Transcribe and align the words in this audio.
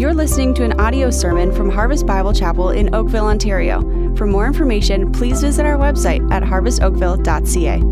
You're 0.00 0.14
listening 0.14 0.54
to 0.54 0.64
an 0.64 0.80
audio 0.80 1.10
sermon 1.10 1.52
from 1.52 1.68
Harvest 1.68 2.06
Bible 2.06 2.32
Chapel 2.32 2.70
in 2.70 2.94
Oakville, 2.94 3.26
Ontario. 3.26 3.82
For 4.16 4.26
more 4.26 4.46
information, 4.46 5.12
please 5.12 5.42
visit 5.42 5.66
our 5.66 5.76
website 5.76 6.26
at 6.32 6.42
harvestoakville.ca. 6.42 7.82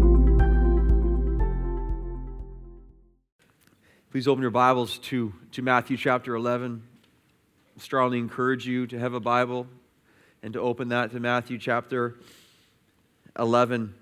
Please 4.10 4.26
open 4.26 4.40
your 4.40 4.50
Bibles 4.50 4.96
to, 5.00 5.34
to 5.52 5.60
Matthew 5.60 5.98
chapter 5.98 6.34
11. 6.34 6.82
I 7.76 7.80
strongly 7.82 8.16
encourage 8.16 8.66
you 8.66 8.86
to 8.86 8.98
have 8.98 9.12
a 9.12 9.20
Bible 9.20 9.66
and 10.42 10.54
to 10.54 10.60
open 10.62 10.88
that 10.88 11.10
to 11.10 11.20
Matthew 11.20 11.58
chapter 11.58 12.16
11. 13.38 13.92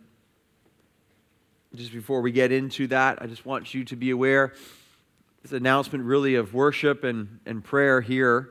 Just 1.74 1.92
before 1.92 2.20
we 2.20 2.30
get 2.30 2.52
into 2.52 2.86
that, 2.86 3.20
I 3.20 3.26
just 3.26 3.44
want 3.44 3.74
you 3.74 3.84
to 3.86 3.96
be 3.96 4.10
aware 4.10 4.52
this 5.46 5.56
announcement 5.56 6.02
really 6.02 6.34
of 6.34 6.54
worship 6.54 7.04
and, 7.04 7.38
and 7.46 7.62
prayer 7.62 8.00
here. 8.00 8.50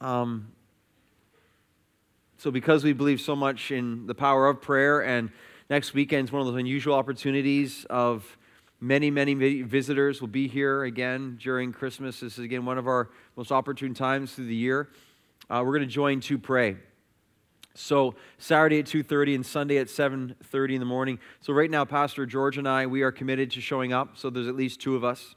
Um, 0.00 0.50
so, 2.36 2.50
because 2.50 2.82
we 2.82 2.92
believe 2.92 3.20
so 3.20 3.36
much 3.36 3.70
in 3.70 4.06
the 4.08 4.14
power 4.14 4.48
of 4.48 4.60
prayer, 4.60 5.04
and 5.04 5.30
next 5.68 5.94
weekend 5.94 6.28
is 6.28 6.32
one 6.32 6.40
of 6.40 6.48
those 6.48 6.58
unusual 6.58 6.94
opportunities 6.94 7.84
of 7.90 8.36
many, 8.80 9.10
many 9.10 9.34
visitors 9.62 10.20
will 10.20 10.28
be 10.28 10.48
here 10.48 10.82
again 10.82 11.38
during 11.40 11.72
Christmas. 11.72 12.18
This 12.18 12.38
is 12.38 12.44
again 12.44 12.64
one 12.64 12.78
of 12.78 12.88
our 12.88 13.10
most 13.36 13.52
opportune 13.52 13.94
times 13.94 14.32
through 14.32 14.46
the 14.46 14.54
year. 14.54 14.88
Uh, 15.48 15.62
we're 15.64 15.76
going 15.76 15.88
to 15.88 15.94
join 15.94 16.18
to 16.20 16.38
pray. 16.38 16.76
So 17.74 18.16
Saturday 18.38 18.80
at 18.80 18.86
2:30 18.86 19.36
and 19.36 19.46
Sunday 19.46 19.78
at 19.78 19.88
7:30 19.88 20.74
in 20.74 20.80
the 20.80 20.86
morning. 20.86 21.20
So 21.40 21.52
right 21.52 21.70
now 21.70 21.84
Pastor 21.84 22.26
George 22.26 22.58
and 22.58 22.68
I 22.68 22.86
we 22.86 23.02
are 23.02 23.12
committed 23.12 23.52
to 23.52 23.60
showing 23.60 23.92
up. 23.92 24.16
So 24.16 24.28
there's 24.28 24.48
at 24.48 24.56
least 24.56 24.80
two 24.80 24.96
of 24.96 25.04
us. 25.04 25.36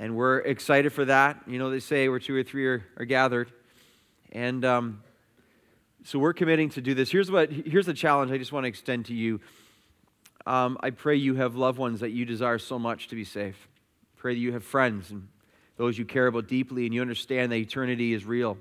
And 0.00 0.16
we're 0.16 0.38
excited 0.38 0.94
for 0.94 1.04
that. 1.04 1.42
You 1.46 1.58
know 1.58 1.68
they 1.68 1.78
say 1.78 2.08
where 2.08 2.18
two 2.18 2.34
or 2.34 2.42
three 2.42 2.66
are, 2.66 2.82
are 2.96 3.04
gathered. 3.04 3.52
And 4.32 4.64
um, 4.64 5.02
so 6.04 6.18
we're 6.18 6.32
committing 6.32 6.70
to 6.70 6.80
do 6.80 6.94
this. 6.94 7.10
Here's 7.10 7.30
what 7.30 7.52
here's 7.52 7.84
the 7.84 7.92
challenge 7.92 8.32
I 8.32 8.38
just 8.38 8.50
want 8.50 8.64
to 8.64 8.68
extend 8.68 9.04
to 9.06 9.14
you. 9.14 9.40
Um, 10.46 10.78
I 10.80 10.88
pray 10.88 11.16
you 11.16 11.34
have 11.34 11.54
loved 11.54 11.78
ones 11.78 12.00
that 12.00 12.12
you 12.12 12.24
desire 12.24 12.58
so 12.58 12.78
much 12.78 13.08
to 13.08 13.14
be 13.14 13.24
safe. 13.24 13.68
Pray 14.16 14.32
that 14.32 14.40
you 14.40 14.52
have 14.52 14.64
friends 14.64 15.10
and 15.10 15.28
those 15.76 15.98
you 15.98 16.06
care 16.06 16.28
about 16.28 16.48
deeply 16.48 16.86
and 16.86 16.94
you 16.94 17.02
understand 17.02 17.52
that 17.52 17.56
eternity 17.56 18.14
is 18.14 18.24
real. 18.24 18.56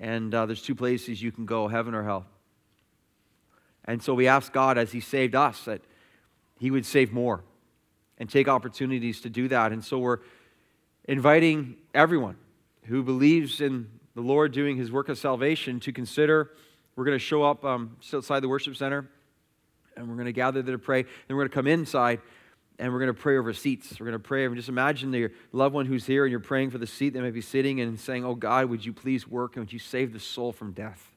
And 0.00 0.34
uh, 0.34 0.46
there's 0.46 0.60
two 0.60 0.74
places 0.74 1.22
you 1.22 1.30
can 1.30 1.46
go 1.46 1.68
heaven 1.68 1.94
or 1.94 2.02
hell. 2.02 2.26
And 3.84 4.02
so 4.02 4.12
we 4.12 4.26
ask 4.26 4.52
God, 4.52 4.76
as 4.76 4.90
He 4.90 4.98
saved 4.98 5.36
us, 5.36 5.66
that 5.66 5.82
He 6.58 6.72
would 6.72 6.84
save 6.84 7.12
more 7.12 7.44
and 8.18 8.30
take 8.30 8.48
opportunities 8.48 9.20
to 9.22 9.30
do 9.30 9.48
that. 9.48 9.72
And 9.72 9.84
so 9.84 9.98
we're 9.98 10.18
inviting 11.04 11.76
everyone 11.94 12.36
who 12.84 13.02
believes 13.02 13.60
in 13.60 13.88
the 14.14 14.20
Lord 14.22 14.52
doing 14.52 14.76
His 14.76 14.90
work 14.90 15.08
of 15.08 15.18
salvation 15.18 15.80
to 15.80 15.92
consider. 15.92 16.50
We're 16.94 17.04
going 17.04 17.18
to 17.18 17.24
show 17.24 17.42
up 17.42 17.64
um, 17.64 17.96
outside 18.12 18.40
the 18.40 18.48
worship 18.48 18.76
center 18.76 19.08
and 19.96 20.08
we're 20.08 20.14
going 20.14 20.26
to 20.26 20.32
gather 20.32 20.62
there 20.62 20.76
to 20.76 20.82
pray. 20.82 21.02
Then 21.02 21.36
we're 21.36 21.42
going 21.42 21.48
to 21.48 21.54
come 21.54 21.66
inside 21.66 22.20
and 22.78 22.92
we're 22.92 22.98
going 22.98 23.14
to 23.14 23.20
pray 23.20 23.38
over 23.38 23.52
seats. 23.52 23.98
We're 23.98 24.06
going 24.06 24.12
to 24.12 24.18
pray 24.18 24.46
over, 24.46 24.54
just 24.54 24.68
imagine 24.68 25.12
your 25.12 25.32
loved 25.52 25.74
one 25.74 25.86
who's 25.86 26.04
here 26.06 26.24
and 26.24 26.30
you're 26.30 26.40
praying 26.40 26.70
for 26.70 26.78
the 26.78 26.86
seat. 26.86 27.10
They 27.14 27.20
may 27.20 27.30
be 27.30 27.40
sitting 27.40 27.80
and 27.80 27.98
saying, 27.98 28.24
Oh 28.24 28.34
God, 28.34 28.66
would 28.66 28.84
you 28.84 28.92
please 28.92 29.26
work 29.26 29.56
and 29.56 29.64
would 29.64 29.72
you 29.72 29.78
save 29.78 30.12
the 30.12 30.20
soul 30.20 30.52
from 30.52 30.72
death? 30.72 31.10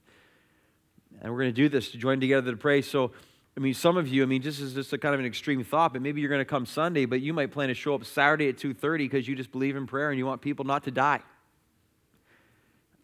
And 1.21 1.31
we're 1.31 1.39
going 1.39 1.53
to 1.53 1.61
do 1.61 1.67
this 1.67 1.91
to 1.91 1.97
join 1.97 2.19
together 2.19 2.51
to 2.51 2.57
pray. 2.57 2.81
So, 2.81 3.11
I 3.59 3.61
mean, 3.61 3.73
some 3.73 3.97
of 3.97 4.07
you, 4.07 4.23
I 4.23 4.25
mean, 4.25 4.41
this 4.41 4.61
is 4.61 4.73
just 4.73 4.93
a 4.93 4.97
kind 4.97 5.13
of 5.13 5.19
an 5.19 5.25
extreme 5.25 5.65
thought, 5.65 5.91
but 5.91 6.01
maybe 6.01 6.21
you're 6.21 6.29
going 6.29 6.39
to 6.39 6.45
come 6.45 6.65
Sunday, 6.65 7.03
but 7.03 7.19
you 7.19 7.33
might 7.33 7.51
plan 7.51 7.67
to 7.67 7.73
show 7.73 7.93
up 7.93 8.05
Saturday 8.05 8.47
at 8.47 8.55
2.30 8.55 8.99
because 8.99 9.27
you 9.27 9.35
just 9.35 9.51
believe 9.51 9.75
in 9.75 9.85
prayer 9.85 10.11
and 10.11 10.17
you 10.17 10.25
want 10.25 10.39
people 10.39 10.63
not 10.63 10.85
to 10.85 10.91
die. 10.91 11.19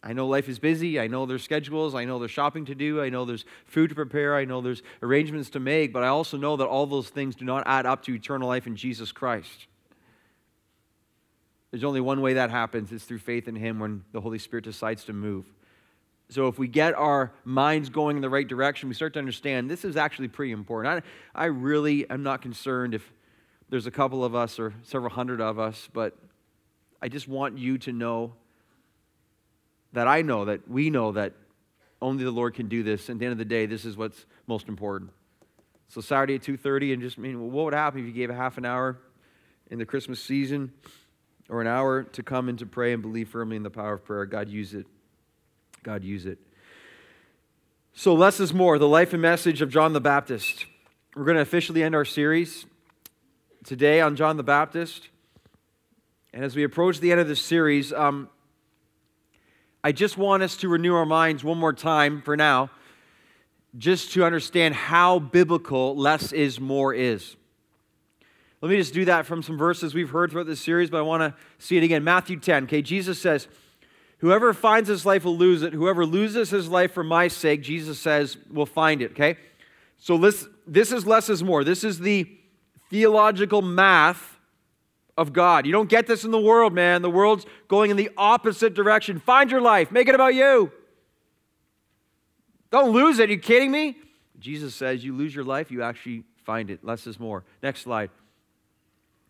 I 0.02 0.14
know 0.14 0.26
life 0.26 0.48
is 0.48 0.58
busy. 0.58 0.98
I 0.98 1.08
know 1.08 1.26
there's 1.26 1.42
schedules. 1.42 1.94
I 1.94 2.06
know 2.06 2.18
there's 2.18 2.30
shopping 2.30 2.64
to 2.66 2.74
do. 2.74 3.02
I 3.02 3.10
know 3.10 3.26
there's 3.26 3.44
food 3.66 3.90
to 3.90 3.94
prepare. 3.94 4.34
I 4.34 4.46
know 4.46 4.62
there's 4.62 4.82
arrangements 5.02 5.50
to 5.50 5.60
make. 5.60 5.92
But 5.92 6.04
I 6.04 6.08
also 6.08 6.38
know 6.38 6.56
that 6.56 6.64
all 6.64 6.86
those 6.86 7.10
things 7.10 7.36
do 7.36 7.44
not 7.44 7.62
add 7.66 7.84
up 7.84 8.02
to 8.04 8.14
eternal 8.14 8.48
life 8.48 8.66
in 8.66 8.76
Jesus 8.76 9.12
Christ. 9.12 9.66
There's 11.70 11.84
only 11.84 12.00
one 12.00 12.22
way 12.22 12.32
that 12.32 12.50
happens 12.50 12.92
it's 12.92 13.04
through 13.04 13.18
faith 13.18 13.46
in 13.46 13.56
Him 13.56 13.78
when 13.78 14.04
the 14.12 14.22
Holy 14.22 14.38
Spirit 14.38 14.64
decides 14.64 15.04
to 15.04 15.12
move. 15.12 15.44
So 16.28 16.48
if 16.48 16.58
we 16.58 16.66
get 16.66 16.94
our 16.94 17.32
minds 17.44 17.88
going 17.88 18.16
in 18.16 18.22
the 18.22 18.28
right 18.28 18.46
direction, 18.46 18.88
we 18.88 18.94
start 18.94 19.12
to 19.12 19.18
understand 19.18 19.70
this 19.70 19.84
is 19.84 19.96
actually 19.96 20.28
pretty 20.28 20.52
important. 20.52 21.04
I, 21.34 21.42
I 21.42 21.46
really 21.46 22.08
am 22.10 22.22
not 22.22 22.42
concerned 22.42 22.94
if 22.94 23.12
there's 23.68 23.86
a 23.86 23.90
couple 23.90 24.24
of 24.24 24.34
us 24.34 24.58
or 24.58 24.74
several 24.82 25.10
hundred 25.10 25.40
of 25.40 25.58
us, 25.58 25.88
but 25.92 26.16
I 27.00 27.08
just 27.08 27.28
want 27.28 27.58
you 27.58 27.78
to 27.78 27.92
know 27.92 28.34
that 29.92 30.08
I 30.08 30.22
know, 30.22 30.44
that 30.46 30.68
we 30.68 30.90
know 30.90 31.12
that 31.12 31.32
only 32.02 32.24
the 32.24 32.30
Lord 32.30 32.54
can 32.54 32.68
do 32.68 32.82
this. 32.82 33.08
And 33.08 33.16
at 33.16 33.20
the 33.20 33.26
end 33.26 33.32
of 33.32 33.38
the 33.38 33.44
day, 33.44 33.66
this 33.66 33.84
is 33.84 33.96
what's 33.96 34.26
most 34.46 34.68
important. 34.68 35.10
So 35.88 36.00
Saturday 36.00 36.34
at 36.34 36.42
2.30, 36.42 36.92
and 36.92 37.02
just 37.02 37.18
I 37.18 37.22
mean, 37.22 37.40
well, 37.40 37.50
what 37.50 37.64
would 37.66 37.74
happen 37.74 38.00
if 38.00 38.06
you 38.06 38.12
gave 38.12 38.30
a 38.30 38.34
half 38.34 38.58
an 38.58 38.64
hour 38.64 38.98
in 39.70 39.78
the 39.78 39.86
Christmas 39.86 40.20
season 40.20 40.72
or 41.48 41.60
an 41.60 41.66
hour 41.68 42.02
to 42.02 42.22
come 42.22 42.48
and 42.48 42.58
to 42.58 42.66
pray 42.66 42.92
and 42.92 43.00
believe 43.00 43.28
firmly 43.28 43.56
in 43.56 43.62
the 43.62 43.70
power 43.70 43.94
of 43.94 44.04
prayer? 44.04 44.26
God 44.26 44.48
use 44.48 44.74
it. 44.74 44.86
God 45.86 46.02
use 46.02 46.26
it. 46.26 46.40
So 47.92 48.12
less 48.12 48.40
is 48.40 48.52
more, 48.52 48.76
the 48.76 48.88
life 48.88 49.12
and 49.12 49.22
message 49.22 49.62
of 49.62 49.70
John 49.70 49.92
the 49.92 50.00
Baptist. 50.00 50.66
We're 51.14 51.22
going 51.24 51.36
to 51.36 51.42
officially 51.42 51.80
end 51.84 51.94
our 51.94 52.04
series 52.04 52.66
today 53.64 54.00
on 54.00 54.16
John 54.16 54.36
the 54.36 54.42
Baptist. 54.42 55.10
And 56.34 56.44
as 56.44 56.56
we 56.56 56.64
approach 56.64 56.98
the 56.98 57.12
end 57.12 57.20
of 57.20 57.28
this 57.28 57.40
series, 57.40 57.92
um, 57.92 58.28
I 59.84 59.92
just 59.92 60.18
want 60.18 60.42
us 60.42 60.56
to 60.56 60.68
renew 60.68 60.92
our 60.92 61.06
minds 61.06 61.44
one 61.44 61.56
more 61.56 61.72
time 61.72 62.20
for 62.20 62.36
now, 62.36 62.68
just 63.78 64.10
to 64.14 64.24
understand 64.24 64.74
how 64.74 65.20
biblical 65.20 65.96
less 65.96 66.32
is 66.32 66.58
more 66.58 66.94
is. 66.94 67.36
Let 68.60 68.72
me 68.72 68.76
just 68.76 68.92
do 68.92 69.04
that 69.04 69.24
from 69.24 69.40
some 69.40 69.56
verses 69.56 69.94
we've 69.94 70.10
heard 70.10 70.32
throughout 70.32 70.48
this 70.48 70.60
series, 70.60 70.90
but 70.90 70.98
I 70.98 71.02
want 71.02 71.20
to 71.20 71.40
see 71.64 71.76
it 71.76 71.84
again. 71.84 72.02
Matthew 72.02 72.40
10, 72.40 72.64
okay, 72.64 72.82
Jesus 72.82 73.20
says, 73.20 73.46
Whoever 74.18 74.54
finds 74.54 74.88
his 74.88 75.04
life 75.04 75.24
will 75.24 75.36
lose 75.36 75.62
it. 75.62 75.72
Whoever 75.72 76.06
loses 76.06 76.50
his 76.50 76.68
life 76.68 76.92
for 76.92 77.04
my 77.04 77.28
sake, 77.28 77.62
Jesus 77.62 77.98
says, 77.98 78.36
will 78.50 78.66
find 78.66 79.02
it, 79.02 79.12
okay? 79.12 79.36
So 79.98 80.16
this, 80.16 80.46
this 80.66 80.92
is 80.92 81.06
less 81.06 81.28
is 81.28 81.42
more. 81.42 81.64
This 81.64 81.84
is 81.84 81.98
the 81.98 82.30
theological 82.90 83.62
math 83.62 84.38
of 85.18 85.32
God. 85.32 85.66
You 85.66 85.72
don't 85.72 85.88
get 85.88 86.06
this 86.06 86.24
in 86.24 86.30
the 86.30 86.40
world, 86.40 86.72
man. 86.72 87.02
The 87.02 87.10
world's 87.10 87.46
going 87.68 87.90
in 87.90 87.96
the 87.96 88.10
opposite 88.16 88.74
direction. 88.74 89.20
Find 89.20 89.50
your 89.50 89.60
life, 89.60 89.90
make 89.90 90.08
it 90.08 90.14
about 90.14 90.34
you. 90.34 90.72
Don't 92.70 92.90
lose 92.90 93.18
it. 93.18 93.28
Are 93.28 93.32
you 93.32 93.38
kidding 93.38 93.70
me? 93.70 93.96
Jesus 94.38 94.74
says, 94.74 95.04
You 95.04 95.14
lose 95.14 95.34
your 95.34 95.44
life, 95.44 95.70
you 95.70 95.82
actually 95.82 96.24
find 96.44 96.70
it. 96.70 96.84
Less 96.84 97.06
is 97.06 97.18
more. 97.18 97.44
Next 97.62 97.82
slide. 97.82 98.10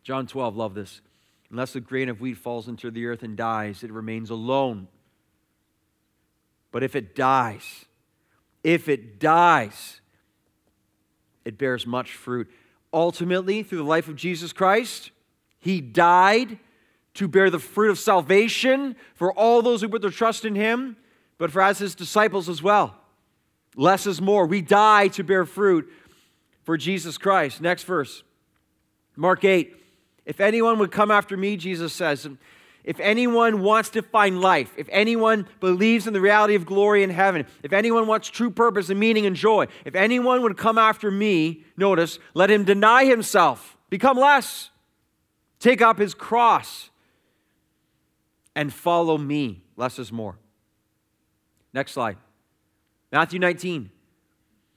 John 0.03 0.27
12, 0.27 0.57
love 0.57 0.75
this. 0.75 1.01
Unless 1.51 1.77
a 1.77 1.81
grain 1.81 2.09
of 2.09 2.21
wheat 2.21 2.37
falls 2.37 2.69
into 2.69 2.91
the 2.91 3.07
earth 3.07 3.23
and 3.23 3.37
dies, 3.37 3.83
it 3.83 3.93
remains 3.93 4.31
alone. 4.31 4.89
But 6.73 6.83
if 6.83 6.97
it 6.97 7.15
dies, 7.15 7.85
if 8.65 8.89
it 8.89 9.21
dies, 9.21 10.01
it 11.45 11.57
bears 11.57 11.87
much 11.87 12.13
fruit. 12.13 12.51
Ultimately, 12.93 13.63
through 13.63 13.79
the 13.79 13.85
life 13.85 14.09
of 14.09 14.17
Jesus 14.17 14.53
Christ, 14.53 15.11
he 15.59 15.81
died 15.81 16.59
to 17.15 17.29
bear 17.29 17.51
the 17.51 17.59
fruit 17.59 17.91
of 17.91 17.99
salvation 17.99 18.95
for 19.15 19.33
all 19.33 19.63
those 19.63 19.81
who 19.81 19.89
put 19.89 20.03
their 20.03 20.11
trust 20.11 20.45
in 20.45 20.55
Him, 20.55 20.97
but 21.39 21.51
for 21.51 21.63
as 21.63 21.79
His 21.79 21.95
disciples 21.95 22.49
as 22.49 22.63
well. 22.63 22.95
Less 23.75 24.07
is 24.07 24.21
more. 24.21 24.47
We 24.47 24.63
die 24.63 25.09
to 25.09 25.25
bear 25.25 25.45
fruit 25.45 25.91
for 26.65 26.77
Jesus 26.77 27.19
Christ. 27.19 27.61
Next 27.61 27.85
verse, 27.85 28.23
Mark 29.17 29.45
8. 29.45 29.86
If 30.27 30.41
anyone 30.41 30.79
would 30.81 30.91
come 30.91 31.11
after 31.11 31.37
me, 31.37 31.57
Jesus 31.57 31.93
says, 31.93 32.29
if 32.85 33.01
anyone 33.01 33.63
wants 33.63 33.89
to 33.91 34.03
find 34.03 34.41
life, 34.41 34.73
if 34.77 34.89
anyone 34.93 35.49
believes 35.61 36.07
in 36.07 36.13
the 36.13 36.21
reality 36.21 36.55
of 36.55 36.67
glory 36.67 37.03
in 37.03 37.11
heaven, 37.11 37.47
if 37.63 37.73
anyone 37.73 38.07
wants 38.07 38.29
true 38.29 38.51
purpose 38.51 38.91
and 38.91 39.01
meaning 39.01 39.25
and 39.25 39.35
joy, 39.35 39.67
if 39.85 39.95
anyone 39.95 40.43
would 40.43 40.57
come 40.59 40.77
after 40.77 41.11
me, 41.11 41.65
notice, 41.77 42.19
let 42.35 42.51
him 42.51 42.65
deny 42.65 43.05
himself, 43.05 43.77
become 43.89 44.19
less 44.19 44.71
Take 45.59 45.81
up 45.81 45.99
his 45.99 46.15
cross 46.15 46.91
and 48.55 48.73
follow 48.73 49.19
me. 49.19 49.63
Less 49.77 49.99
is 49.99 50.13
more. 50.13 50.39
Next 51.73 51.93
slide. 51.93 52.17
Matthew 53.13 53.39
19. 53.39 53.91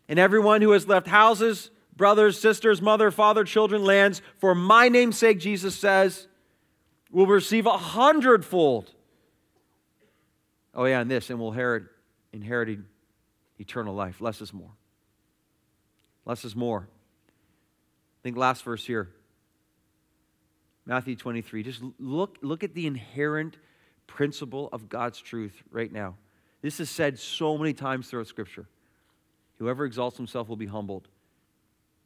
And 0.08 0.20
everyone 0.20 0.62
who 0.62 0.72
has 0.72 0.88
left 0.88 1.08
houses, 1.08 1.70
brothers, 2.00 2.40
sisters, 2.40 2.82
mother, 2.82 3.12
father, 3.12 3.44
children, 3.44 3.84
lands, 3.84 4.24
for 4.40 4.56
my 4.56 4.90
name's 4.90 5.18
sake, 5.18 5.38
Jesus 5.38 5.76
says, 5.76 6.28
will 7.12 7.28
receive 7.28 7.68
a 7.68 7.78
hundredfold. 7.78 8.92
Oh, 10.74 10.86
yeah, 10.86 11.02
and 11.02 11.12
this, 11.12 11.30
and 11.30 11.38
will 11.38 11.50
inherit, 11.52 11.84
inherit 12.34 12.80
eternal 13.60 13.94
life. 13.94 14.22
Less 14.22 14.42
is 14.42 14.54
more. 14.54 14.72
Less 16.26 16.46
is 16.46 16.56
more. 16.56 16.88
I 16.88 18.20
think 18.24 18.38
last 18.38 18.64
verse 18.64 18.86
here. 18.86 19.10
Matthew 20.86 21.16
23. 21.16 21.64
Just 21.64 21.84
look, 22.00 22.38
look 22.42 22.64
at 22.64 22.74
the 22.74 22.88
inherent 22.88 23.58
principle 24.08 24.70
of 24.72 24.88
God's 24.88 25.20
truth 25.20 25.62
right 25.70 25.92
now. 25.92 26.16
This 26.62 26.80
is 26.80 26.90
said 26.90 27.20
so 27.20 27.58
many 27.58 27.74
times 27.74 28.08
throughout 28.08 28.28
Scripture. 28.28 28.68
Whoever 29.58 29.84
exalts 29.84 30.16
himself 30.16 30.48
will 30.48 30.56
be 30.56 30.66
humbled, 30.66 31.10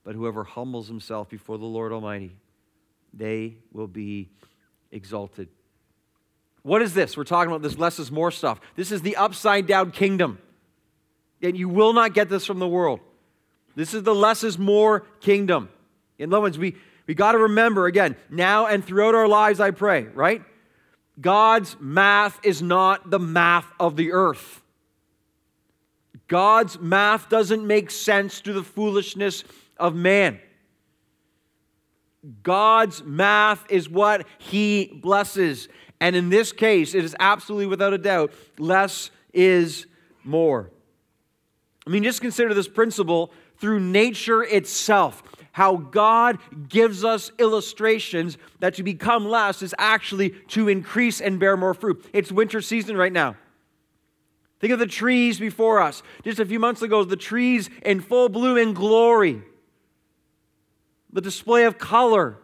but 0.04 0.16
whoever 0.16 0.44
humbles 0.44 0.88
himself 0.88 1.30
before 1.30 1.58
the 1.58 1.66
Lord 1.66 1.92
Almighty, 1.92 2.36
they 3.14 3.56
will 3.72 3.88
be 3.88 4.30
exalted. 4.92 5.48
What 6.62 6.82
is 6.82 6.94
this? 6.94 7.18
We're 7.18 7.24
talking 7.24 7.52
about 7.52 7.62
this 7.62 7.78
less 7.78 8.00
is 8.00 8.12
more 8.12 8.32
stuff. 8.32 8.60
This 8.76 8.92
is 8.92 9.02
the 9.02 9.16
upside 9.16 9.68
down 9.68 9.92
kingdom. 9.92 10.40
And 11.42 11.58
you 11.58 11.68
will 11.68 11.94
not 11.94 12.14
get 12.14 12.30
this 12.30 12.46
from 12.46 12.60
the 12.60 12.68
world. 12.68 13.02
This 13.76 13.94
is 13.94 14.04
the 14.04 14.16
less 14.16 14.44
is 14.44 14.58
more 14.58 15.02
kingdom. 15.20 15.70
In 16.18 16.34
other 16.34 16.42
words, 16.42 16.58
we, 16.58 16.76
we 17.06 17.16
got 17.16 17.34
to 17.34 17.38
remember 17.38 17.86
again, 17.86 18.16
now 18.30 18.68
and 18.68 18.84
throughout 18.84 19.16
our 19.16 19.28
lives, 19.28 19.60
I 19.60 19.72
pray, 19.72 20.04
right? 20.04 20.42
God's 21.20 21.76
math 21.80 22.40
is 22.44 22.62
not 22.62 23.10
the 23.10 23.20
math 23.20 23.68
of 23.80 23.96
the 23.98 24.14
earth. 24.14 24.62
God's 26.28 26.80
math 26.80 27.30
doesn't 27.30 27.66
make 27.66 27.92
sense 27.92 28.42
to 28.42 28.54
the 28.54 28.64
foolishness 28.64 29.44
of 29.84 29.94
man. 29.94 30.40
God's 32.42 33.04
math 33.04 33.70
is 33.70 33.90
what 33.90 34.26
he 34.38 35.00
blesses. 35.04 35.68
And 36.00 36.16
in 36.16 36.30
this 36.30 36.54
case, 36.54 36.96
it 36.96 37.04
is 37.04 37.16
absolutely 37.20 37.68
without 37.68 37.94
a 37.94 37.98
doubt 37.98 38.32
less 38.58 39.12
is 39.34 39.86
more. 40.24 40.72
I 41.86 41.90
mean, 41.90 42.04
just 42.04 42.22
consider 42.22 42.54
this 42.54 42.70
principle 42.70 43.32
through 43.58 43.82
nature 43.82 44.42
itself. 44.42 45.22
How 45.52 45.76
God 45.76 46.40
gives 46.70 47.04
us 47.04 47.32
illustrations 47.38 48.38
that 48.60 48.76
to 48.76 48.84
become 48.84 49.28
less 49.28 49.62
is 49.62 49.76
actually 49.78 50.30
to 50.48 50.70
increase 50.70 51.20
and 51.20 51.40
bear 51.40 51.58
more 51.58 51.74
fruit. 51.74 52.04
It's 52.14 52.32
winter 52.32 52.62
season 52.62 52.96
right 52.96 53.12
now. 53.12 53.36
Think 54.60 54.72
of 54.72 54.80
the 54.80 54.88
trees 54.88 55.42
before 55.42 55.82
us. 55.82 56.04
Just 56.24 56.40
a 56.40 56.46
few 56.46 56.58
months 56.58 56.82
ago, 56.82 57.04
the 57.04 57.18
trees 57.18 57.70
in 57.84 58.00
full 58.00 58.30
bloom 58.30 58.58
and 58.58 58.74
glory, 58.74 59.44
the 61.14 61.22
display 61.22 61.64
of 61.64 61.78
color. 61.78 62.38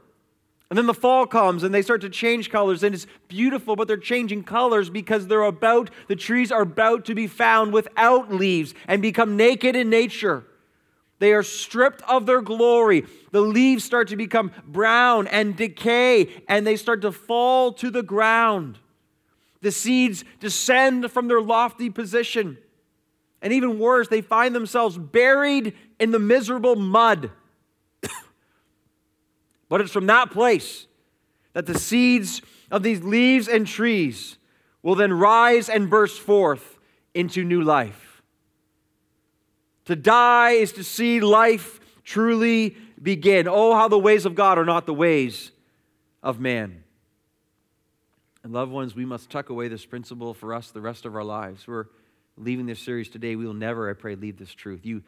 And 0.69 0.77
then 0.77 0.85
the 0.85 0.93
fall 0.93 1.25
comes 1.25 1.63
and 1.63 1.73
they 1.73 1.81
start 1.81 2.01
to 2.01 2.09
change 2.09 2.51
colors, 2.51 2.83
and 2.83 2.93
it's 2.93 3.07
beautiful, 3.27 3.75
but 3.75 3.87
they're 3.87 3.97
changing 3.97 4.43
colors 4.43 4.89
because 4.89 5.27
they're 5.27 5.41
about, 5.41 5.89
the 6.07 6.15
trees 6.15 6.51
are 6.51 6.61
about 6.61 7.05
to 7.05 7.15
be 7.15 7.25
found 7.25 7.73
without 7.73 8.31
leaves 8.31 8.75
and 8.87 9.01
become 9.01 9.35
naked 9.35 9.75
in 9.75 9.89
nature. 9.89 10.45
They 11.17 11.33
are 11.33 11.43
stripped 11.43 12.01
of 12.03 12.27
their 12.27 12.41
glory. 12.41 13.05
The 13.31 13.41
leaves 13.41 13.83
start 13.83 14.07
to 14.09 14.15
become 14.15 14.51
brown 14.65 15.27
and 15.27 15.57
decay, 15.57 16.43
and 16.47 16.65
they 16.65 16.77
start 16.77 17.01
to 17.01 17.11
fall 17.11 17.73
to 17.73 17.89
the 17.89 18.03
ground. 18.03 18.77
The 19.61 19.71
seeds 19.71 20.23
descend 20.39 21.11
from 21.11 21.27
their 21.27 21.41
lofty 21.41 21.89
position. 21.89 22.57
And 23.41 23.51
even 23.51 23.79
worse, 23.79 24.07
they 24.07 24.21
find 24.21 24.55
themselves 24.55 24.97
buried 24.97 25.73
in 25.99 26.11
the 26.11 26.19
miserable 26.19 26.75
mud. 26.75 27.31
But 29.69 29.79
it's 29.79 29.91
from 29.91 30.07
that 30.07 30.31
place 30.31 30.87
that 31.53 31.65
the 31.65 31.77
seeds 31.77 32.41
of 32.71 32.83
these 32.83 33.01
leaves 33.01 33.47
and 33.47 33.65
trees 33.65 34.37
will 34.83 34.95
then 34.95 35.13
rise 35.13 35.69
and 35.69 35.89
burst 35.89 36.19
forth 36.19 36.77
into 37.13 37.43
new 37.43 37.61
life. 37.61 38.21
To 39.85 39.95
die 39.95 40.51
is 40.51 40.73
to 40.73 40.83
see 40.83 41.19
life 41.19 41.79
truly 42.03 42.75
begin. 43.01 43.47
Oh, 43.47 43.73
how 43.73 43.87
the 43.87 43.97
ways 43.97 44.25
of 44.25 44.35
God 44.35 44.57
are 44.57 44.65
not 44.65 44.85
the 44.85 44.93
ways 44.93 45.51
of 46.21 46.39
man. 46.39 46.83
And 48.43 48.53
loved 48.53 48.71
ones, 48.71 48.95
we 48.95 49.05
must 49.05 49.29
tuck 49.29 49.49
away 49.49 49.67
this 49.67 49.85
principle 49.85 50.33
for 50.33 50.53
us 50.53 50.71
the 50.71 50.81
rest 50.81 51.05
of 51.05 51.15
our 51.15 51.23
lives. 51.23 51.67
We're 51.67 51.87
leaving 52.37 52.65
this 52.65 52.79
series 52.79 53.09
today. 53.09 53.35
We 53.35 53.45
will 53.45 53.53
never, 53.53 53.89
I 53.89 53.93
pray, 53.93 54.15
leave 54.15 54.37
this 54.37 54.53
truth. 54.53 54.85
You, 54.85 55.03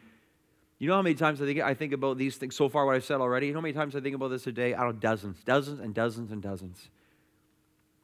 you 0.81 0.87
know 0.87 0.95
how 0.95 1.03
many 1.03 1.13
times 1.13 1.39
I 1.39 1.45
think, 1.45 1.59
I 1.59 1.75
think 1.75 1.93
about 1.93 2.17
these 2.17 2.37
things 2.37 2.55
so 2.55 2.67
far, 2.67 2.87
what 2.87 2.95
I've 2.95 3.05
said 3.05 3.21
already? 3.21 3.45
You 3.45 3.53
know 3.53 3.59
how 3.59 3.61
many 3.61 3.73
times 3.75 3.95
I 3.95 3.99
think 3.99 4.15
about 4.15 4.29
this 4.29 4.47
a 4.47 4.51
day? 4.51 4.73
I 4.73 4.83
don't 4.83 4.95
know, 4.95 4.99
dozens, 4.99 5.37
dozens 5.43 5.79
and 5.79 5.93
dozens 5.93 6.31
and 6.31 6.41
dozens. 6.41 6.89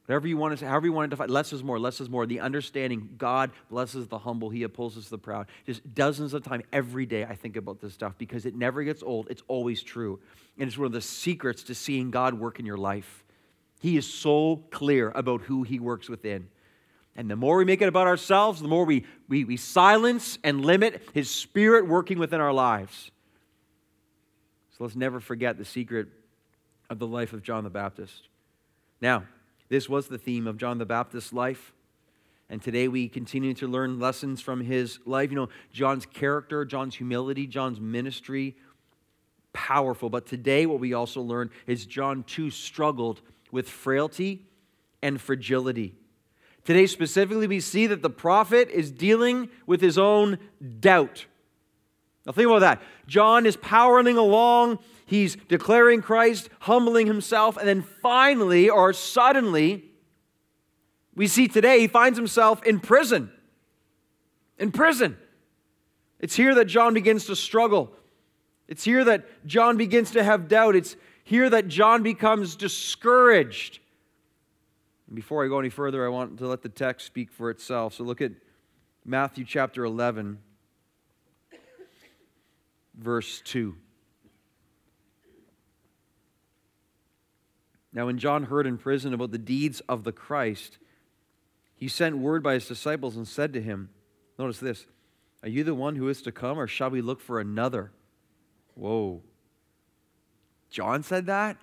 Whatever 0.06 0.28
you 0.28 0.36
want 0.36 0.52
to 0.52 0.58
say, 0.58 0.66
however 0.66 0.86
you 0.86 0.92
want 0.92 1.10
to 1.10 1.16
define, 1.16 1.28
less 1.28 1.52
is 1.52 1.64
more, 1.64 1.80
less 1.80 2.00
is 2.00 2.08
more. 2.08 2.24
The 2.24 2.38
understanding 2.38 3.16
God 3.18 3.50
blesses 3.68 4.06
the 4.06 4.18
humble, 4.18 4.48
He 4.48 4.62
opposes 4.62 5.08
the 5.08 5.18
proud. 5.18 5.48
Just 5.66 5.92
dozens 5.92 6.34
of 6.34 6.44
times 6.44 6.62
every 6.72 7.04
day 7.04 7.24
I 7.24 7.34
think 7.34 7.56
about 7.56 7.80
this 7.80 7.94
stuff 7.94 8.14
because 8.16 8.46
it 8.46 8.54
never 8.54 8.84
gets 8.84 9.02
old. 9.02 9.26
It's 9.28 9.42
always 9.48 9.82
true. 9.82 10.20
And 10.56 10.68
it's 10.68 10.78
one 10.78 10.86
of 10.86 10.92
the 10.92 11.00
secrets 11.00 11.64
to 11.64 11.74
seeing 11.74 12.12
God 12.12 12.34
work 12.34 12.60
in 12.60 12.64
your 12.64 12.78
life. 12.78 13.24
He 13.80 13.96
is 13.96 14.06
so 14.06 14.62
clear 14.70 15.10
about 15.16 15.40
who 15.40 15.64
He 15.64 15.80
works 15.80 16.08
within. 16.08 16.46
And 17.18 17.28
the 17.28 17.34
more 17.34 17.56
we 17.56 17.64
make 17.64 17.82
it 17.82 17.88
about 17.88 18.06
ourselves, 18.06 18.62
the 18.62 18.68
more 18.68 18.84
we, 18.84 19.04
we, 19.28 19.42
we 19.42 19.56
silence 19.56 20.38
and 20.44 20.64
limit 20.64 21.02
His 21.14 21.28
Spirit 21.28 21.88
working 21.88 22.16
within 22.20 22.40
our 22.40 22.52
lives. 22.52 23.10
So 24.70 24.84
let's 24.84 24.94
never 24.94 25.18
forget 25.18 25.58
the 25.58 25.64
secret 25.64 26.06
of 26.88 27.00
the 27.00 27.08
life 27.08 27.32
of 27.32 27.42
John 27.42 27.64
the 27.64 27.70
Baptist. 27.70 28.28
Now, 29.00 29.24
this 29.68 29.88
was 29.88 30.06
the 30.06 30.16
theme 30.16 30.46
of 30.46 30.58
John 30.58 30.78
the 30.78 30.86
Baptist's 30.86 31.32
life. 31.32 31.72
And 32.48 32.62
today 32.62 32.86
we 32.86 33.08
continue 33.08 33.52
to 33.54 33.66
learn 33.66 33.98
lessons 33.98 34.40
from 34.40 34.60
his 34.60 35.00
life. 35.04 35.30
You 35.30 35.36
know, 35.36 35.48
John's 35.72 36.06
character, 36.06 36.64
John's 36.64 36.94
humility, 36.94 37.48
John's 37.48 37.80
ministry, 37.80 38.54
powerful. 39.52 40.08
But 40.08 40.24
today 40.24 40.66
what 40.66 40.78
we 40.78 40.92
also 40.94 41.20
learn 41.20 41.50
is 41.66 41.84
John 41.84 42.22
too 42.22 42.52
struggled 42.52 43.22
with 43.50 43.68
frailty 43.68 44.46
and 45.02 45.20
fragility. 45.20 45.96
Today, 46.68 46.86
specifically, 46.86 47.46
we 47.46 47.60
see 47.60 47.86
that 47.86 48.02
the 48.02 48.10
prophet 48.10 48.68
is 48.68 48.90
dealing 48.90 49.48
with 49.64 49.80
his 49.80 49.96
own 49.96 50.38
doubt. 50.80 51.24
Now, 52.26 52.32
think 52.32 52.46
about 52.46 52.58
that. 52.58 52.82
John 53.06 53.46
is 53.46 53.56
powering 53.56 54.18
along 54.18 54.78
he's 55.06 55.34
declaring 55.48 56.02
Christ, 56.02 56.50
humbling 56.60 57.06
himself, 57.06 57.56
and 57.56 57.66
then 57.66 57.80
finally 57.80 58.68
or 58.68 58.92
suddenly, 58.92 59.86
we 61.14 61.26
see 61.26 61.48
today 61.48 61.80
he 61.80 61.86
finds 61.88 62.18
himself 62.18 62.62
in 62.64 62.80
prison. 62.80 63.32
In 64.58 64.70
prison. 64.70 65.16
It's 66.20 66.36
here 66.36 66.54
that 66.54 66.66
John 66.66 66.92
begins 66.92 67.24
to 67.24 67.34
struggle. 67.34 67.94
It's 68.68 68.84
here 68.84 69.04
that 69.04 69.46
John 69.46 69.78
begins 69.78 70.10
to 70.10 70.22
have 70.22 70.48
doubt. 70.48 70.76
It's 70.76 70.96
here 71.24 71.48
that 71.48 71.68
John 71.68 72.02
becomes 72.02 72.56
discouraged. 72.56 73.78
And 75.08 75.16
before 75.16 75.44
I 75.44 75.48
go 75.48 75.58
any 75.58 75.70
further, 75.70 76.04
I 76.04 76.08
want 76.08 76.38
to 76.38 76.46
let 76.46 76.62
the 76.62 76.68
text 76.68 77.06
speak 77.06 77.32
for 77.32 77.50
itself. 77.50 77.94
So 77.94 78.04
look 78.04 78.20
at 78.20 78.32
Matthew 79.04 79.44
chapter 79.44 79.84
11, 79.84 80.38
verse 82.94 83.40
2. 83.44 83.74
Now, 87.92 88.06
when 88.06 88.18
John 88.18 88.44
heard 88.44 88.66
in 88.66 88.76
prison 88.76 89.14
about 89.14 89.32
the 89.32 89.38
deeds 89.38 89.80
of 89.88 90.04
the 90.04 90.12
Christ, 90.12 90.78
he 91.74 91.88
sent 91.88 92.18
word 92.18 92.42
by 92.42 92.54
his 92.54 92.68
disciples 92.68 93.16
and 93.16 93.26
said 93.26 93.54
to 93.54 93.62
him, 93.62 93.88
Notice 94.38 94.60
this, 94.60 94.86
are 95.42 95.48
you 95.48 95.64
the 95.64 95.74
one 95.74 95.96
who 95.96 96.08
is 96.08 96.20
to 96.22 96.32
come, 96.32 96.58
or 96.58 96.66
shall 96.66 96.90
we 96.90 97.00
look 97.00 97.20
for 97.20 97.40
another? 97.40 97.92
Whoa. 98.74 99.22
John 100.70 101.02
said 101.02 101.26
that? 101.26 101.56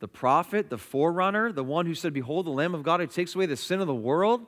The 0.00 0.08
prophet, 0.08 0.70
the 0.70 0.78
forerunner, 0.78 1.52
the 1.52 1.64
one 1.64 1.86
who 1.86 1.94
said, 1.94 2.12
Behold, 2.12 2.46
the 2.46 2.50
Lamb 2.50 2.74
of 2.74 2.82
God 2.82 3.00
who 3.00 3.06
takes 3.06 3.34
away 3.34 3.46
the 3.46 3.56
sin 3.56 3.80
of 3.80 3.86
the 3.86 3.94
world? 3.94 4.46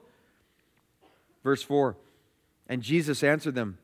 Verse 1.44 1.62
4 1.62 1.96
And 2.68 2.82
Jesus 2.82 3.22
answered 3.22 3.54
them, 3.54 3.78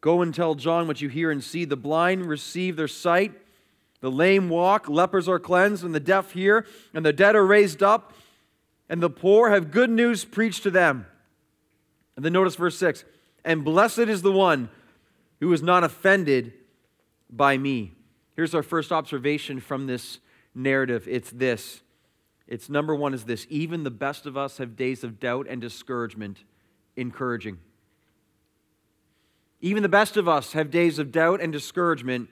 Go 0.00 0.20
and 0.22 0.34
tell 0.34 0.54
John 0.54 0.86
what 0.86 1.00
you 1.00 1.08
hear 1.08 1.30
and 1.30 1.42
see. 1.42 1.64
The 1.64 1.76
blind 1.76 2.26
receive 2.26 2.76
their 2.76 2.88
sight 2.88 3.32
the 4.04 4.10
lame 4.10 4.50
walk, 4.50 4.86
lepers 4.86 5.30
are 5.30 5.38
cleansed, 5.38 5.82
and 5.82 5.94
the 5.94 5.98
deaf 5.98 6.32
hear, 6.32 6.66
and 6.92 7.06
the 7.06 7.12
dead 7.12 7.34
are 7.34 7.46
raised 7.46 7.82
up, 7.82 8.12
and 8.86 9.02
the 9.02 9.08
poor 9.08 9.48
have 9.48 9.70
good 9.70 9.88
news 9.88 10.26
preached 10.26 10.62
to 10.64 10.70
them. 10.70 11.06
And 12.14 12.22
then 12.22 12.34
notice 12.34 12.54
verse 12.54 12.76
6 12.76 13.02
And 13.46 13.64
blessed 13.64 14.00
is 14.00 14.20
the 14.20 14.30
one 14.30 14.68
who 15.40 15.50
is 15.54 15.62
not 15.62 15.84
offended 15.84 16.52
by 17.30 17.56
me. 17.56 17.92
Here's 18.36 18.54
our 18.54 18.62
first 18.62 18.92
observation 18.92 19.58
from 19.58 19.86
this 19.86 20.18
narrative 20.54 21.06
it's 21.08 21.30
this. 21.30 21.82
It's 22.46 22.68
number 22.68 22.94
one 22.94 23.14
is 23.14 23.24
this 23.24 23.46
even 23.48 23.84
the 23.84 23.90
best 23.90 24.26
of 24.26 24.36
us 24.36 24.58
have 24.58 24.76
days 24.76 25.02
of 25.02 25.18
doubt 25.18 25.46
and 25.48 25.60
discouragement, 25.60 26.44
encouraging. 26.96 27.58
Even 29.60 29.82
the 29.82 29.88
best 29.88 30.16
of 30.16 30.28
us 30.28 30.52
have 30.52 30.70
days 30.70 30.98
of 30.98 31.10
doubt 31.10 31.40
and 31.40 31.52
discouragement, 31.52 32.28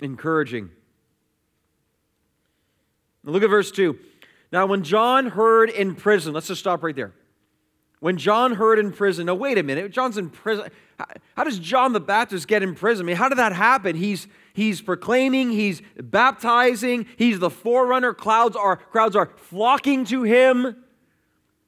encouraging. 0.00 0.70
Look 3.24 3.42
at 3.42 3.50
verse 3.50 3.72
2. 3.72 3.98
Now, 4.52 4.66
when 4.66 4.84
John 4.84 5.26
heard 5.26 5.70
in 5.70 5.96
prison, 5.96 6.32
let's 6.32 6.46
just 6.46 6.60
stop 6.60 6.84
right 6.84 6.94
there. 6.94 7.12
When 8.04 8.18
John 8.18 8.56
heard 8.56 8.78
in 8.78 8.92
prison, 8.92 9.24
now 9.24 9.34
wait 9.34 9.56
a 9.56 9.62
minute, 9.62 9.90
John's 9.90 10.18
in 10.18 10.28
prison. 10.28 10.68
How, 10.98 11.06
how 11.38 11.44
does 11.44 11.58
John 11.58 11.94
the 11.94 12.00
Baptist 12.00 12.46
get 12.46 12.62
in 12.62 12.74
prison? 12.74 13.06
I 13.06 13.08
mean, 13.08 13.16
how 13.16 13.30
did 13.30 13.38
that 13.38 13.54
happen? 13.54 13.96
He's 13.96 14.26
he's 14.52 14.82
proclaiming, 14.82 15.52
he's 15.52 15.80
baptizing, 15.96 17.06
he's 17.16 17.38
the 17.38 17.48
forerunner. 17.48 18.12
Clouds 18.12 18.56
are 18.56 18.76
crowds 18.76 19.16
are 19.16 19.30
flocking 19.36 20.04
to 20.04 20.22
him. 20.22 20.76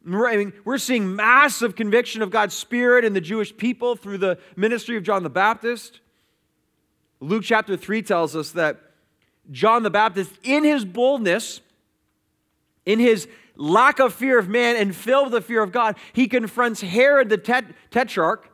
I 0.07 0.37
mean, 0.37 0.53
we're 0.67 0.77
seeing 0.77 1.17
massive 1.17 1.75
conviction 1.75 2.21
of 2.21 2.29
God's 2.29 2.55
Spirit 2.55 3.07
in 3.07 3.15
the 3.15 3.23
Jewish 3.23 3.57
people 3.57 3.97
through 3.97 4.19
the 4.19 4.39
ministry 4.57 4.99
of 4.99 5.05
John 5.05 5.23
the 5.23 5.31
Baptist. 5.31 6.01
Luke 7.19 7.45
chapter 7.45 7.79
3 7.79 8.03
tells 8.03 8.37
us 8.37 8.51
that 8.51 8.79
John 9.51 9.85
the 9.85 9.91
Baptist, 9.91 10.33
in 10.43 10.65
his 10.65 10.85
boldness, 10.85 11.63
in 12.85 12.99
his 12.99 13.27
lack 13.57 13.99
of 13.99 14.15
fear 14.15 14.39
of 14.39 14.49
man 14.49 14.77
and 14.77 14.95
filled 14.95 15.33
with 15.33 15.33
the 15.33 15.47
fear 15.47 15.63
of 15.63 15.73
God, 15.73 15.97
he 16.13 16.29
confronts 16.29 16.81
Herod 16.81 17.29
the 17.29 17.39
tet- 17.39 17.73
tetrarch. 17.91 18.51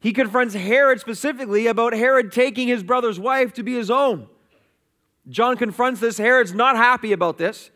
He 0.00 0.12
confronts 0.12 0.54
Herod 0.54 1.00
specifically 1.00 1.66
about 1.66 1.92
Herod 1.92 2.32
taking 2.32 2.68
his 2.68 2.82
brother's 2.82 3.20
wife 3.20 3.52
to 3.54 3.62
be 3.62 3.74
his 3.74 3.90
own. 3.90 4.28
John 5.28 5.56
confronts 5.56 6.00
this. 6.00 6.18
Herod's 6.18 6.54
not 6.54 6.76
happy 6.76 7.12
about 7.12 7.38
this. 7.38 7.70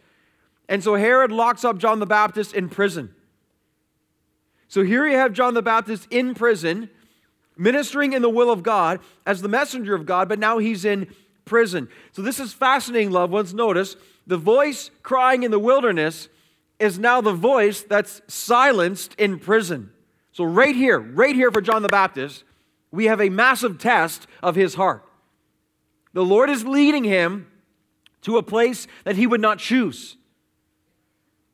And 0.69 0.83
so 0.83 0.95
Herod 0.95 1.31
locks 1.31 1.65
up 1.65 1.79
John 1.79 2.01
the 2.01 2.07
Baptist 2.07 2.55
in 2.55 2.69
prison. 2.69 3.15
So 4.69 4.83
here 4.83 5.07
you 5.07 5.17
have 5.17 5.33
John 5.33 5.55
the 5.55 5.63
Baptist 5.63 6.09
in 6.11 6.35
prison, 6.35 6.91
ministering 7.57 8.13
in 8.13 8.23
the 8.23 8.29
will 8.29 8.51
of 8.51 8.65
God 8.65 9.01
as 9.25 9.41
the 9.41 9.49
messenger 9.49 9.95
of 9.95 10.07
God, 10.07 10.29
but 10.29 10.41
now 10.41 10.59
he's 10.59 10.85
in 10.85 11.15
prison. 11.45 11.89
So 12.11 12.23
this 12.23 12.41
is 12.41 12.53
fascinating, 12.53 13.13
loved 13.13 13.33
ones. 13.33 13.55
Notice 13.55 13.95
the 14.27 14.37
voice 14.37 14.91
crying 15.05 15.45
in 15.45 15.53
the 15.53 15.59
wilderness 15.61 16.29
is 16.79 16.99
now 16.99 17.21
the 17.21 17.33
voice 17.33 17.83
that's 17.83 18.21
silenced 18.27 19.15
in 19.15 19.39
prison. 19.39 19.91
So, 20.33 20.45
right 20.45 20.75
here, 20.75 20.99
right 20.99 21.35
here 21.35 21.51
for 21.51 21.61
John 21.61 21.83
the 21.83 21.89
Baptist, 21.89 22.45
we 22.91 23.07
have 23.07 23.21
a 23.21 23.29
massive 23.29 23.79
test 23.79 24.27
of 24.43 24.55
his 24.55 24.75
heart. 24.75 25.05
The 26.13 26.25
Lord 26.25 26.51
is 26.51 26.65
leading 26.65 27.05
him 27.05 27.47
to 28.23 28.39
a 28.39 28.43
place 28.43 28.87
that 29.05 29.17
he 29.17 29.27
would 29.27 29.41
not 29.41 29.59
choose. 29.59 30.17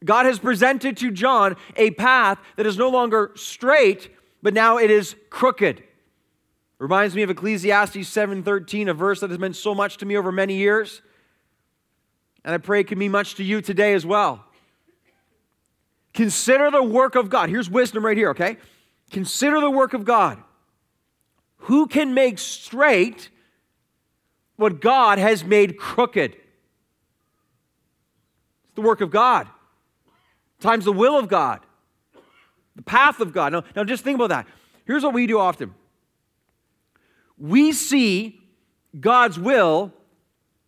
God 0.04 0.26
has 0.26 0.38
presented 0.38 0.96
to 0.98 1.10
John 1.10 1.56
a 1.76 1.90
path 1.92 2.38
that 2.56 2.66
is 2.66 2.76
no 2.76 2.88
longer 2.88 3.32
straight, 3.34 4.10
but 4.42 4.54
now 4.54 4.78
it 4.78 4.90
is 4.90 5.14
crooked. 5.30 5.82
Reminds 6.78 7.14
me 7.14 7.22
of 7.22 7.30
Ecclesiastes 7.30 8.08
7:13, 8.08 8.88
a 8.88 8.94
verse 8.94 9.20
that 9.20 9.30
has 9.30 9.38
meant 9.38 9.54
so 9.54 9.74
much 9.74 9.98
to 9.98 10.06
me 10.06 10.16
over 10.16 10.32
many 10.32 10.56
years. 10.56 11.02
And 12.44 12.54
I 12.54 12.58
pray 12.58 12.80
it 12.80 12.88
can 12.88 12.98
mean 12.98 13.12
much 13.12 13.36
to 13.36 13.44
you 13.44 13.60
today 13.60 13.94
as 13.94 14.04
well. 14.04 14.44
Consider 16.14 16.70
the 16.70 16.82
work 16.82 17.14
of 17.14 17.30
God. 17.30 17.48
Here's 17.48 17.70
wisdom 17.70 18.04
right 18.04 18.16
here, 18.16 18.30
okay? 18.30 18.58
Consider 19.10 19.60
the 19.60 19.70
work 19.70 19.94
of 19.94 20.04
God. 20.04 20.38
Who 21.58 21.86
can 21.86 22.12
make 22.12 22.38
straight 22.38 23.30
what 24.56 24.80
God 24.80 25.18
has 25.18 25.44
made 25.44 25.78
crooked? 25.78 26.32
It's 26.32 26.40
the 28.74 28.82
work 28.82 29.00
of 29.00 29.10
God. 29.10 29.48
Times 30.60 30.84
the 30.84 30.92
will 30.92 31.18
of 31.18 31.28
God, 31.28 31.60
the 32.76 32.82
path 32.82 33.20
of 33.20 33.32
God. 33.32 33.52
Now, 33.52 33.64
now 33.74 33.84
just 33.84 34.04
think 34.04 34.16
about 34.16 34.28
that. 34.28 34.46
Here's 34.84 35.02
what 35.02 35.14
we 35.14 35.26
do 35.26 35.38
often 35.38 35.74
we 37.38 37.72
see 37.72 38.40
God's 38.98 39.38
will 39.38 39.92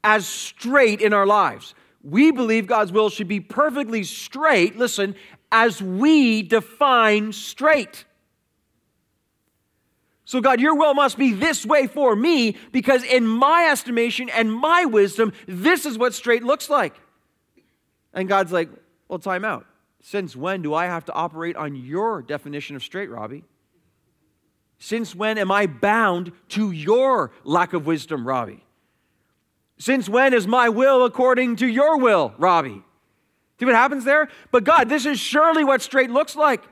as 0.02 0.26
straight 0.26 1.00
in 1.00 1.12
our 1.12 1.26
lives. 1.26 1.74
We 2.04 2.30
believe 2.30 2.66
God's 2.66 2.92
will 2.92 3.08
should 3.08 3.28
be 3.28 3.40
perfectly 3.40 4.04
straight, 4.04 4.76
listen, 4.76 5.16
as 5.50 5.80
we 5.80 6.42
define 6.42 7.32
straight. 7.32 8.04
So, 10.26 10.40
God, 10.40 10.60
your 10.60 10.74
will 10.74 10.94
must 10.94 11.18
be 11.18 11.32
this 11.32 11.64
way 11.64 11.86
for 11.86 12.14
me 12.14 12.56
because, 12.72 13.02
in 13.02 13.26
my 13.26 13.68
estimation 13.70 14.28
and 14.28 14.52
my 14.52 14.84
wisdom, 14.84 15.32
this 15.46 15.86
is 15.86 15.98
what 15.98 16.14
straight 16.14 16.42
looks 16.42 16.68
like. 16.68 16.94
And 18.12 18.28
God's 18.28 18.52
like, 18.52 18.68
well, 19.08 19.18
time 19.18 19.44
out. 19.44 19.66
Since 20.02 20.36
when 20.36 20.60
do 20.60 20.74
I 20.74 20.86
have 20.86 21.04
to 21.06 21.12
operate 21.12 21.56
on 21.56 21.74
your 21.74 22.20
definition 22.20 22.76
of 22.76 22.82
straight, 22.82 23.10
Robbie? 23.10 23.44
Since 24.78 25.14
when 25.14 25.38
am 25.38 25.50
I 25.50 25.66
bound 25.66 26.32
to 26.50 26.70
your 26.70 27.30
lack 27.44 27.72
of 27.72 27.86
wisdom, 27.86 28.26
Robbie? 28.26 28.63
Since 29.78 30.08
when 30.08 30.32
is 30.32 30.46
my 30.46 30.68
will 30.68 31.04
according 31.04 31.56
to 31.56 31.66
your 31.66 31.98
will, 31.98 32.32
Robbie? 32.38 32.82
See 33.58 33.66
what 33.66 33.74
happens 33.74 34.04
there? 34.04 34.28
But 34.50 34.64
God, 34.64 34.88
this 34.88 35.06
is 35.06 35.18
surely 35.18 35.64
what 35.64 35.82
straight 35.82 36.10
looks 36.10 36.36
like. 36.36 36.62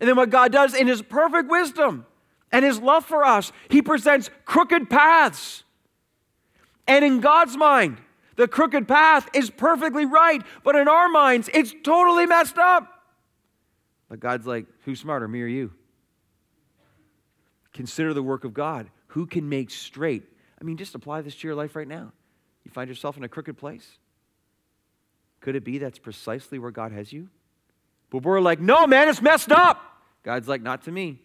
And 0.00 0.08
then 0.08 0.16
what 0.16 0.30
God 0.30 0.52
does 0.52 0.74
in 0.74 0.86
His 0.86 1.02
perfect 1.02 1.48
wisdom 1.48 2.06
and 2.52 2.64
His 2.64 2.78
love 2.78 3.04
for 3.04 3.24
us, 3.24 3.52
He 3.68 3.82
presents 3.82 4.30
crooked 4.44 4.90
paths. 4.90 5.64
And 6.86 7.04
in 7.04 7.20
God's 7.20 7.56
mind, 7.56 7.98
the 8.36 8.46
crooked 8.46 8.86
path 8.86 9.28
is 9.34 9.50
perfectly 9.50 10.04
right, 10.04 10.42
but 10.62 10.76
in 10.76 10.88
our 10.88 11.08
minds, 11.08 11.48
it's 11.52 11.74
totally 11.82 12.26
messed 12.26 12.58
up. 12.58 12.86
But 14.08 14.20
God's 14.20 14.46
like, 14.46 14.66
who's 14.84 15.00
smarter, 15.00 15.26
me 15.26 15.42
or 15.42 15.46
you? 15.46 15.72
Consider 17.72 18.14
the 18.14 18.22
work 18.22 18.44
of 18.44 18.54
God. 18.54 18.90
Who 19.08 19.26
can 19.26 19.48
make 19.48 19.70
straight? 19.70 20.22
I 20.60 20.64
mean, 20.64 20.76
just 20.76 20.94
apply 20.94 21.22
this 21.22 21.34
to 21.36 21.48
your 21.48 21.56
life 21.56 21.74
right 21.74 21.88
now. 21.88 22.12
You 22.66 22.70
find 22.72 22.88
yourself 22.88 23.16
in 23.16 23.22
a 23.22 23.28
crooked 23.28 23.56
place? 23.56 23.86
Could 25.40 25.54
it 25.54 25.62
be 25.62 25.78
that's 25.78 26.00
precisely 26.00 26.58
where 26.58 26.72
God 26.72 26.90
has 26.90 27.12
you? 27.12 27.28
But 28.10 28.24
we're 28.24 28.40
like, 28.40 28.58
no, 28.58 28.88
man, 28.88 29.08
it's 29.08 29.22
messed 29.22 29.52
up. 29.52 29.80
God's 30.24 30.48
like, 30.48 30.62
not 30.62 30.82
to 30.82 30.90
me. 30.90 31.20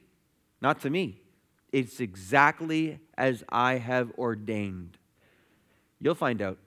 Not 0.62 0.82
to 0.82 0.92
me. 0.92 1.20
It's 1.72 2.00
exactly 2.00 3.00
as 3.18 3.44
I 3.50 3.80
have 3.80 4.12
ordained. 4.20 5.00
You'll 6.00 6.14
find 6.14 6.44
out. 6.44 6.60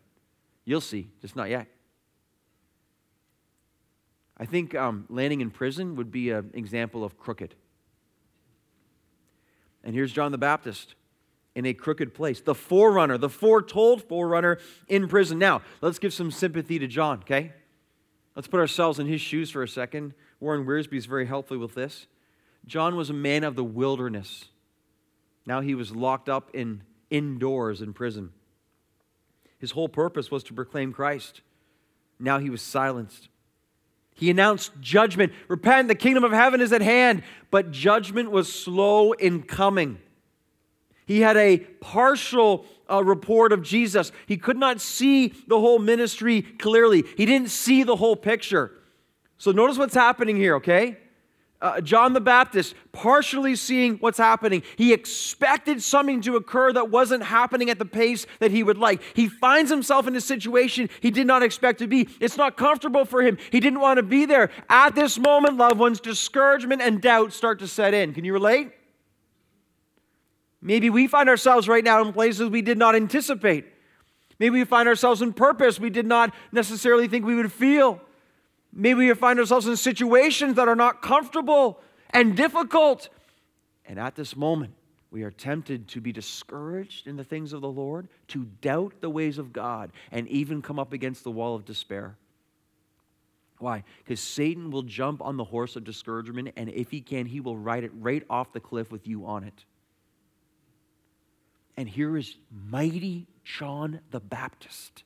You'll 0.64 0.80
see, 0.80 1.06
just 1.20 1.36
not 1.36 1.50
yet. 1.50 1.68
I 4.36 4.44
think 4.44 4.74
um, 4.74 5.06
landing 5.08 5.40
in 5.40 5.52
prison 5.52 5.94
would 5.94 6.10
be 6.10 6.30
an 6.30 6.50
example 6.52 7.04
of 7.04 7.16
crooked. 7.16 7.54
And 9.84 9.94
here's 9.94 10.10
John 10.10 10.32
the 10.32 10.38
Baptist 10.38 10.96
in 11.54 11.66
a 11.66 11.74
crooked 11.74 12.14
place, 12.14 12.40
the 12.40 12.54
forerunner, 12.54 13.16
the 13.16 13.28
foretold 13.28 14.02
forerunner 14.02 14.58
in 14.88 15.08
prison. 15.08 15.38
Now, 15.38 15.62
let's 15.80 15.98
give 15.98 16.12
some 16.12 16.30
sympathy 16.30 16.78
to 16.78 16.86
John, 16.86 17.18
okay? 17.20 17.52
Let's 18.34 18.48
put 18.48 18.60
ourselves 18.60 18.98
in 18.98 19.06
his 19.06 19.20
shoes 19.20 19.50
for 19.50 19.62
a 19.62 19.68
second. 19.68 20.14
Warren 20.40 20.66
Wiersbe 20.66 20.94
is 20.94 21.06
very 21.06 21.26
helpful 21.26 21.58
with 21.58 21.74
this. 21.74 22.06
John 22.66 22.96
was 22.96 23.10
a 23.10 23.14
man 23.14 23.44
of 23.44 23.54
the 23.54 23.64
wilderness. 23.64 24.46
Now 25.46 25.60
he 25.60 25.74
was 25.74 25.94
locked 25.94 26.28
up 26.28 26.50
in 26.52 26.82
indoors 27.10 27.80
in 27.80 27.92
prison. 27.92 28.30
His 29.58 29.70
whole 29.70 29.88
purpose 29.88 30.30
was 30.30 30.42
to 30.44 30.54
proclaim 30.54 30.92
Christ. 30.92 31.42
Now 32.18 32.38
he 32.38 32.50
was 32.50 32.62
silenced. 32.62 33.28
He 34.14 34.30
announced 34.30 34.72
judgment. 34.80 35.32
Repent, 35.48 35.88
the 35.88 35.94
kingdom 35.94 36.24
of 36.24 36.32
heaven 36.32 36.60
is 36.60 36.72
at 36.72 36.82
hand. 36.82 37.22
But 37.50 37.70
judgment 37.70 38.30
was 38.30 38.52
slow 38.52 39.12
in 39.12 39.42
coming. 39.42 39.98
He 41.06 41.20
had 41.20 41.36
a 41.36 41.58
partial 41.58 42.64
uh, 42.90 43.02
report 43.04 43.52
of 43.52 43.62
Jesus. 43.62 44.12
He 44.26 44.36
could 44.36 44.56
not 44.56 44.80
see 44.80 45.28
the 45.46 45.58
whole 45.58 45.78
ministry 45.78 46.42
clearly, 46.42 47.04
he 47.16 47.26
didn't 47.26 47.50
see 47.50 47.82
the 47.82 47.96
whole 47.96 48.16
picture. 48.16 48.72
So 49.36 49.50
notice 49.50 49.76
what's 49.76 49.94
happening 49.94 50.36
here, 50.36 50.56
okay? 50.56 50.98
uh, 51.64 51.80
John 51.80 52.12
the 52.12 52.20
Baptist, 52.20 52.74
partially 52.92 53.56
seeing 53.56 53.96
what's 53.96 54.18
happening. 54.18 54.62
He 54.76 54.92
expected 54.92 55.82
something 55.82 56.20
to 56.20 56.36
occur 56.36 56.74
that 56.74 56.90
wasn't 56.90 57.22
happening 57.22 57.70
at 57.70 57.78
the 57.78 57.86
pace 57.86 58.26
that 58.38 58.50
he 58.50 58.62
would 58.62 58.76
like. 58.76 59.00
He 59.14 59.28
finds 59.28 59.70
himself 59.70 60.06
in 60.06 60.14
a 60.14 60.20
situation 60.20 60.90
he 61.00 61.10
did 61.10 61.26
not 61.26 61.42
expect 61.42 61.78
to 61.78 61.86
be. 61.86 62.06
It's 62.20 62.36
not 62.36 62.58
comfortable 62.58 63.06
for 63.06 63.22
him. 63.22 63.38
He 63.50 63.60
didn't 63.60 63.80
want 63.80 63.96
to 63.96 64.02
be 64.02 64.26
there. 64.26 64.50
At 64.68 64.94
this 64.94 65.18
moment, 65.18 65.56
loved 65.56 65.78
ones, 65.78 66.00
discouragement 66.00 66.82
and 66.82 67.00
doubt 67.00 67.32
start 67.32 67.60
to 67.60 67.66
set 67.66 67.94
in. 67.94 68.12
Can 68.12 68.26
you 68.26 68.34
relate? 68.34 68.70
Maybe 70.66 70.88
we 70.88 71.06
find 71.06 71.28
ourselves 71.28 71.68
right 71.68 71.84
now 71.84 72.02
in 72.02 72.14
places 72.14 72.48
we 72.48 72.62
did 72.62 72.78
not 72.78 72.96
anticipate. 72.96 73.66
Maybe 74.38 74.58
we 74.58 74.64
find 74.64 74.88
ourselves 74.88 75.20
in 75.20 75.34
purpose 75.34 75.78
we 75.78 75.90
did 75.90 76.06
not 76.06 76.34
necessarily 76.52 77.06
think 77.06 77.26
we 77.26 77.34
would 77.34 77.52
feel. 77.52 78.00
Maybe 78.72 79.06
we 79.06 79.14
find 79.14 79.38
ourselves 79.38 79.66
in 79.66 79.76
situations 79.76 80.56
that 80.56 80.66
are 80.66 80.74
not 80.74 81.02
comfortable 81.02 81.80
and 82.10 82.34
difficult. 82.34 83.10
And 83.84 83.98
at 83.98 84.16
this 84.16 84.34
moment, 84.34 84.72
we 85.10 85.22
are 85.22 85.30
tempted 85.30 85.86
to 85.88 86.00
be 86.00 86.12
discouraged 86.12 87.06
in 87.06 87.16
the 87.16 87.24
things 87.24 87.52
of 87.52 87.60
the 87.60 87.70
Lord, 87.70 88.08
to 88.28 88.46
doubt 88.62 88.94
the 89.02 89.10
ways 89.10 89.36
of 89.36 89.52
God, 89.52 89.92
and 90.10 90.26
even 90.28 90.62
come 90.62 90.78
up 90.78 90.94
against 90.94 91.24
the 91.24 91.30
wall 91.30 91.54
of 91.54 91.66
despair. 91.66 92.16
Why? 93.58 93.84
Because 93.98 94.20
Satan 94.20 94.70
will 94.70 94.82
jump 94.82 95.20
on 95.20 95.36
the 95.36 95.44
horse 95.44 95.76
of 95.76 95.84
discouragement, 95.84 96.54
and 96.56 96.70
if 96.70 96.90
he 96.90 97.02
can, 97.02 97.26
he 97.26 97.40
will 97.40 97.56
ride 97.58 97.84
it 97.84 97.92
right 97.94 98.24
off 98.30 98.54
the 98.54 98.60
cliff 98.60 98.90
with 98.90 99.06
you 99.06 99.26
on 99.26 99.44
it. 99.44 99.66
And 101.76 101.88
here 101.88 102.16
is 102.16 102.36
mighty 102.50 103.26
John 103.44 104.00
the 104.10 104.20
Baptist 104.20 105.04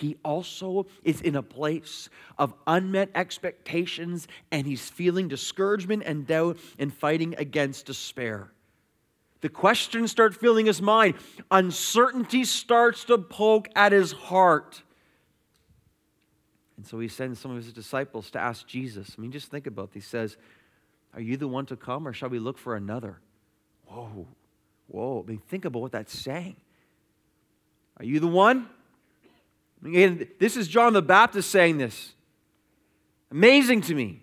he 0.00 0.16
also 0.24 0.86
is 1.04 1.20
in 1.20 1.36
a 1.36 1.42
place 1.42 2.08
of 2.38 2.54
unmet 2.66 3.10
expectations 3.14 4.28
and 4.50 4.66
he's 4.66 4.88
feeling 4.88 5.28
discouragement 5.28 6.02
and 6.06 6.26
doubt 6.26 6.58
and 6.78 6.92
fighting 6.92 7.34
against 7.38 7.86
despair. 7.86 8.50
The 9.42 9.48
questions 9.48 10.10
start 10.10 10.34
filling 10.34 10.66
his 10.66 10.82
mind. 10.82 11.14
Uncertainty 11.50 12.44
starts 12.44 13.04
to 13.04 13.18
poke 13.18 13.68
at 13.74 13.92
his 13.92 14.12
heart. 14.12 14.82
And 16.76 16.86
so 16.86 16.98
he 16.98 17.08
sends 17.08 17.38
some 17.38 17.50
of 17.50 17.62
his 17.62 17.72
disciples 17.72 18.30
to 18.32 18.38
ask 18.38 18.66
Jesus. 18.66 19.14
I 19.16 19.20
mean, 19.20 19.32
just 19.32 19.50
think 19.50 19.66
about 19.66 19.92
this. 19.92 20.04
He 20.04 20.08
says, 20.08 20.36
Are 21.14 21.20
you 21.20 21.36
the 21.36 21.48
one 21.48 21.66
to 21.66 21.76
come, 21.76 22.08
or 22.08 22.12
shall 22.12 22.28
we 22.30 22.38
look 22.38 22.58
for 22.58 22.74
another? 22.74 23.20
Whoa, 23.86 24.28
whoa. 24.90 25.24
I 25.24 25.30
mean, 25.30 25.42
think 25.48 25.64
about 25.64 25.82
what 25.82 25.92
that's 25.92 26.18
saying. 26.18 26.56
Are 27.98 28.04
you 28.04 28.20
the 28.20 28.26
one? 28.26 28.68
Again, 29.84 30.28
this 30.38 30.56
is 30.56 30.68
John 30.68 30.92
the 30.92 31.02
Baptist 31.02 31.50
saying 31.50 31.78
this. 31.78 32.12
Amazing 33.30 33.82
to 33.82 33.94
me. 33.94 34.22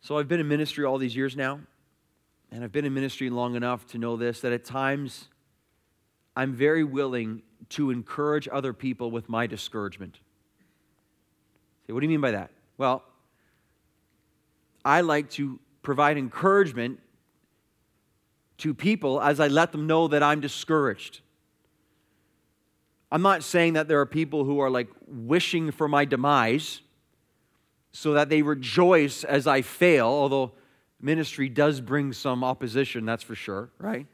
So 0.00 0.18
I've 0.18 0.28
been 0.28 0.40
in 0.40 0.48
ministry 0.48 0.84
all 0.84 0.98
these 0.98 1.14
years 1.14 1.36
now. 1.36 1.60
And 2.50 2.64
I've 2.64 2.72
been 2.72 2.86
in 2.86 2.94
ministry 2.94 3.28
long 3.28 3.56
enough 3.56 3.86
to 3.88 3.98
know 3.98 4.16
this 4.16 4.40
that 4.40 4.52
at 4.52 4.64
times 4.64 5.28
I'm 6.34 6.54
very 6.54 6.84
willing 6.84 7.42
to 7.70 7.90
encourage 7.90 8.48
other 8.50 8.72
people 8.72 9.10
with 9.10 9.28
my 9.28 9.46
discouragement. 9.46 10.18
Say, 11.86 11.92
what 11.92 12.00
do 12.00 12.06
you 12.06 12.10
mean 12.10 12.20
by 12.20 12.30
that? 12.30 12.50
Well, 12.78 13.02
I 14.84 15.02
like 15.02 15.28
to 15.32 15.58
provide 15.82 16.16
encouragement 16.16 17.00
to 18.58 18.74
people 18.74 19.20
as 19.20 19.40
I 19.40 19.48
let 19.48 19.72
them 19.72 19.86
know 19.86 20.08
that 20.08 20.22
I'm 20.22 20.40
discouraged. 20.40 21.20
I'm 23.10 23.22
not 23.22 23.42
saying 23.42 23.72
that 23.74 23.88
there 23.88 24.00
are 24.00 24.06
people 24.06 24.44
who 24.44 24.58
are 24.58 24.68
like 24.68 24.88
wishing 25.06 25.70
for 25.70 25.88
my 25.88 26.04
demise 26.04 26.80
so 27.92 28.12
that 28.12 28.28
they 28.28 28.42
rejoice 28.42 29.24
as 29.24 29.46
I 29.46 29.62
fail, 29.62 30.06
although 30.06 30.52
ministry 31.00 31.48
does 31.48 31.80
bring 31.80 32.12
some 32.12 32.44
opposition, 32.44 33.06
that's 33.06 33.22
for 33.22 33.34
sure, 33.34 33.70
right? 33.78 34.06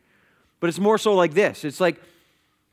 But 0.61 0.69
it's 0.69 0.79
more 0.79 0.99
so 0.99 1.15
like 1.15 1.35
this 1.35 1.65
it's 1.65 1.81
like 1.81 2.01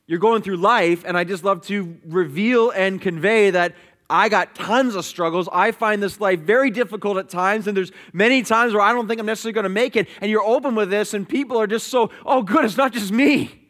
you're 0.07 0.19
going 0.19 0.41
through 0.41 0.57
life, 0.57 1.03
and 1.05 1.17
I 1.17 1.23
just 1.23 1.43
love 1.43 1.61
to 1.67 1.97
reveal 2.05 2.69
and 2.71 3.01
convey 3.01 3.51
that 3.51 3.75
I 4.11 4.27
got 4.27 4.53
tons 4.55 4.95
of 4.95 5.05
struggles. 5.05 5.47
I 5.51 5.71
find 5.71 6.03
this 6.03 6.19
life 6.19 6.41
very 6.41 6.69
difficult 6.69 7.17
at 7.17 7.29
times, 7.29 7.65
and 7.67 7.75
there's 7.75 7.91
many 8.11 8.43
times 8.43 8.73
where 8.73 8.81
I 8.81 8.91
don't 8.91 9.07
think 9.07 9.19
I'm 9.19 9.25
necessarily 9.25 9.53
going 9.53 9.63
to 9.63 9.69
make 9.69 9.95
it. 9.95 10.07
And 10.19 10.29
you're 10.29 10.43
open 10.43 10.75
with 10.75 10.89
this, 10.89 11.13
and 11.13 11.27
people 11.27 11.57
are 11.57 11.67
just 11.67 11.87
so, 11.87 12.11
oh, 12.25 12.41
good, 12.43 12.65
it's 12.65 12.77
not 12.77 12.91
just 12.91 13.11
me. 13.11 13.69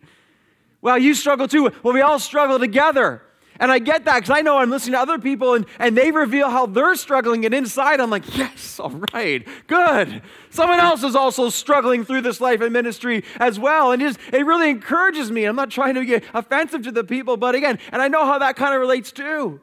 Well, 0.82 0.98
you 0.98 1.14
struggle 1.14 1.48
too. 1.48 1.72
Well, 1.84 1.94
we 1.94 2.02
all 2.02 2.18
struggle 2.20 2.58
together. 2.58 3.22
And 3.60 3.72
I 3.72 3.78
get 3.78 4.06
that 4.06 4.16
because 4.22 4.36
I 4.36 4.42
know 4.42 4.58
I'm 4.58 4.72
listening 4.72 4.94
to 4.94 5.00
other 5.00 5.20
people 5.20 5.54
and, 5.54 5.68
and 5.78 5.96
they 5.96 6.10
reveal 6.10 6.50
how 6.50 6.66
they're 6.66 6.96
struggling. 6.96 7.46
And 7.46 7.54
inside, 7.54 8.00
I'm 8.00 8.10
like, 8.10 8.36
yes, 8.36 8.80
all 8.80 8.90
right, 9.14 9.48
good. 9.68 10.24
Someone 10.50 10.80
else 10.80 11.04
is 11.04 11.16
also 11.16 11.50
struggling 11.50 12.04
through 12.04 12.22
this 12.22 12.42
life 12.42 12.62
and 12.62 12.74
ministry 12.74 13.24
as 13.38 13.60
well. 13.60 13.92
And 13.92 14.02
just, 14.02 14.20
it 14.34 14.44
really 14.48 14.72
encourages 14.72 15.30
me. 15.30 15.46
I'm 15.46 15.56
not 15.56 15.70
trying 15.70 15.94
to 15.94 16.04
get 16.04 16.24
offensive 16.34 16.82
to 16.86 16.92
the 16.92 17.04
people, 17.04 17.38
but 17.38 17.54
again, 17.54 17.78
and 17.92 18.02
I 18.02 18.08
know 18.08 18.26
how 18.26 18.40
that 18.40 18.56
kind 18.56 18.74
of 18.74 18.82
relates 18.82 19.12
too. 19.12 19.62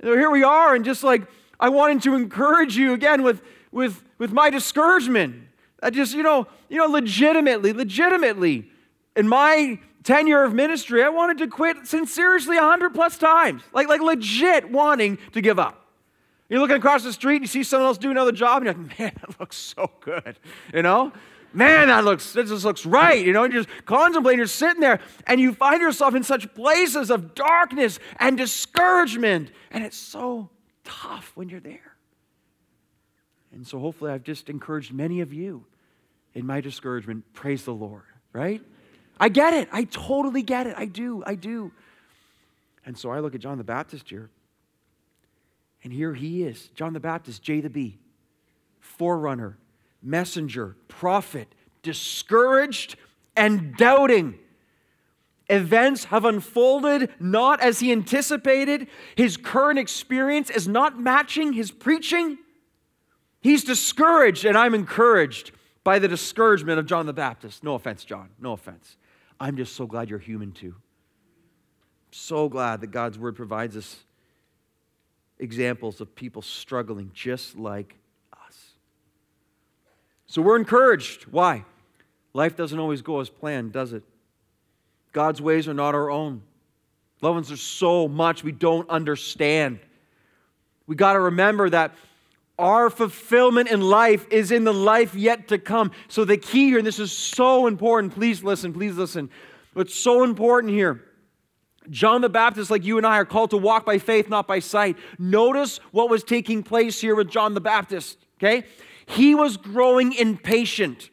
And 0.00 0.10
here 0.10 0.30
we 0.30 0.42
are, 0.42 0.74
and 0.74 0.84
just 0.84 1.02
like 1.02 1.22
I 1.58 1.68
wanted 1.68 2.02
to 2.02 2.14
encourage 2.14 2.76
you 2.76 2.92
again 2.92 3.22
with, 3.22 3.42
with, 3.72 4.02
with 4.18 4.32
my 4.32 4.50
discouragement. 4.50 5.44
I 5.82 5.90
just, 5.90 6.14
you 6.14 6.22
know, 6.22 6.46
you 6.68 6.78
know, 6.78 6.86
legitimately, 6.86 7.72
legitimately, 7.72 8.70
in 9.14 9.28
my 9.28 9.78
tenure 10.02 10.44
of 10.44 10.54
ministry, 10.54 11.02
I 11.02 11.08
wanted 11.08 11.38
to 11.38 11.48
quit 11.48 11.86
sincerely 11.86 12.56
100 12.56 12.94
plus 12.94 13.18
times, 13.18 13.62
like, 13.72 13.88
like 13.88 14.00
legit 14.00 14.70
wanting 14.70 15.18
to 15.32 15.40
give 15.40 15.58
up. 15.58 15.86
You're 16.48 16.60
looking 16.60 16.76
across 16.76 17.02
the 17.02 17.12
street, 17.12 17.42
you 17.42 17.48
see 17.48 17.64
someone 17.64 17.88
else 17.88 17.98
do 17.98 18.10
another 18.10 18.30
job, 18.30 18.62
and 18.62 18.66
you're 18.66 18.74
like, 18.74 18.98
man, 18.98 19.12
that 19.20 19.40
looks 19.40 19.56
so 19.56 19.90
good, 20.00 20.38
you 20.72 20.82
know? 20.82 21.12
Man, 21.56 21.88
that 21.88 22.04
looks, 22.04 22.34
this 22.34 22.50
just 22.50 22.66
looks 22.66 22.84
right, 22.84 23.24
you 23.24 23.32
know? 23.32 23.44
You're 23.44 23.64
just 23.64 23.68
contemplating, 23.86 24.38
you're 24.38 24.46
sitting 24.46 24.80
there, 24.80 25.00
and 25.26 25.40
you 25.40 25.54
find 25.54 25.80
yourself 25.80 26.14
in 26.14 26.22
such 26.22 26.54
places 26.54 27.10
of 27.10 27.34
darkness 27.34 27.98
and 28.20 28.36
discouragement, 28.36 29.50
and 29.70 29.82
it's 29.82 29.96
so 29.96 30.50
tough 30.84 31.32
when 31.34 31.48
you're 31.48 31.60
there. 31.60 31.96
And 33.52 33.66
so 33.66 33.78
hopefully 33.78 34.10
I've 34.10 34.22
just 34.22 34.50
encouraged 34.50 34.92
many 34.92 35.22
of 35.22 35.32
you 35.32 35.64
in 36.34 36.44
my 36.44 36.60
discouragement. 36.60 37.24
Praise 37.32 37.64
the 37.64 37.72
Lord, 37.72 38.04
right? 38.34 38.60
I 39.18 39.30
get 39.30 39.54
it. 39.54 39.70
I 39.72 39.84
totally 39.84 40.42
get 40.42 40.66
it. 40.66 40.74
I 40.76 40.84
do. 40.84 41.24
I 41.26 41.36
do. 41.36 41.72
And 42.84 42.98
so 42.98 43.10
I 43.10 43.20
look 43.20 43.34
at 43.34 43.40
John 43.40 43.56
the 43.56 43.64
Baptist 43.64 44.10
here, 44.10 44.28
and 45.82 45.90
here 45.90 46.12
he 46.12 46.42
is 46.42 46.68
John 46.74 46.92
the 46.92 47.00
Baptist, 47.00 47.42
J 47.42 47.62
the 47.62 47.70
B, 47.70 47.98
forerunner, 48.78 49.56
messenger, 50.02 50.76
prophet, 50.88 51.54
discouraged 51.82 52.96
and 53.36 53.76
doubting. 53.76 54.38
Events 55.48 56.04
have 56.06 56.24
unfolded 56.24 57.10
not 57.20 57.60
as 57.60 57.78
he 57.78 57.92
anticipated. 57.92 58.88
His 59.14 59.36
current 59.36 59.78
experience 59.78 60.50
is 60.50 60.66
not 60.66 60.98
matching 60.98 61.52
his 61.52 61.70
preaching. 61.70 62.38
He's 63.40 63.62
discouraged, 63.62 64.44
and 64.44 64.58
I'm 64.58 64.74
encouraged 64.74 65.52
by 65.84 66.00
the 66.00 66.08
discouragement 66.08 66.80
of 66.80 66.86
John 66.86 67.06
the 67.06 67.12
Baptist. 67.12 67.62
No 67.62 67.74
offense, 67.74 68.04
John. 68.04 68.30
No 68.40 68.52
offense. 68.52 68.96
I'm 69.38 69.56
just 69.56 69.76
so 69.76 69.86
glad 69.86 70.10
you're 70.10 70.18
human 70.18 70.50
too. 70.50 70.74
So 72.10 72.48
glad 72.48 72.80
that 72.80 72.88
God's 72.88 73.18
word 73.18 73.36
provides 73.36 73.76
us 73.76 73.96
examples 75.38 76.00
of 76.00 76.14
people 76.16 76.42
struggling 76.42 77.10
just 77.14 77.56
like. 77.56 77.96
So 80.26 80.42
we're 80.42 80.56
encouraged. 80.56 81.24
Why? 81.24 81.64
Life 82.32 82.56
doesn't 82.56 82.78
always 82.78 83.02
go 83.02 83.20
as 83.20 83.30
planned, 83.30 83.72
does 83.72 83.92
it? 83.92 84.02
God's 85.12 85.40
ways 85.40 85.68
are 85.68 85.74
not 85.74 85.94
our 85.94 86.10
own. 86.10 86.42
Loved 87.22 87.34
ones, 87.34 87.48
there's 87.48 87.62
so 87.62 88.08
much 88.08 88.44
we 88.44 88.52
don't 88.52 88.88
understand. 88.90 89.78
We 90.86 90.94
got 90.96 91.14
to 91.14 91.20
remember 91.20 91.70
that 91.70 91.94
our 92.58 92.90
fulfillment 92.90 93.70
in 93.70 93.80
life 93.80 94.26
is 94.30 94.50
in 94.50 94.64
the 94.64 94.74
life 94.74 95.14
yet 95.14 95.48
to 95.48 95.58
come. 95.58 95.92
So, 96.08 96.24
the 96.24 96.36
key 96.36 96.68
here, 96.68 96.78
and 96.78 96.86
this 96.86 96.98
is 96.98 97.12
so 97.12 97.66
important, 97.66 98.14
please 98.14 98.42
listen, 98.44 98.72
please 98.72 98.96
listen. 98.96 99.30
What's 99.72 99.94
so 99.94 100.24
important 100.24 100.72
here 100.72 101.02
John 101.90 102.20
the 102.20 102.28
Baptist, 102.28 102.70
like 102.70 102.84
you 102.84 102.98
and 102.98 103.06
I, 103.06 103.18
are 103.18 103.24
called 103.24 103.50
to 103.50 103.56
walk 103.56 103.86
by 103.86 103.98
faith, 103.98 104.28
not 104.28 104.46
by 104.46 104.58
sight. 104.58 104.96
Notice 105.18 105.78
what 105.92 106.10
was 106.10 106.24
taking 106.24 106.62
place 106.62 107.00
here 107.00 107.14
with 107.14 107.30
John 107.30 107.54
the 107.54 107.60
Baptist, 107.60 108.18
okay? 108.38 108.64
He 109.06 109.34
was 109.34 109.56
growing 109.56 110.12
impatient. 110.12 111.10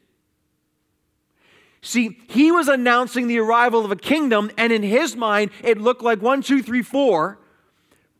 See, 1.81 2.17
he 2.27 2.51
was 2.51 2.67
announcing 2.67 3.27
the 3.27 3.39
arrival 3.39 3.83
of 3.83 3.91
a 3.91 3.95
kingdom, 3.95 4.51
and 4.57 4.71
in 4.71 4.83
his 4.83 5.15
mind, 5.15 5.51
it 5.63 5.77
looked 5.77 6.01
like 6.01 6.21
one, 6.21 6.41
two, 6.41 6.63
three, 6.63 6.81
four. 6.81 7.39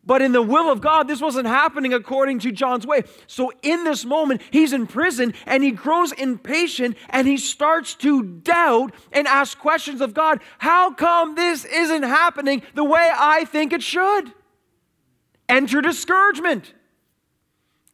But 0.06 0.22
in 0.22 0.34
the 0.34 0.42
will 0.42 0.70
of 0.70 0.82
God, 0.82 1.08
this 1.08 1.22
wasn't 1.22 1.48
happening 1.48 1.94
according 1.94 2.40
to 2.40 2.52
John's 2.52 2.86
way. 2.86 3.04
So 3.26 3.54
in 3.62 3.86
this 3.86 4.04
moment, 4.04 4.42
he's 4.52 4.74
in 4.74 4.86
prison 4.86 5.34
and 5.46 5.64
he 5.64 5.72
grows 5.72 6.12
impatient 6.12 6.98
and 7.10 7.26
he 7.26 7.38
starts 7.38 7.96
to 7.96 8.22
doubt 8.22 8.94
and 9.14 9.28
ask 9.28 9.58
questions 9.58 10.02
of 10.02 10.14
God. 10.14 10.42
How 10.58 10.94
come 10.94 11.36
this 11.36 11.64
isn't 11.64 12.04
happening 12.04 12.64
the 12.76 12.84
way 12.84 13.10
I 13.14 13.46
think 13.46 13.72
it 13.72 13.82
should? 13.82 14.34
Enter 15.48 15.82
discouragement. 15.82 16.74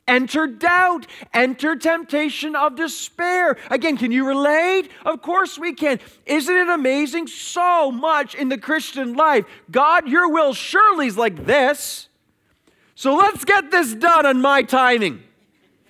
Enter 0.10 0.48
doubt, 0.48 1.06
enter 1.36 1.76
temptation 1.76 2.56
of 2.56 2.76
despair. 2.76 3.58
Again, 3.69 3.95
can 3.95 4.12
you 4.12 4.28
relate? 4.28 4.89
Of 5.06 5.22
course 5.22 5.60
we 5.60 5.72
can. 5.72 6.00
Isn't 6.26 6.58
it 6.58 6.67
amazing? 6.67 7.28
So 7.28 7.91
much 7.91 8.34
in 8.34 8.50
the 8.50 8.58
Christian 8.58 9.13
life. 9.13 9.45
God, 9.69 10.08
your 10.08 10.28
will 10.28 10.54
surely 10.54 11.06
is 11.06 11.15
like 11.15 11.45
this. 11.45 12.10
So 12.95 13.15
let's 13.15 13.45
get 13.45 13.69
this 13.69 13.93
done 13.93 14.26
on 14.26 14.41
my 14.41 14.63
timing. 14.63 15.22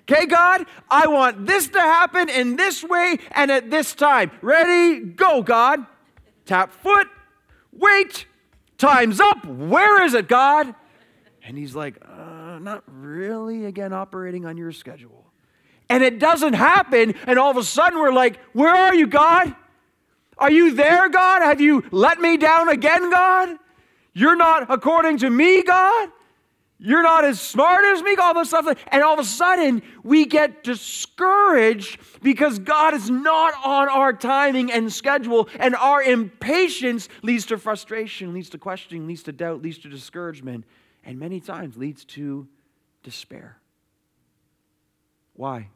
Okay, 0.01 0.25
God, 0.25 0.65
I 0.89 1.07
want 1.07 1.45
this 1.45 1.69
to 1.69 1.79
happen 1.79 2.27
in 2.27 2.57
this 2.57 2.83
way 2.83 3.19
and 3.31 3.49
at 3.49 3.71
this 3.71 3.95
time. 3.95 4.31
Ready? 4.41 4.99
Go, 4.99 5.41
God. 5.41 5.85
Tap 6.45 6.73
foot. 6.73 7.07
Wait. 7.71 8.25
Time's 8.77 9.21
up. 9.21 9.45
Where 9.45 10.03
is 10.03 10.13
it, 10.13 10.27
God? 10.27 10.75
And 11.41 11.57
he's 11.57 11.73
like, 11.73 11.95
uh, 12.01 12.38
not 12.63 12.83
really, 12.87 13.65
again, 13.65 13.93
operating 13.93 14.45
on 14.45 14.57
your 14.57 14.71
schedule. 14.71 15.25
And 15.89 16.03
it 16.03 16.19
doesn't 16.19 16.53
happen, 16.53 17.15
and 17.25 17.39
all 17.39 17.49
of 17.49 17.57
a 17.57 17.63
sudden 17.63 17.99
we're 17.99 18.13
like, 18.13 18.39
Where 18.53 18.73
are 18.73 18.93
you, 18.93 19.07
God? 19.07 19.55
Are 20.37 20.51
you 20.51 20.73
there, 20.73 21.09
God? 21.09 21.41
Have 21.41 21.59
you 21.59 21.83
let 21.91 22.21
me 22.21 22.37
down 22.37 22.69
again, 22.69 23.09
God? 23.09 23.57
You're 24.13 24.35
not 24.35 24.71
according 24.71 25.17
to 25.19 25.29
me, 25.29 25.63
God? 25.63 26.09
You're 26.81 27.03
not 27.03 27.25
as 27.25 27.41
smart 27.41 27.83
as 27.83 28.01
me, 28.01 28.15
all 28.15 28.33
this 28.33 28.47
stuff. 28.47 28.65
And 28.87 29.03
all 29.03 29.13
of 29.13 29.19
a 29.19 29.25
sudden, 29.25 29.81
we 30.01 30.25
get 30.25 30.63
discouraged 30.63 31.99
because 32.23 32.57
God 32.57 32.93
is 32.93 33.09
not 33.09 33.53
on 33.65 33.89
our 33.89 34.13
timing 34.13 34.71
and 34.71 34.91
schedule, 34.91 35.49
and 35.59 35.75
our 35.75 36.01
impatience 36.01 37.09
leads 37.21 37.45
to 37.47 37.57
frustration, 37.57 38.33
leads 38.33 38.49
to 38.51 38.57
questioning, 38.57 39.07
leads 39.07 39.23
to 39.23 39.33
doubt, 39.33 39.61
leads 39.61 39.79
to 39.79 39.89
discouragement, 39.89 40.63
and 41.03 41.19
many 41.19 41.39
times 41.39 41.77
leads 41.77 42.05
to 42.05 42.47
despair. 43.03 43.57
Why? 45.33 45.69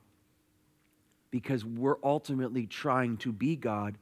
Because 1.31 1.63
we're 1.63 1.97
ultimately 2.03 2.67
trying 2.67 3.17
to 3.17 3.31
be 3.31 3.55
God, 3.55 3.97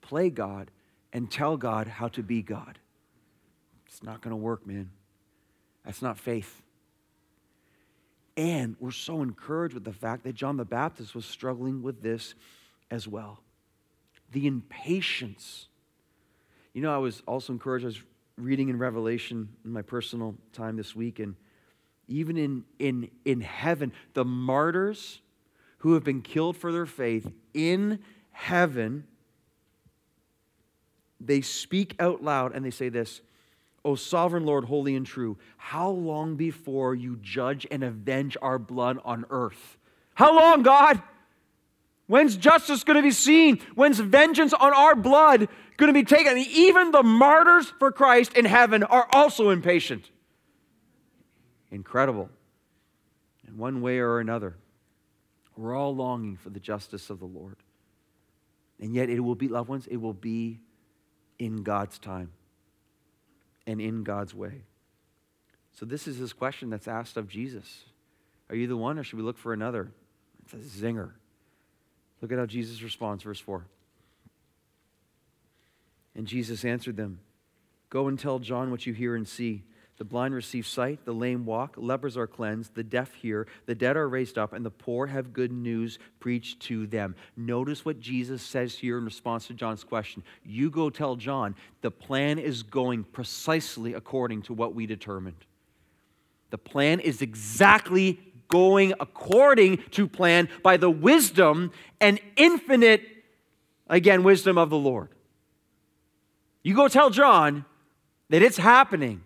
play 0.00 0.30
God, 0.30 0.70
and 1.12 1.30
tell 1.30 1.56
God 1.56 1.86
how 1.86 2.08
to 2.08 2.22
be 2.22 2.42
God. 2.42 2.78
It's 3.86 4.02
not 4.02 4.20
going 4.20 4.32
to 4.32 4.36
work, 4.36 4.66
man. 4.66 4.90
That's 5.84 6.02
not 6.02 6.18
faith. 6.18 6.62
And 8.36 8.74
we're 8.80 8.90
so 8.90 9.22
encouraged 9.22 9.74
with 9.74 9.84
the 9.84 9.92
fact 9.92 10.24
that 10.24 10.34
John 10.34 10.56
the 10.56 10.64
Baptist 10.64 11.14
was 11.14 11.24
struggling 11.24 11.82
with 11.82 12.02
this 12.02 12.34
as 12.90 13.06
well. 13.06 13.40
The 14.32 14.46
impatience. 14.48 15.68
You 16.72 16.82
know, 16.82 16.92
I 16.92 16.98
was 16.98 17.22
also 17.26 17.52
encouraged, 17.52 17.84
I 17.84 17.86
was 17.86 18.00
reading 18.36 18.68
in 18.68 18.78
Revelation 18.78 19.48
in 19.64 19.72
my 19.72 19.82
personal 19.82 20.34
time 20.52 20.76
this 20.76 20.94
week, 20.94 21.18
and 21.18 21.36
even 22.08 22.36
in, 22.36 22.64
in, 22.78 23.10
in 23.24 23.40
heaven, 23.40 23.92
the 24.14 24.24
martyrs 24.24 25.20
who 25.78 25.94
have 25.94 26.04
been 26.04 26.22
killed 26.22 26.56
for 26.56 26.72
their 26.72 26.86
faith 26.86 27.30
in 27.52 28.00
heaven, 28.32 29.04
they 31.20 31.40
speak 31.40 31.94
out 32.00 32.22
loud 32.22 32.54
and 32.54 32.64
they 32.64 32.70
say 32.70 32.88
this 32.88 33.20
O 33.84 33.94
sovereign 33.94 34.44
Lord, 34.46 34.64
holy 34.64 34.96
and 34.96 35.04
true, 35.04 35.36
how 35.56 35.90
long 35.90 36.36
before 36.36 36.94
you 36.94 37.18
judge 37.20 37.66
and 37.70 37.84
avenge 37.84 38.36
our 38.40 38.58
blood 38.58 38.98
on 39.04 39.26
earth? 39.30 39.76
How 40.14 40.34
long, 40.34 40.62
God? 40.62 41.02
When's 42.06 42.36
justice 42.36 42.84
going 42.84 42.96
to 42.96 43.02
be 43.02 43.10
seen? 43.10 43.60
When's 43.74 43.98
vengeance 43.98 44.52
on 44.52 44.74
our 44.74 44.94
blood 44.94 45.48
going 45.76 45.88
to 45.88 45.92
be 45.92 46.04
taken? 46.04 46.36
even 46.38 46.90
the 46.90 47.02
martyrs 47.02 47.72
for 47.78 47.90
Christ 47.90 48.34
in 48.34 48.44
heaven 48.44 48.82
are 48.82 49.08
also 49.12 49.50
impatient. 49.50 50.10
Incredible. 51.70 52.28
In 53.48 53.56
one 53.56 53.80
way 53.80 53.98
or 53.98 54.20
another, 54.20 54.56
we're 55.56 55.74
all 55.74 55.94
longing 55.94 56.36
for 56.36 56.50
the 56.50 56.60
justice 56.60 57.10
of 57.10 57.20
the 57.20 57.26
Lord. 57.26 57.56
And 58.80 58.94
yet, 58.94 59.08
it 59.08 59.20
will 59.20 59.34
be, 59.34 59.48
loved 59.48 59.68
ones, 59.68 59.86
it 59.86 59.96
will 59.96 60.12
be 60.12 60.60
in 61.38 61.62
God's 61.62 61.98
time 61.98 62.32
and 63.66 63.80
in 63.80 64.02
God's 64.02 64.34
way. 64.34 64.62
So, 65.72 65.86
this 65.86 66.06
is 66.06 66.18
this 66.18 66.32
question 66.32 66.70
that's 66.70 66.88
asked 66.88 67.16
of 67.16 67.28
Jesus 67.28 67.84
Are 68.50 68.56
you 68.56 68.66
the 68.66 68.76
one, 68.76 68.98
or 68.98 69.04
should 69.04 69.18
we 69.18 69.24
look 69.24 69.38
for 69.38 69.52
another? 69.52 69.90
It's 70.44 70.52
a 70.52 70.82
zinger. 70.82 71.12
Look 72.20 72.32
at 72.32 72.38
how 72.38 72.46
Jesus 72.46 72.82
responds, 72.82 73.22
verse 73.22 73.40
4. 73.40 73.66
And 76.14 76.26
Jesus 76.26 76.64
answered 76.64 76.96
them 76.96 77.20
Go 77.90 78.08
and 78.08 78.18
tell 78.18 78.38
John 78.38 78.70
what 78.70 78.86
you 78.86 78.92
hear 78.92 79.14
and 79.14 79.26
see. 79.26 79.64
The 79.96 80.04
blind 80.04 80.34
receive 80.34 80.66
sight, 80.66 81.04
the 81.04 81.12
lame 81.12 81.46
walk, 81.46 81.74
lepers 81.76 82.16
are 82.16 82.26
cleansed, 82.26 82.74
the 82.74 82.82
deaf 82.82 83.14
hear, 83.14 83.46
the 83.66 83.76
dead 83.76 83.96
are 83.96 84.08
raised 84.08 84.36
up, 84.36 84.52
and 84.52 84.66
the 84.66 84.70
poor 84.70 85.06
have 85.06 85.32
good 85.32 85.52
news 85.52 86.00
preached 86.18 86.58
to 86.62 86.88
them. 86.88 87.14
Notice 87.36 87.84
what 87.84 88.00
Jesus 88.00 88.42
says 88.42 88.76
here 88.76 88.98
in 88.98 89.04
response 89.04 89.46
to 89.46 89.54
John's 89.54 89.84
question. 89.84 90.24
You 90.44 90.68
go 90.68 90.90
tell 90.90 91.14
John, 91.14 91.54
the 91.80 91.92
plan 91.92 92.40
is 92.40 92.64
going 92.64 93.04
precisely 93.04 93.94
according 93.94 94.42
to 94.42 94.52
what 94.52 94.74
we 94.74 94.86
determined. 94.86 95.44
The 96.50 96.58
plan 96.58 96.98
is 96.98 97.22
exactly 97.22 98.18
going 98.48 98.92
according 99.00 99.78
to 99.92 100.06
plan 100.06 100.48
by 100.62 100.76
the 100.76 100.90
wisdom 100.90 101.72
and 102.00 102.20
infinite, 102.36 103.02
again, 103.88 104.22
wisdom 104.22 104.58
of 104.58 104.70
the 104.70 104.78
Lord. 104.78 105.08
You 106.62 106.74
go 106.74 106.88
tell 106.88 107.10
John 107.10 107.64
that 108.30 108.42
it's 108.42 108.56
happening 108.56 109.22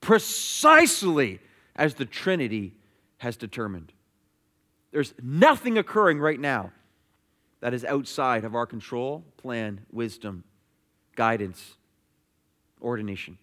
precisely 0.00 1.40
as 1.76 1.94
the 1.94 2.04
Trinity 2.04 2.74
has 3.18 3.36
determined. 3.36 3.92
There's 4.90 5.12
nothing 5.22 5.76
occurring 5.76 6.18
right 6.18 6.40
now 6.40 6.72
that 7.60 7.74
is 7.74 7.84
outside 7.84 8.44
of 8.44 8.54
our 8.54 8.66
control, 8.66 9.24
plan, 9.36 9.80
wisdom, 9.92 10.44
guidance, 11.16 11.76
ordination. 12.80 13.38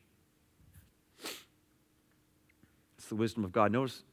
It's 2.97 3.09
the 3.09 3.15
wisdom 3.15 3.43
of 3.43 3.51
God. 3.51 3.71
Notice, 3.71 4.03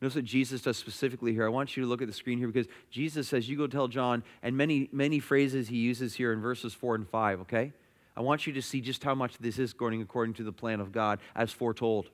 notice 0.00 0.16
what 0.16 0.24
Jesus 0.24 0.62
does 0.62 0.76
specifically 0.76 1.32
here. 1.32 1.46
I 1.46 1.48
want 1.48 1.76
you 1.76 1.82
to 1.82 1.88
look 1.88 2.00
at 2.02 2.08
the 2.08 2.14
screen 2.14 2.38
here 2.38 2.48
because 2.48 2.68
Jesus 2.90 3.28
says, 3.28 3.48
You 3.48 3.56
go 3.56 3.66
tell 3.66 3.88
John, 3.88 4.22
and 4.42 4.56
many, 4.56 4.88
many 4.92 5.20
phrases 5.20 5.68
he 5.68 5.76
uses 5.76 6.14
here 6.14 6.32
in 6.32 6.40
verses 6.40 6.74
4 6.74 6.94
and 6.96 7.08
5, 7.08 7.40
okay? 7.40 7.72
I 8.16 8.20
want 8.20 8.46
you 8.46 8.52
to 8.54 8.62
see 8.62 8.80
just 8.80 9.04
how 9.04 9.14
much 9.14 9.38
this 9.38 9.58
is 9.58 9.72
going 9.72 10.02
according 10.02 10.34
to 10.34 10.42
the 10.42 10.52
plan 10.52 10.80
of 10.80 10.90
God 10.90 11.20
as 11.36 11.52
foretold 11.52 12.10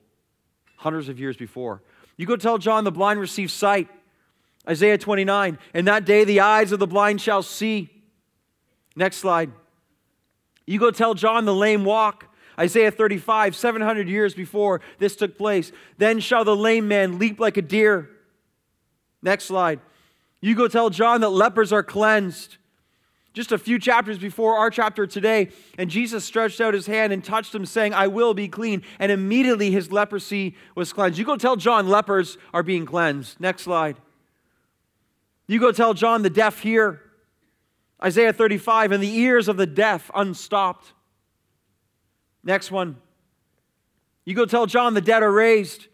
hundreds 0.77 1.09
of 1.09 1.19
years 1.19 1.35
before. 1.35 1.81
You 2.17 2.25
go 2.25 2.35
tell 2.35 2.57
John 2.57 2.83
the 2.83 2.91
blind 2.91 3.19
receive 3.19 3.49
sight. 3.49 3.89
Isaiah 4.67 4.97
29. 4.97 5.57
In 5.73 5.85
that 5.85 6.05
day 6.05 6.23
the 6.23 6.41
eyes 6.41 6.71
of 6.71 6.79
the 6.79 6.87
blind 6.87 7.21
shall 7.21 7.43
see. 7.43 7.89
Next 8.95 9.17
slide. 9.17 9.51
You 10.65 10.79
go 10.79 10.91
tell 10.91 11.13
John 11.13 11.45
the 11.45 11.53
lame 11.53 11.85
walk. 11.85 12.27
Isaiah 12.59 12.91
35, 12.91 13.55
700 13.55 14.07
years 14.07 14.33
before 14.33 14.81
this 14.99 15.15
took 15.15 15.37
place. 15.37 15.71
Then 15.97 16.19
shall 16.19 16.45
the 16.45 16.55
lame 16.55 16.87
man 16.87 17.19
leap 17.19 17.39
like 17.39 17.57
a 17.57 17.61
deer. 17.61 18.09
Next 19.21 19.45
slide. 19.45 19.79
You 20.41 20.55
go 20.55 20.67
tell 20.67 20.89
John 20.89 21.21
that 21.21 21.29
lepers 21.29 21.73
are 21.73 21.83
cleansed 21.83 22.57
just 23.35 23.51
a 23.51 23.57
few 23.57 23.77
chapters 23.77 24.17
before 24.17 24.57
our 24.57 24.69
chapter 24.69 25.05
today, 25.05 25.49
and 25.77 25.89
Jesus 25.89 26.23
stretched 26.23 26.61
out 26.61 26.73
his 26.73 26.87
hand 26.87 27.11
and 27.11 27.21
touched 27.21 27.53
him, 27.53 27.65
saying, 27.65 27.93
I 27.93 28.07
will 28.07 28.33
be 28.33 28.47
clean. 28.47 28.81
And 28.97 29.11
immediately 29.11 29.71
his 29.71 29.91
leprosy 29.91 30.55
was 30.73 30.93
cleansed. 30.93 31.19
You 31.19 31.25
go 31.25 31.35
tell 31.35 31.57
John 31.57 31.89
lepers 31.89 32.37
are 32.53 32.63
being 32.63 32.85
cleansed. 32.85 33.41
Next 33.41 33.63
slide. 33.63 33.97
You 35.47 35.59
go 35.59 35.73
tell 35.73 35.93
John 35.93 36.21
the 36.21 36.29
deaf 36.29 36.61
hear. 36.61 37.01
Isaiah 38.01 38.31
35, 38.31 38.93
and 38.93 39.03
the 39.03 39.13
ears 39.13 39.49
of 39.49 39.57
the 39.57 39.67
deaf 39.67 40.09
unstopped. 40.15 40.93
Next 42.45 42.71
one. 42.71 42.97
You 44.23 44.35
go 44.35 44.45
tell 44.45 44.67
John 44.67 44.93
the 44.93 45.01
dead 45.01 45.23
are 45.23 45.31
raised. 45.31 45.87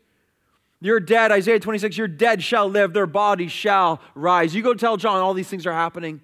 You're 0.82 1.00
dead. 1.00 1.32
Isaiah 1.32 1.60
26, 1.60 1.98
your 1.98 2.08
dead 2.08 2.44
shall 2.44 2.68
live, 2.68 2.94
their 2.94 3.08
bodies 3.08 3.52
shall 3.52 4.02
rise. 4.14 4.54
You 4.54 4.62
go 4.62 4.74
tell 4.74 4.98
John 4.98 5.22
all 5.22 5.34
these 5.34 5.48
things 5.48 5.66
are 5.66 5.74
happening. 5.74 6.22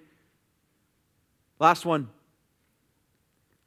Last 1.58 1.84
one. 1.84 2.08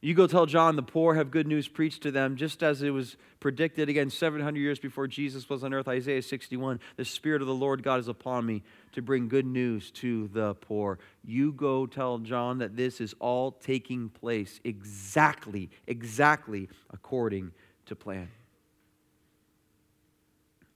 You 0.03 0.15
go 0.15 0.25
tell 0.25 0.47
John 0.47 0.75
the 0.75 0.81
poor 0.81 1.13
have 1.13 1.29
good 1.29 1.45
news 1.45 1.67
preached 1.67 2.01
to 2.03 2.11
them, 2.11 2.35
just 2.35 2.63
as 2.63 2.81
it 2.81 2.89
was 2.89 3.17
predicted 3.39 3.87
again 3.87 4.09
700 4.09 4.59
years 4.59 4.79
before 4.79 5.07
Jesus 5.07 5.47
was 5.47 5.63
on 5.63 5.75
earth. 5.75 5.87
Isaiah 5.87 6.23
61 6.23 6.79
The 6.97 7.05
Spirit 7.05 7.41
of 7.41 7.47
the 7.47 7.53
Lord 7.53 7.83
God 7.83 7.99
is 7.99 8.07
upon 8.07 8.47
me 8.47 8.63
to 8.93 9.03
bring 9.03 9.27
good 9.27 9.45
news 9.45 9.91
to 9.91 10.27
the 10.29 10.55
poor. 10.55 10.97
You 11.23 11.51
go 11.51 11.85
tell 11.85 12.17
John 12.17 12.57
that 12.57 12.75
this 12.75 12.99
is 12.99 13.13
all 13.19 13.51
taking 13.51 14.09
place 14.09 14.59
exactly, 14.63 15.69
exactly 15.85 16.67
according 16.91 17.51
to 17.85 17.95
plan. 17.95 18.29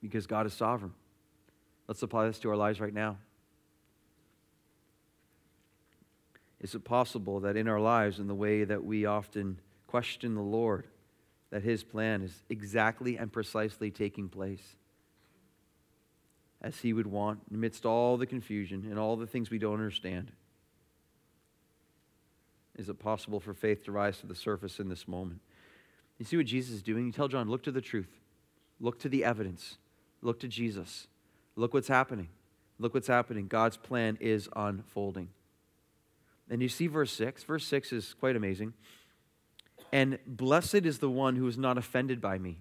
Because 0.00 0.28
God 0.28 0.46
is 0.46 0.52
sovereign. 0.52 0.94
Let's 1.88 2.02
apply 2.02 2.28
this 2.28 2.38
to 2.40 2.50
our 2.50 2.56
lives 2.56 2.80
right 2.80 2.94
now. 2.94 3.16
Is 6.60 6.74
it 6.74 6.84
possible 6.84 7.40
that 7.40 7.56
in 7.56 7.68
our 7.68 7.80
lives, 7.80 8.18
in 8.18 8.26
the 8.26 8.34
way 8.34 8.64
that 8.64 8.84
we 8.84 9.04
often 9.04 9.60
question 9.86 10.34
the 10.34 10.40
Lord, 10.40 10.86
that 11.50 11.62
His 11.62 11.84
plan 11.84 12.22
is 12.22 12.42
exactly 12.48 13.16
and 13.16 13.32
precisely 13.32 13.90
taking 13.90 14.28
place 14.28 14.76
as 16.62 16.78
He 16.78 16.92
would 16.92 17.06
want, 17.06 17.40
amidst 17.52 17.84
all 17.84 18.16
the 18.16 18.26
confusion 18.26 18.86
and 18.88 18.98
all 18.98 19.16
the 19.16 19.26
things 19.26 19.50
we 19.50 19.58
don't 19.58 19.74
understand? 19.74 20.32
Is 22.76 22.88
it 22.88 22.98
possible 22.98 23.40
for 23.40 23.54
faith 23.54 23.84
to 23.84 23.92
rise 23.92 24.18
to 24.18 24.26
the 24.26 24.34
surface 24.34 24.80
in 24.80 24.88
this 24.88 25.06
moment? 25.06 25.40
You 26.18 26.24
see 26.24 26.36
what 26.36 26.46
Jesus 26.46 26.76
is 26.76 26.82
doing? 26.82 27.06
You 27.06 27.12
tell 27.12 27.28
John, 27.28 27.48
look 27.48 27.62
to 27.64 27.72
the 27.72 27.80
truth, 27.80 28.20
look 28.80 28.98
to 29.00 29.08
the 29.08 29.24
evidence, 29.24 29.76
look 30.22 30.40
to 30.40 30.48
Jesus, 30.48 31.06
look 31.54 31.74
what's 31.74 31.88
happening. 31.88 32.28
Look 32.78 32.94
what's 32.94 33.08
happening. 33.08 33.46
God's 33.48 33.76
plan 33.76 34.18
is 34.20 34.48
unfolding. 34.54 35.28
And 36.50 36.62
you 36.62 36.68
see 36.68 36.86
verse 36.86 37.12
6. 37.12 37.44
Verse 37.44 37.66
6 37.66 37.92
is 37.92 38.14
quite 38.14 38.36
amazing. 38.36 38.74
And 39.92 40.18
blessed 40.26 40.86
is 40.86 40.98
the 40.98 41.10
one 41.10 41.36
who 41.36 41.46
is 41.46 41.58
not 41.58 41.78
offended 41.78 42.20
by 42.20 42.38
me. 42.38 42.58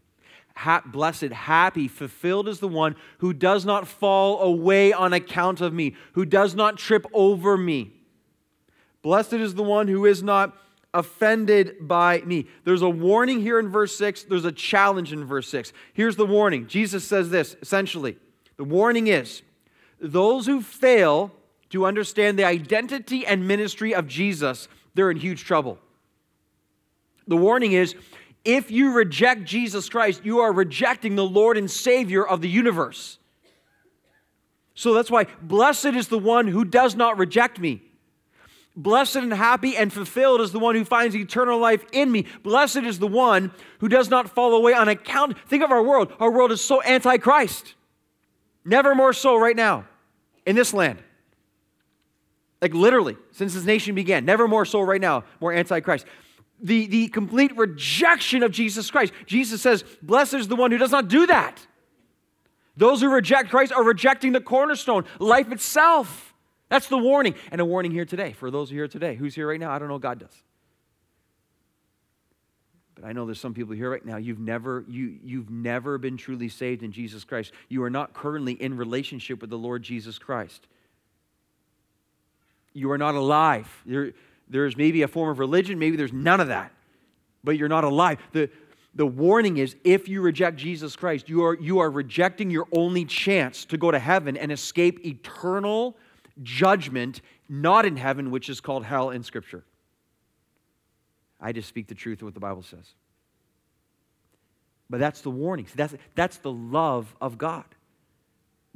Ha- 0.58 0.84
blessed, 0.86 1.32
happy, 1.32 1.88
fulfilled 1.88 2.48
is 2.48 2.60
the 2.60 2.68
one 2.68 2.96
who 3.18 3.34
does 3.34 3.66
not 3.66 3.88
fall 3.88 4.42
away 4.42 4.94
on 4.94 5.12
account 5.12 5.60
of 5.60 5.74
me, 5.74 5.96
who 6.14 6.26
does 6.26 6.56
not 6.56 6.78
trip 6.78 7.06
over 7.14 7.58
me. 7.58 7.92
Blessed 9.02 9.34
is 9.34 9.56
the 9.56 9.64
one 9.64 9.88
who 9.88 10.06
is 10.06 10.24
not 10.24 10.58
offended 10.94 11.88
by 11.88 12.22
me. 12.22 12.48
There's 12.64 12.82
a 12.82 12.90
warning 12.90 13.42
here 13.42 13.60
in 13.60 13.68
verse 13.70 13.96
6, 13.98 14.24
there's 14.24 14.46
a 14.46 14.52
challenge 14.52 15.12
in 15.12 15.26
verse 15.26 15.50
6. 15.50 15.74
Here's 15.94 16.16
the 16.16 16.26
warning 16.26 16.68
Jesus 16.68 17.04
says 17.04 17.30
this 17.30 17.56
essentially 17.62 18.18
the 18.58 18.64
warning 18.64 19.08
is 19.08 19.42
those 20.00 20.46
who 20.46 20.62
fail 20.62 21.32
to 21.76 21.86
understand 21.86 22.40
the 22.40 22.46
identity 22.46 23.28
and 23.28 23.46
ministry 23.46 23.94
of 23.94 24.08
Jesus, 24.08 24.70
they're 24.94 25.12
in 25.12 25.18
huge 25.18 25.44
trouble. 25.44 25.78
The 27.28 27.36
warning 27.36 27.74
is 27.74 27.96
if 28.46 28.72
you 28.72 28.94
reject 28.94 29.44
Jesus 29.44 29.90
Christ, 29.90 30.22
you 30.24 30.40
are 30.40 30.54
rejecting 30.54 31.16
the 31.16 31.26
Lord 31.26 31.58
and 31.58 31.70
Savior 31.70 32.26
of 32.26 32.40
the 32.40 32.48
universe. 32.48 33.18
So 34.74 34.94
that's 34.94 35.12
why 35.12 35.28
blessed 35.42 35.88
is 35.88 36.08
the 36.08 36.18
one 36.18 36.48
who 36.48 36.64
does 36.64 36.96
not 36.96 37.18
reject 37.18 37.60
me. 37.60 37.82
Blessed 38.78 39.18
and 39.18 39.34
happy 39.34 39.76
and 39.76 39.92
fulfilled 39.92 40.40
is 40.40 40.54
the 40.54 40.60
one 40.60 40.76
who 40.76 40.86
finds 40.86 41.14
eternal 41.14 41.60
life 41.60 41.84
in 41.92 42.10
me. 42.10 42.26
Blessed 42.42 42.78
is 42.78 43.00
the 43.00 43.08
one 43.08 43.52
who 43.80 43.90
does 43.90 44.10
not 44.10 44.30
fall 44.30 44.54
away 44.54 44.74
on 44.74 44.88
account. 44.88 45.38
Think 45.50 45.62
of 45.62 45.72
our 45.72 45.84
world. 45.84 46.14
Our 46.22 46.32
world 46.32 46.54
is 46.54 46.62
so 46.62 46.80
anti 46.82 47.18
Christ. 47.18 47.74
Never 48.64 48.96
more 48.96 49.12
so 49.12 49.36
right 49.38 49.56
now 49.56 49.86
in 50.46 50.56
this 50.56 50.74
land. 50.74 51.00
Like 52.62 52.74
literally, 52.74 53.18
since 53.32 53.54
this 53.54 53.66
nation 53.66 53.96
began, 53.96 54.26
never 54.26 54.48
more 54.48 54.66
so 54.66 54.82
right 54.82 55.02
now, 55.02 55.24
more 55.40 55.54
antichrist. 55.54 56.06
The, 56.62 56.88
the 56.88 57.08
complete 57.10 57.56
rejection 57.58 58.44
of 58.44 58.52
Jesus 58.52 58.90
Christ. 58.90 59.14
Jesus 59.26 59.62
says, 59.62 59.84
Blessed 60.02 60.36
is 60.36 60.48
the 60.48 60.56
one 60.56 60.72
who 60.72 60.78
does 60.78 60.92
not 60.92 61.10
do 61.10 61.28
that. 61.28 61.66
Those 62.78 63.02
who 63.02 63.10
reject 63.10 63.50
Christ 63.50 63.72
are 63.72 63.84
rejecting 63.84 64.32
the 64.32 64.42
cornerstone, 64.42 65.06
life 65.20 65.52
itself. 65.52 66.34
That's 66.70 66.88
the 66.88 66.98
warning. 66.98 67.36
And 67.52 67.62
a 67.62 67.66
warning 67.66 67.92
here 67.92 68.06
today 68.06 68.34
for 68.34 68.52
those 68.52 68.70
who 68.70 68.76
are 68.76 68.80
here 68.80 68.88
today. 68.88 69.16
Who's 69.16 69.36
here 69.36 69.48
right 69.48 69.60
now? 69.60 69.72
I 69.72 69.80
don't 69.80 69.88
know. 69.88 70.00
God 70.00 70.20
does. 70.20 70.44
But 72.96 73.04
I 73.04 73.12
know 73.12 73.26
there's 73.26 73.40
some 73.40 73.54
people 73.54 73.76
here 73.76 73.92
right 73.92 74.06
now. 74.06 74.18
You've 74.18 74.40
never, 74.40 74.86
you, 74.88 75.18
you've 75.24 75.50
never 75.50 75.98
been 75.98 76.16
truly 76.16 76.48
saved 76.48 76.82
in 76.82 76.94
Jesus 76.94 77.26
Christ. 77.26 77.52
You 77.68 77.84
are 77.84 77.90
not 77.90 78.14
currently 78.14 78.54
in 78.54 78.78
relationship 78.78 79.42
with 79.42 79.50
the 79.50 79.58
Lord 79.58 79.84
Jesus 79.84 80.18
Christ. 80.18 80.68
You 82.76 82.92
are 82.92 82.98
not 82.98 83.16
alive. 83.16 83.68
There, 83.86 84.12
there's 84.50 84.78
maybe 84.78 85.02
a 85.02 85.08
form 85.08 85.30
of 85.30 85.40
religion, 85.40 85.80
maybe 85.80 85.98
there's 85.98 86.14
none 86.14 86.40
of 86.40 86.50
that. 86.50 86.72
But 87.44 87.58
you're 87.58 87.70
not 87.70 87.84
alive. 87.84 88.20
The, 88.34 88.50
the 88.94 89.06
warning 89.06 89.58
is 89.58 89.76
if 89.84 90.08
you 90.08 90.22
reject 90.22 90.58
Jesus 90.58 90.96
Christ, 90.96 91.30
you 91.30 91.44
are, 91.46 91.56
you 91.56 91.80
are 91.80 91.90
rejecting 91.90 92.52
your 92.52 92.68
only 92.72 93.06
chance 93.06 93.66
to 93.66 93.78
go 93.78 93.92
to 93.92 94.00
heaven 94.00 94.36
and 94.36 94.52
escape 94.52 95.06
eternal 95.06 95.96
judgment, 96.44 97.22
not 97.48 97.86
in 97.86 97.96
heaven, 97.98 98.30
which 98.30 98.50
is 98.50 98.60
called 98.60 98.84
hell 98.84 99.10
in 99.10 99.24
Scripture. 99.24 99.64
I 101.40 101.52
just 101.52 101.70
speak 101.70 101.88
the 101.88 101.96
truth 101.96 102.20
of 102.20 102.26
what 102.26 102.34
the 102.34 102.40
Bible 102.40 102.64
says. 102.64 102.94
But 104.90 105.00
that's 105.00 105.22
the 105.22 105.32
warning. 105.32 105.68
That's, 105.76 105.96
that's 106.14 106.38
the 106.38 106.52
love 106.52 107.16
of 107.22 107.38
God. 107.38 107.66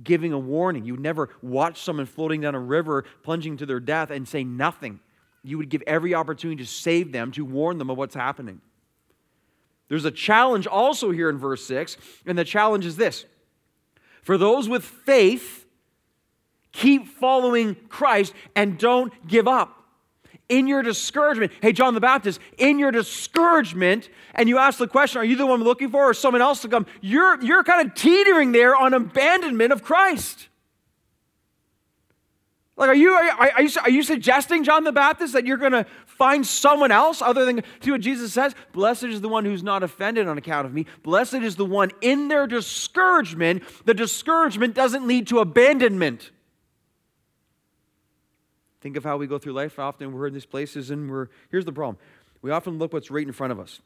Giving 0.04 0.34
a 0.34 0.40
warning. 0.40 0.86
You 0.86 0.94
would 0.94 1.02
never 1.02 1.30
watch 1.42 1.82
someone 1.82 2.06
floating 2.06 2.42
down 2.42 2.56
a 2.56 2.60
river, 2.60 3.06
plunging 3.24 3.58
to 3.58 3.66
their 3.66 3.80
death, 3.80 4.12
and 4.12 4.28
say 4.28 4.44
nothing. 4.44 5.00
You 5.44 5.58
would 5.58 5.70
give 5.70 5.84
every 5.88 6.14
opportunity 6.14 6.64
to 6.64 6.70
save 6.70 7.12
them, 7.12 7.32
to 7.34 7.46
warn 7.46 7.78
them 7.78 7.90
of 7.90 7.98
what's 7.98 8.16
happening. 8.16 8.62
There's 9.88 10.06
a 10.06 10.12
challenge 10.12 10.68
also 10.68 11.12
here 11.12 11.30
in 11.30 11.38
verse 11.38 11.66
6, 11.66 11.98
and 12.26 12.38
the 12.38 12.46
challenge 12.46 12.86
is 12.86 12.96
this 12.96 13.26
For 14.22 14.38
those 14.38 14.70
with 14.70 14.84
faith, 14.84 15.66
Keep 16.72 17.08
following 17.08 17.76
Christ 17.90 18.34
and 18.56 18.78
don't 18.78 19.28
give 19.28 19.48
up. 19.48 19.79
In 20.50 20.68
your 20.68 20.82
discouragement, 20.82 21.52
hey, 21.62 21.72
John 21.72 21.94
the 21.94 22.02
Baptist, 22.02 22.40
in 22.58 22.80
your 22.80 22.92
discouragement, 22.92 24.10
and 24.34 24.50
you 24.50 24.58
ask 24.58 24.80
the 24.80 24.88
question, 24.88 25.22
are 25.22 25.26
you 25.26 25.36
the 25.36 25.46
one 25.46 25.64
looking 25.64 25.90
for 25.90 26.10
or 26.10 26.14
someone 26.16 26.42
else 26.42 26.64
to 26.64 26.68
come? 26.68 26.88
You're, 27.02 27.40
you're 27.44 27.64
kind 27.64 27.88
of 27.88 27.94
teetering 27.94 28.52
there 28.52 28.76
on 28.76 28.96
abandonment 28.96 29.72
of 29.72 29.84
Christ. 29.84 30.48
Like, 32.76 32.90
are 32.90 32.96
you, 32.96 33.12
are, 33.12 33.52
are, 33.52 33.62
you, 33.62 33.70
are 33.84 33.90
you 33.90 34.02
suggesting, 34.02 34.64
John 34.64 34.86
the 34.86 34.94
Baptist, 34.94 35.34
that 35.34 35.46
you're 35.46 35.58
going 35.58 35.74
to 35.74 35.86
find 36.06 36.48
someone 36.48 36.92
else 36.92 37.22
other 37.22 37.44
than 37.44 37.62
see 37.82 37.92
what 37.92 38.00
Jesus 38.00 38.32
says? 38.32 38.56
Blessed 38.72 39.04
is 39.04 39.20
the 39.20 39.30
one 39.30 39.44
who's 39.44 39.62
not 39.62 39.84
offended 39.84 40.28
on 40.28 40.38
account 40.38 40.66
of 40.66 40.74
me. 40.74 40.86
Blessed 41.04 41.36
is 41.36 41.58
the 41.58 41.66
one 41.66 41.92
in 42.00 42.30
their 42.30 42.48
discouragement. 42.48 43.64
The 43.86 43.94
discouragement 43.94 44.76
doesn't 44.76 45.06
lead 45.06 45.28
to 45.28 45.40
abandonment. 45.40 46.32
Think 48.82 48.96
of 48.98 49.04
how 49.04 49.18
we 49.18 49.28
go 49.28 49.38
through 49.38 49.54
life. 49.54 49.78
Often 49.78 50.14
we're 50.14 50.28
in 50.28 50.34
these 50.34 50.46
places 50.46 50.90
and 50.90 51.10
we're, 51.10 51.28
here's 51.52 51.66
the 51.66 51.74
problem. 51.74 51.98
We 52.42 52.52
often 52.52 52.78
look 52.78 52.94
what's 52.94 53.12
right 53.12 53.26
in 53.26 53.34
front 53.34 53.52
of 53.52 53.60
us. 53.60 53.82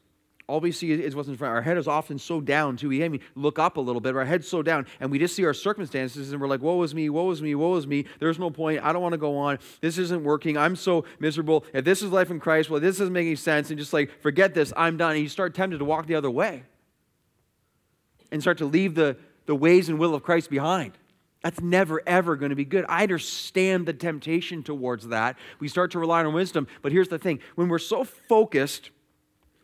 All 0.46 0.60
we 0.60 0.72
see 0.72 0.92
is 0.92 1.16
what's 1.16 1.28
in 1.28 1.38
front. 1.38 1.54
Our 1.54 1.62
head 1.62 1.78
is 1.78 1.88
often 1.88 2.18
so 2.18 2.40
down 2.40 2.76
too. 2.76 2.90
We 2.90 3.02
I 3.02 3.08
mean, 3.08 3.22
look 3.34 3.58
up 3.58 3.78
a 3.78 3.80
little 3.80 4.00
bit. 4.00 4.14
Our 4.14 4.26
head's 4.26 4.46
so 4.46 4.62
down, 4.62 4.86
and 5.00 5.10
we 5.10 5.18
just 5.18 5.34
see 5.34 5.46
our 5.46 5.54
circumstances, 5.54 6.32
and 6.32 6.40
we're 6.40 6.48
like, 6.48 6.60
"Woe 6.60 6.82
is 6.82 6.94
me! 6.94 7.08
Woe 7.08 7.30
is 7.30 7.40
me! 7.40 7.54
Woe 7.54 7.76
is 7.76 7.86
me!" 7.86 8.04
There's 8.20 8.38
no 8.38 8.50
point. 8.50 8.84
I 8.84 8.92
don't 8.92 9.00
want 9.00 9.14
to 9.14 9.18
go 9.18 9.38
on. 9.38 9.58
This 9.80 9.96
isn't 9.96 10.22
working. 10.22 10.58
I'm 10.58 10.76
so 10.76 11.06
miserable. 11.18 11.64
If 11.72 11.86
this 11.86 12.02
is 12.02 12.10
life 12.10 12.30
in 12.30 12.40
Christ, 12.40 12.68
well, 12.68 12.78
this 12.78 12.98
doesn't 12.98 13.14
make 13.14 13.24
any 13.24 13.36
sense. 13.36 13.70
And 13.70 13.78
just 13.78 13.94
like, 13.94 14.20
forget 14.20 14.52
this. 14.52 14.70
I'm 14.76 14.98
done. 14.98 15.12
And 15.12 15.22
you 15.22 15.30
start 15.30 15.54
tempted 15.54 15.78
to 15.78 15.84
walk 15.86 16.06
the 16.06 16.14
other 16.14 16.30
way, 16.30 16.64
and 18.30 18.42
start 18.42 18.58
to 18.58 18.66
leave 18.66 18.94
the 18.94 19.16
the 19.46 19.54
ways 19.54 19.88
and 19.88 19.98
will 19.98 20.14
of 20.14 20.22
Christ 20.22 20.50
behind. 20.50 20.92
That's 21.44 21.60
never, 21.60 22.00
ever 22.06 22.36
going 22.36 22.48
to 22.48 22.56
be 22.56 22.64
good. 22.64 22.86
I 22.88 23.02
understand 23.02 23.84
the 23.84 23.92
temptation 23.92 24.62
towards 24.62 25.08
that. 25.08 25.36
We 25.60 25.68
start 25.68 25.90
to 25.90 25.98
rely 25.98 26.24
on 26.24 26.32
wisdom. 26.32 26.66
But 26.80 26.90
here's 26.90 27.08
the 27.08 27.18
thing 27.18 27.38
when 27.54 27.68
we're 27.68 27.78
so 27.78 28.02
focused 28.02 28.90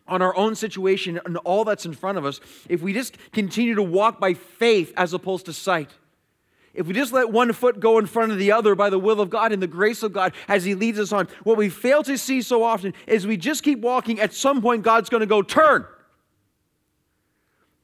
on 0.06 0.20
our 0.20 0.36
own 0.36 0.54
situation 0.54 1.18
and 1.24 1.38
all 1.38 1.64
that's 1.64 1.86
in 1.86 1.94
front 1.94 2.18
of 2.18 2.26
us, 2.26 2.38
if 2.68 2.82
we 2.82 2.92
just 2.92 3.16
continue 3.32 3.74
to 3.76 3.82
walk 3.82 4.20
by 4.20 4.34
faith 4.34 4.92
as 4.94 5.14
opposed 5.14 5.46
to 5.46 5.54
sight, 5.54 5.88
if 6.74 6.86
we 6.86 6.92
just 6.92 7.14
let 7.14 7.30
one 7.30 7.50
foot 7.54 7.80
go 7.80 7.98
in 7.98 8.04
front 8.04 8.30
of 8.30 8.36
the 8.36 8.52
other 8.52 8.74
by 8.74 8.90
the 8.90 8.98
will 8.98 9.18
of 9.18 9.30
God 9.30 9.50
and 9.50 9.62
the 9.62 9.66
grace 9.66 10.02
of 10.02 10.12
God 10.12 10.34
as 10.48 10.64
He 10.64 10.74
leads 10.74 10.98
us 10.98 11.12
on, 11.12 11.28
what 11.44 11.56
we 11.56 11.70
fail 11.70 12.02
to 12.02 12.18
see 12.18 12.42
so 12.42 12.62
often 12.62 12.92
is 13.06 13.26
we 13.26 13.38
just 13.38 13.62
keep 13.62 13.78
walking. 13.78 14.20
At 14.20 14.34
some 14.34 14.60
point, 14.60 14.82
God's 14.82 15.08
going 15.08 15.22
to 15.22 15.26
go, 15.26 15.40
turn. 15.40 15.86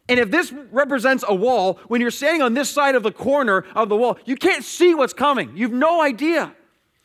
And 0.08 0.20
if 0.20 0.30
this 0.30 0.52
represents 0.70 1.24
a 1.26 1.34
wall, 1.34 1.80
when 1.88 2.00
you're 2.00 2.10
standing 2.10 2.42
on 2.42 2.54
this 2.54 2.70
side 2.70 2.94
of 2.94 3.02
the 3.02 3.10
corner 3.10 3.64
of 3.74 3.88
the 3.88 3.96
wall, 3.96 4.18
you 4.24 4.36
can't 4.36 4.64
see 4.64 4.94
what's 4.94 5.12
coming. 5.12 5.56
You've 5.56 5.72
no 5.72 6.00
idea. 6.00 6.54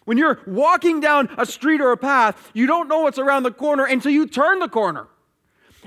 When 0.05 0.17
you're 0.17 0.39
walking 0.45 0.99
down 0.99 1.29
a 1.37 1.45
street 1.45 1.81
or 1.81 1.91
a 1.91 1.97
path, 1.97 2.51
you 2.53 2.67
don't 2.67 2.87
know 2.87 3.01
what's 3.01 3.19
around 3.19 3.43
the 3.43 3.51
corner 3.51 3.85
until 3.85 4.11
you 4.11 4.27
turn 4.27 4.59
the 4.59 4.69
corner. 4.69 5.07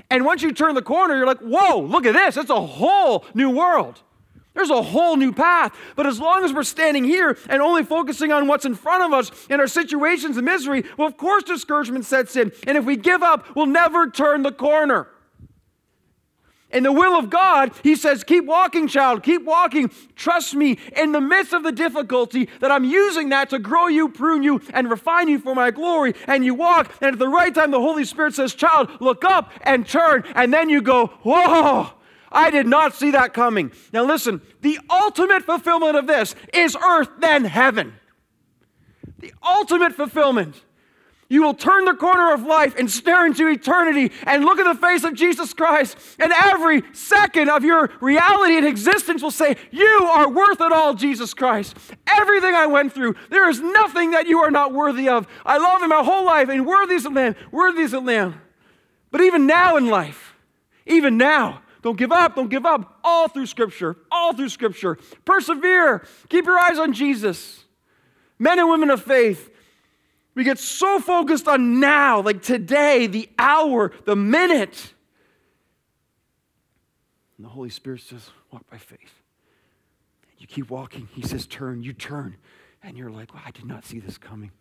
And 0.09 0.25
once 0.25 0.41
you 0.41 0.51
turn 0.51 0.75
the 0.75 0.81
corner, 0.81 1.15
you're 1.15 1.25
like, 1.25 1.39
whoa, 1.39 1.81
look 1.81 2.05
at 2.05 2.13
this. 2.13 2.37
It's 2.37 2.49
a 2.49 2.61
whole 2.61 3.25
new 3.33 3.49
world. 3.49 4.01
There's 4.53 4.69
a 4.69 4.81
whole 4.81 5.17
new 5.17 5.33
path. 5.33 5.75
But 5.95 6.07
as 6.07 6.19
long 6.19 6.43
as 6.45 6.53
we're 6.53 6.63
standing 6.63 7.03
here 7.03 7.37
and 7.49 7.61
only 7.61 7.83
focusing 7.83 8.31
on 8.31 8.47
what's 8.47 8.65
in 8.65 8.75
front 8.75 9.03
of 9.03 9.13
us 9.13 9.31
and 9.49 9.59
our 9.59 9.67
situations 9.67 10.37
of 10.37 10.43
misery, 10.43 10.83
well, 10.97 11.07
of 11.07 11.17
course, 11.17 11.43
discouragement 11.43 12.05
sets 12.05 12.35
in. 12.35 12.51
And 12.65 12.77
if 12.77 12.85
we 12.85 12.95
give 12.95 13.21
up, 13.21 13.55
we'll 13.55 13.65
never 13.65 14.09
turn 14.09 14.43
the 14.43 14.51
corner. 14.51 15.07
In 16.71 16.83
the 16.83 16.91
will 16.91 17.17
of 17.17 17.29
God, 17.29 17.71
He 17.83 17.95
says, 17.95 18.23
Keep 18.23 18.45
walking, 18.45 18.87
child, 18.87 19.23
keep 19.23 19.43
walking. 19.43 19.91
Trust 20.15 20.55
me 20.55 20.77
in 20.95 21.11
the 21.11 21.21
midst 21.21 21.53
of 21.53 21.63
the 21.63 21.71
difficulty 21.71 22.49
that 22.59 22.71
I'm 22.71 22.83
using 22.83 23.29
that 23.29 23.49
to 23.51 23.59
grow 23.59 23.87
you, 23.87 24.09
prune 24.09 24.43
you, 24.43 24.61
and 24.73 24.89
refine 24.89 25.27
you 25.27 25.39
for 25.39 25.55
my 25.55 25.71
glory. 25.71 26.15
And 26.27 26.43
you 26.43 26.53
walk, 26.53 26.91
and 27.01 27.13
at 27.13 27.19
the 27.19 27.27
right 27.27 27.53
time, 27.53 27.71
the 27.71 27.79
Holy 27.79 28.03
Spirit 28.03 28.33
says, 28.33 28.53
Child, 28.53 28.89
look 28.99 29.23
up 29.23 29.51
and 29.61 29.87
turn. 29.87 30.23
And 30.35 30.53
then 30.53 30.69
you 30.69 30.81
go, 30.81 31.07
Whoa, 31.23 31.91
I 32.31 32.49
did 32.49 32.67
not 32.67 32.95
see 32.95 33.11
that 33.11 33.33
coming. 33.33 33.71
Now, 33.93 34.03
listen, 34.03 34.41
the 34.61 34.79
ultimate 34.89 35.43
fulfillment 35.43 35.95
of 35.95 36.07
this 36.07 36.35
is 36.51 36.75
earth, 36.75 37.09
then 37.19 37.45
heaven. 37.45 37.93
The 39.19 39.33
ultimate 39.41 39.93
fulfillment. 39.93 40.61
You 41.35 41.43
will 41.43 41.53
turn 41.53 41.83
the 41.83 41.93
corner 41.93 42.33
of 42.33 42.43
life 42.43 42.75
and 42.79 42.89
stare 42.89 43.25
into 43.25 43.45
eternity 43.49 44.13
and 44.25 44.45
look 44.45 44.57
at 44.57 44.73
the 44.73 44.79
face 44.79 45.03
of 45.03 45.15
Jesus 45.15 45.53
Christ. 45.53 45.97
And 46.17 46.31
every 46.31 46.81
second 46.93 47.49
of 47.49 47.65
your 47.65 47.91
reality 47.99 48.55
and 48.55 48.65
existence 48.65 49.21
will 49.21 49.31
say, 49.31 49.57
You 49.69 50.09
are 50.13 50.29
worth 50.29 50.61
it 50.61 50.71
all, 50.71 50.93
Jesus 50.93 51.33
Christ. 51.33 51.75
Everything 52.07 52.55
I 52.55 52.67
went 52.67 52.93
through, 52.93 53.15
there 53.29 53.49
is 53.49 53.59
nothing 53.59 54.11
that 54.11 54.27
you 54.27 54.39
are 54.39 54.49
not 54.49 54.71
worthy 54.71 55.09
of. 55.09 55.27
I 55.45 55.57
love 55.57 55.81
him 55.81 55.89
my 55.89 56.05
whole 56.05 56.25
life, 56.25 56.47
and 56.47 56.65
worthy 56.65 56.93
is 56.93 57.03
the 57.03 57.09
Lamb, 57.09 57.35
worthy 57.51 57.81
is 57.81 57.91
the 57.91 57.99
Lamb. 57.99 58.39
But 59.11 59.19
even 59.19 59.45
now 59.45 59.75
in 59.75 59.89
life, 59.89 60.35
even 60.85 61.17
now, 61.17 61.63
don't 61.81 61.97
give 61.97 62.13
up, 62.13 62.37
don't 62.37 62.49
give 62.49 62.65
up. 62.65 63.01
All 63.03 63.27
through 63.27 63.47
Scripture, 63.47 63.97
all 64.09 64.33
through 64.33 64.47
Scripture. 64.47 64.97
Persevere. 65.25 66.05
Keep 66.29 66.45
your 66.45 66.57
eyes 66.57 66.79
on 66.79 66.93
Jesus. 66.93 67.65
Men 68.39 68.57
and 68.57 68.69
women 68.69 68.89
of 68.89 69.03
faith, 69.03 69.49
we 70.35 70.43
get 70.43 70.59
so 70.59 70.99
focused 70.99 71.47
on 71.47 71.79
now, 71.79 72.21
like 72.21 72.41
today, 72.41 73.07
the 73.07 73.29
hour, 73.39 73.91
the 74.03 74.15
minute. 74.15 74.93
And 77.37 77.45
the 77.45 77.49
Holy 77.49 77.69
Spirit 77.69 78.01
says, 78.01 78.29
walk 78.51 78.69
by 78.69 78.77
faith. 78.77 79.21
You 80.37 80.47
keep 80.47 80.69
walking. 80.69 81.07
He 81.13 81.21
says, 81.21 81.47
turn. 81.47 81.81
You 81.81 81.93
turn. 81.93 82.35
And 82.83 82.97
you're 82.97 83.09
like, 83.09 83.33
well, 83.33 83.43
I 83.45 83.51
did 83.51 83.65
not 83.65 83.85
see 83.85 83.99
this 83.99 84.17
coming. 84.17 84.51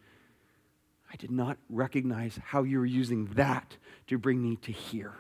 I 1.12 1.16
did 1.16 1.30
not 1.30 1.58
recognize 1.68 2.38
how 2.42 2.62
you 2.62 2.78
were 2.78 2.87
using 2.87 3.26
that 3.34 3.76
to 4.06 4.16
bring 4.16 4.42
me 4.42 4.56
to 4.62 4.72
here. 4.72 5.14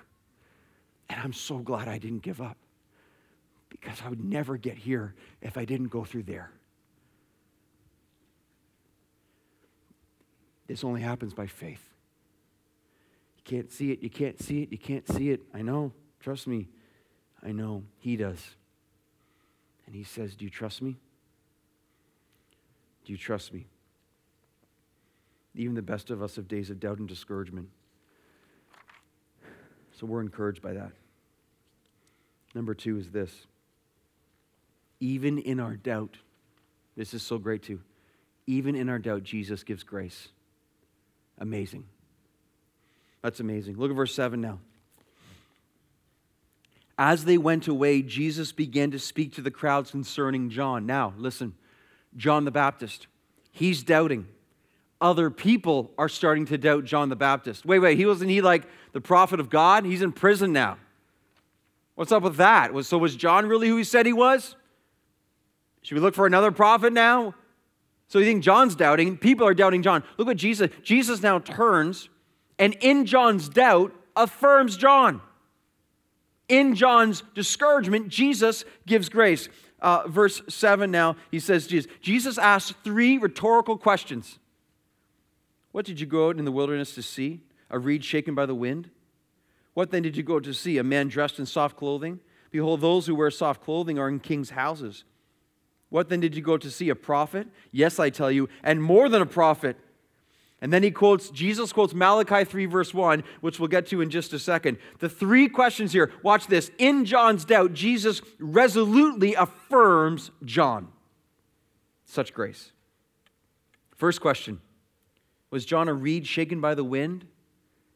And 1.08 1.20
I'm 1.20 1.32
so 1.32 1.58
glad 1.58 1.86
I 1.86 1.98
didn't 1.98 2.22
give 2.22 2.40
up 2.40 2.56
because 3.68 4.00
I 4.04 4.08
would 4.08 4.24
never 4.24 4.56
get 4.56 4.78
here 4.78 5.14
if 5.42 5.58
I 5.58 5.64
didn't 5.64 5.88
go 5.88 6.04
through 6.04 6.24
there. 6.24 6.50
This 10.74 10.82
only 10.82 11.02
happens 11.02 11.32
by 11.32 11.46
faith. 11.46 11.88
You 13.36 13.42
can't 13.44 13.70
see 13.70 13.92
it, 13.92 14.02
you 14.02 14.10
can't 14.10 14.42
see 14.42 14.64
it, 14.64 14.72
you 14.72 14.78
can't 14.78 15.06
see 15.06 15.30
it. 15.30 15.40
I 15.54 15.62
know, 15.62 15.92
trust 16.18 16.48
me. 16.48 16.66
I 17.44 17.52
know. 17.52 17.84
He 18.00 18.16
does. 18.16 18.44
And 19.86 19.94
he 19.94 20.02
says, 20.02 20.34
Do 20.34 20.44
you 20.44 20.50
trust 20.50 20.82
me? 20.82 20.96
Do 23.04 23.12
you 23.12 23.16
trust 23.16 23.54
me? 23.54 23.68
Even 25.54 25.76
the 25.76 25.80
best 25.82 26.10
of 26.10 26.20
us 26.20 26.34
have 26.34 26.48
days 26.48 26.70
of 26.70 26.80
doubt 26.80 26.98
and 26.98 27.06
discouragement. 27.06 27.68
So 29.92 30.06
we're 30.06 30.22
encouraged 30.22 30.60
by 30.60 30.72
that. 30.72 30.90
Number 32.52 32.74
two 32.74 32.98
is 32.98 33.12
this 33.12 33.46
even 34.98 35.38
in 35.38 35.60
our 35.60 35.76
doubt, 35.76 36.16
this 36.96 37.14
is 37.14 37.22
so 37.22 37.38
great 37.38 37.62
too. 37.62 37.80
Even 38.48 38.74
in 38.74 38.88
our 38.88 38.98
doubt, 38.98 39.22
Jesus 39.22 39.62
gives 39.62 39.84
grace. 39.84 40.30
Amazing. 41.38 41.84
That's 43.22 43.40
amazing. 43.40 43.76
Look 43.76 43.90
at 43.90 43.96
verse 43.96 44.14
7 44.14 44.40
now. 44.40 44.60
As 46.96 47.24
they 47.24 47.38
went 47.38 47.66
away, 47.66 48.02
Jesus 48.02 48.52
began 48.52 48.90
to 48.92 48.98
speak 48.98 49.34
to 49.34 49.42
the 49.42 49.50
crowds 49.50 49.90
concerning 49.90 50.50
John. 50.50 50.86
Now, 50.86 51.12
listen, 51.18 51.54
John 52.16 52.44
the 52.44 52.52
Baptist, 52.52 53.08
he's 53.50 53.82
doubting. 53.82 54.28
Other 55.00 55.28
people 55.28 55.90
are 55.98 56.08
starting 56.08 56.46
to 56.46 56.56
doubt 56.56 56.84
John 56.84 57.08
the 57.08 57.16
Baptist. 57.16 57.66
Wait, 57.66 57.80
wait, 57.80 57.98
he 57.98 58.06
wasn't 58.06 58.30
he 58.30 58.40
like 58.40 58.62
the 58.92 59.00
prophet 59.00 59.40
of 59.40 59.50
God? 59.50 59.84
He's 59.84 60.02
in 60.02 60.12
prison 60.12 60.52
now. 60.52 60.78
What's 61.96 62.12
up 62.12 62.22
with 62.22 62.36
that? 62.36 62.72
So 62.84 62.98
was 62.98 63.16
John 63.16 63.46
really 63.46 63.68
who 63.68 63.76
he 63.76 63.84
said 63.84 64.06
he 64.06 64.12
was? 64.12 64.54
Should 65.82 65.96
we 65.96 66.00
look 66.00 66.14
for 66.14 66.26
another 66.26 66.52
prophet 66.52 66.92
now? 66.92 67.34
So 68.14 68.20
you 68.20 68.26
think 68.26 68.44
John's 68.44 68.76
doubting? 68.76 69.16
People 69.16 69.44
are 69.44 69.54
doubting 69.54 69.82
John. 69.82 70.04
Look 70.18 70.28
what 70.28 70.36
Jesus, 70.36 70.70
Jesus 70.84 71.20
now 71.20 71.40
turns 71.40 72.08
and 72.60 72.76
in 72.80 73.06
John's 73.06 73.48
doubt 73.48 73.92
affirms 74.14 74.76
John 74.76 75.20
in 76.48 76.76
John's 76.76 77.24
discouragement, 77.34 78.08
Jesus 78.10 78.64
gives 78.86 79.08
grace. 79.08 79.48
Uh, 79.80 80.04
verse 80.06 80.42
7 80.48 80.92
now, 80.92 81.16
he 81.32 81.40
says, 81.40 81.66
Jesus, 81.66 81.90
Jesus 82.00 82.38
asked 82.38 82.74
three 82.84 83.18
rhetorical 83.18 83.76
questions. 83.76 84.38
What 85.72 85.84
did 85.84 85.98
you 85.98 86.06
go 86.06 86.28
out 86.28 86.38
in 86.38 86.44
the 86.44 86.52
wilderness 86.52 86.94
to 86.94 87.02
see? 87.02 87.40
A 87.68 87.80
reed 87.80 88.04
shaken 88.04 88.36
by 88.36 88.46
the 88.46 88.54
wind? 88.54 88.90
What 89.72 89.90
then 89.90 90.04
did 90.04 90.16
you 90.16 90.22
go 90.22 90.38
to 90.38 90.54
see? 90.54 90.78
A 90.78 90.84
man 90.84 91.08
dressed 91.08 91.40
in 91.40 91.46
soft 91.46 91.76
clothing? 91.76 92.20
Behold, 92.52 92.80
those 92.80 93.08
who 93.08 93.16
wear 93.16 93.32
soft 93.32 93.64
clothing 93.64 93.98
are 93.98 94.08
in 94.08 94.20
king's 94.20 94.50
houses. 94.50 95.02
What 95.94 96.08
then 96.08 96.18
did 96.18 96.34
you 96.34 96.42
go 96.42 96.56
to 96.56 96.72
see? 96.72 96.88
A 96.88 96.96
prophet? 96.96 97.46
Yes, 97.70 98.00
I 98.00 98.10
tell 98.10 98.28
you, 98.28 98.48
and 98.64 98.82
more 98.82 99.08
than 99.08 99.22
a 99.22 99.26
prophet. 99.26 99.76
And 100.60 100.72
then 100.72 100.82
he 100.82 100.90
quotes, 100.90 101.30
Jesus 101.30 101.72
quotes 101.72 101.94
Malachi 101.94 102.44
3, 102.44 102.66
verse 102.66 102.92
1, 102.92 103.22
which 103.42 103.60
we'll 103.60 103.68
get 103.68 103.86
to 103.86 104.00
in 104.00 104.10
just 104.10 104.32
a 104.32 104.40
second. 104.40 104.78
The 104.98 105.08
three 105.08 105.48
questions 105.48 105.92
here, 105.92 106.10
watch 106.24 106.48
this. 106.48 106.72
In 106.78 107.04
John's 107.04 107.44
doubt, 107.44 107.74
Jesus 107.74 108.22
resolutely 108.40 109.34
affirms 109.34 110.32
John. 110.44 110.88
Such 112.04 112.34
grace. 112.34 112.72
First 113.94 114.20
question 114.20 114.60
Was 115.52 115.64
John 115.64 115.86
a 115.86 115.94
reed 115.94 116.26
shaken 116.26 116.60
by 116.60 116.74
the 116.74 116.82
wind? 116.82 117.24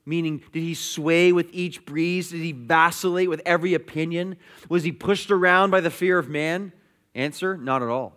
Meaning, 0.07 0.45
did 0.53 0.63
he 0.63 0.75
sway 0.75 1.33
with 1.33 1.49
each 1.53 1.85
breeze? 1.85 2.31
Did 2.31 2.43
he 2.43 2.53
vacillate 2.53 3.29
with 3.29 3.43
every 3.45 3.75
opinion? 3.75 4.37
Was 4.69 4.85
he 4.85 4.93
pushed 4.93 5.33
around 5.33 5.73
by 5.73 5.81
the 5.81 5.91
fear 5.91 6.17
of 6.17 6.29
man? 6.29 6.73
Answer 7.15 7.57
not 7.57 7.83
at 7.83 7.89
all. 7.89 8.17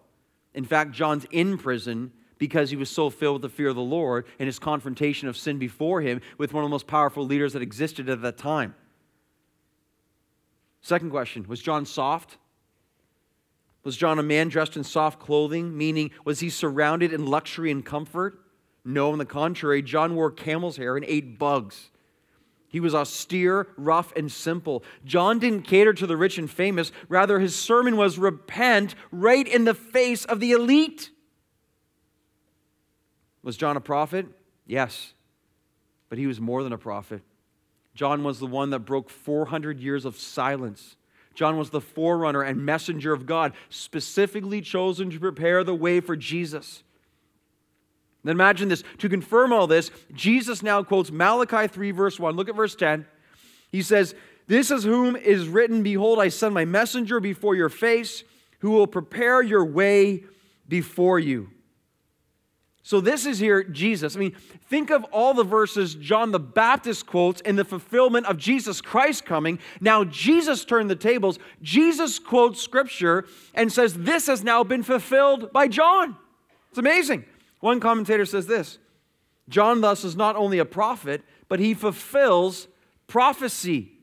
In 0.54 0.66
fact, 0.66 0.92
John's 0.92 1.26
in 1.32 1.58
prison 1.58 2.12
because 2.38 2.72
he 2.72 2.76
was 2.76 2.90
so 2.90 3.10
filled 3.10 3.42
with 3.42 3.52
the 3.52 3.56
fear 3.56 3.70
of 3.70 3.76
the 3.76 3.82
Lord 3.82 4.26
and 4.40 4.48
his 4.48 4.60
confrontation 4.60 5.28
of 5.28 5.38
sin 5.38 5.60
before 5.60 6.02
him 6.02 6.22
with 6.38 6.54
one 6.54 6.64
of 6.64 6.70
the 6.70 6.74
most 6.74 6.88
powerful 6.88 7.26
leaders 7.26 7.54
that 7.54 7.62
existed 7.62 8.10
at 8.10 8.22
that 8.22 8.38
time. 8.38 8.76
Second 10.82 11.12
question 11.12 11.48
Was 11.48 11.62
John 11.62 11.86
soft? 11.86 12.38
Was 13.84 13.98
John 13.98 14.20
a 14.20 14.24
man 14.24 14.50
dressed 14.50 14.76
in 14.76 14.84
soft 14.84 15.20
clothing? 15.20 15.78
Meaning, 15.78 16.12
was 16.26 16.40
he 16.40 16.50
surrounded 16.50 17.14
in 17.14 17.26
luxury 17.26 17.72
and 17.72 17.86
comfort? 17.86 18.40
No, 18.84 19.12
on 19.12 19.18
the 19.18 19.26
contrary, 19.26 19.82
John 19.82 20.16
wore 20.16 20.32
camel's 20.32 20.78
hair 20.78 20.98
and 20.98 21.06
ate 21.08 21.38
bugs. 21.38 21.92
He 22.72 22.80
was 22.80 22.96
austere, 22.96 23.68
rough, 23.78 24.14
and 24.16 24.32
simple. 24.32 24.84
John 25.04 25.40
didn't 25.40 25.64
cater 25.64 25.94
to 25.94 26.08
the 26.08 26.16
rich 26.16 26.38
and 26.38 26.50
famous. 26.50 26.94
Rather, 27.10 27.40
his 27.40 27.54
sermon 27.54 27.98
was 27.98 28.18
repent 28.18 28.96
right 29.12 29.46
in 29.46 29.66
the 29.66 29.74
face 29.74 30.24
of 30.24 30.40
the 30.40 30.54
elite. 30.54 31.12
Was 33.44 33.58
John 33.58 33.76
a 33.76 33.82
prophet? 33.82 34.26
Yes. 34.66 35.14
But 36.08 36.18
he 36.18 36.28
was 36.28 36.40
more 36.40 36.64
than 36.64 36.72
a 36.72 36.78
prophet. 36.78 37.22
John 37.94 38.24
was 38.24 38.40
the 38.40 38.48
one 38.48 38.70
that 38.70 38.80
broke 38.80 39.10
400 39.10 39.82
years 39.82 40.06
of 40.06 40.18
silence. 40.18 40.96
John 41.34 41.58
was 41.58 41.72
the 41.72 41.82
forerunner 41.82 42.42
and 42.42 42.66
messenger 42.66 43.12
of 43.12 43.26
God, 43.26 43.54
specifically 43.70 44.62
chosen 44.62 45.10
to 45.10 45.20
prepare 45.20 45.66
the 45.66 45.76
way 45.76 46.00
for 46.00 46.16
Jesus. 46.16 46.84
Then 48.24 48.36
imagine 48.36 48.70
this. 48.70 48.84
To 49.00 49.10
confirm 49.10 49.52
all 49.52 49.68
this, 49.68 49.92
Jesus 50.14 50.62
now 50.62 50.84
quotes 50.84 51.12
Malachi 51.12 51.68
3, 51.68 51.92
verse 51.92 52.20
1. 52.20 52.36
Look 52.36 52.50
at 52.50 52.56
verse 52.56 52.76
10. 52.76 53.06
He 53.72 53.82
says, 53.82 54.14
This 54.48 54.70
is 54.70 54.84
whom 54.84 55.16
is 55.16 55.48
written, 55.48 55.84
Behold, 55.84 56.20
I 56.20 56.30
send 56.30 56.54
my 56.54 56.66
messenger 56.66 57.20
before 57.20 57.56
your 57.56 57.70
face, 57.70 58.24
who 58.60 58.72
will 58.72 58.88
prepare 58.88 59.42
your 59.42 59.66
way 59.66 60.24
before 60.68 61.20
you. 61.20 61.50
So, 62.84 63.00
this 63.00 63.26
is 63.26 63.38
here 63.38 63.64
Jesus. 63.64 64.16
I 64.16 64.20
mean, 64.20 64.36
think 64.68 64.90
of 64.90 65.04
all 65.06 65.34
the 65.34 65.44
verses 65.44 65.94
John 65.96 66.32
the 66.32 66.40
Baptist 66.40 67.06
quotes 67.06 67.40
in 67.42 67.56
the 67.56 67.64
fulfillment 67.64 68.26
of 68.26 68.38
Jesus 68.38 68.82
Christ 68.82 69.24
coming. 69.24 69.60
Now, 69.80 70.04
Jesus 70.04 70.66
turned 70.66 70.90
the 70.90 70.96
tables. 70.96 71.38
Jesus 71.62 72.18
quotes 72.18 72.60
scripture 72.60 73.26
and 73.54 73.72
says, 73.72 73.94
This 73.94 74.28
has 74.28 74.44
now 74.44 74.64
been 74.64 74.82
fulfilled 74.82 75.54
by 75.54 75.68
John. 75.68 76.18
It's 76.70 76.80
amazing. 76.80 77.26
One 77.62 77.80
commentator 77.80 78.26
says 78.26 78.48
this 78.48 78.78
John, 79.48 79.82
thus, 79.82 80.04
is 80.04 80.16
not 80.16 80.36
only 80.36 80.60
a 80.60 80.66
prophet, 80.66 81.22
but 81.48 81.60
he 81.60 81.74
fulfills 81.74 82.68
prophecy. 83.08 83.94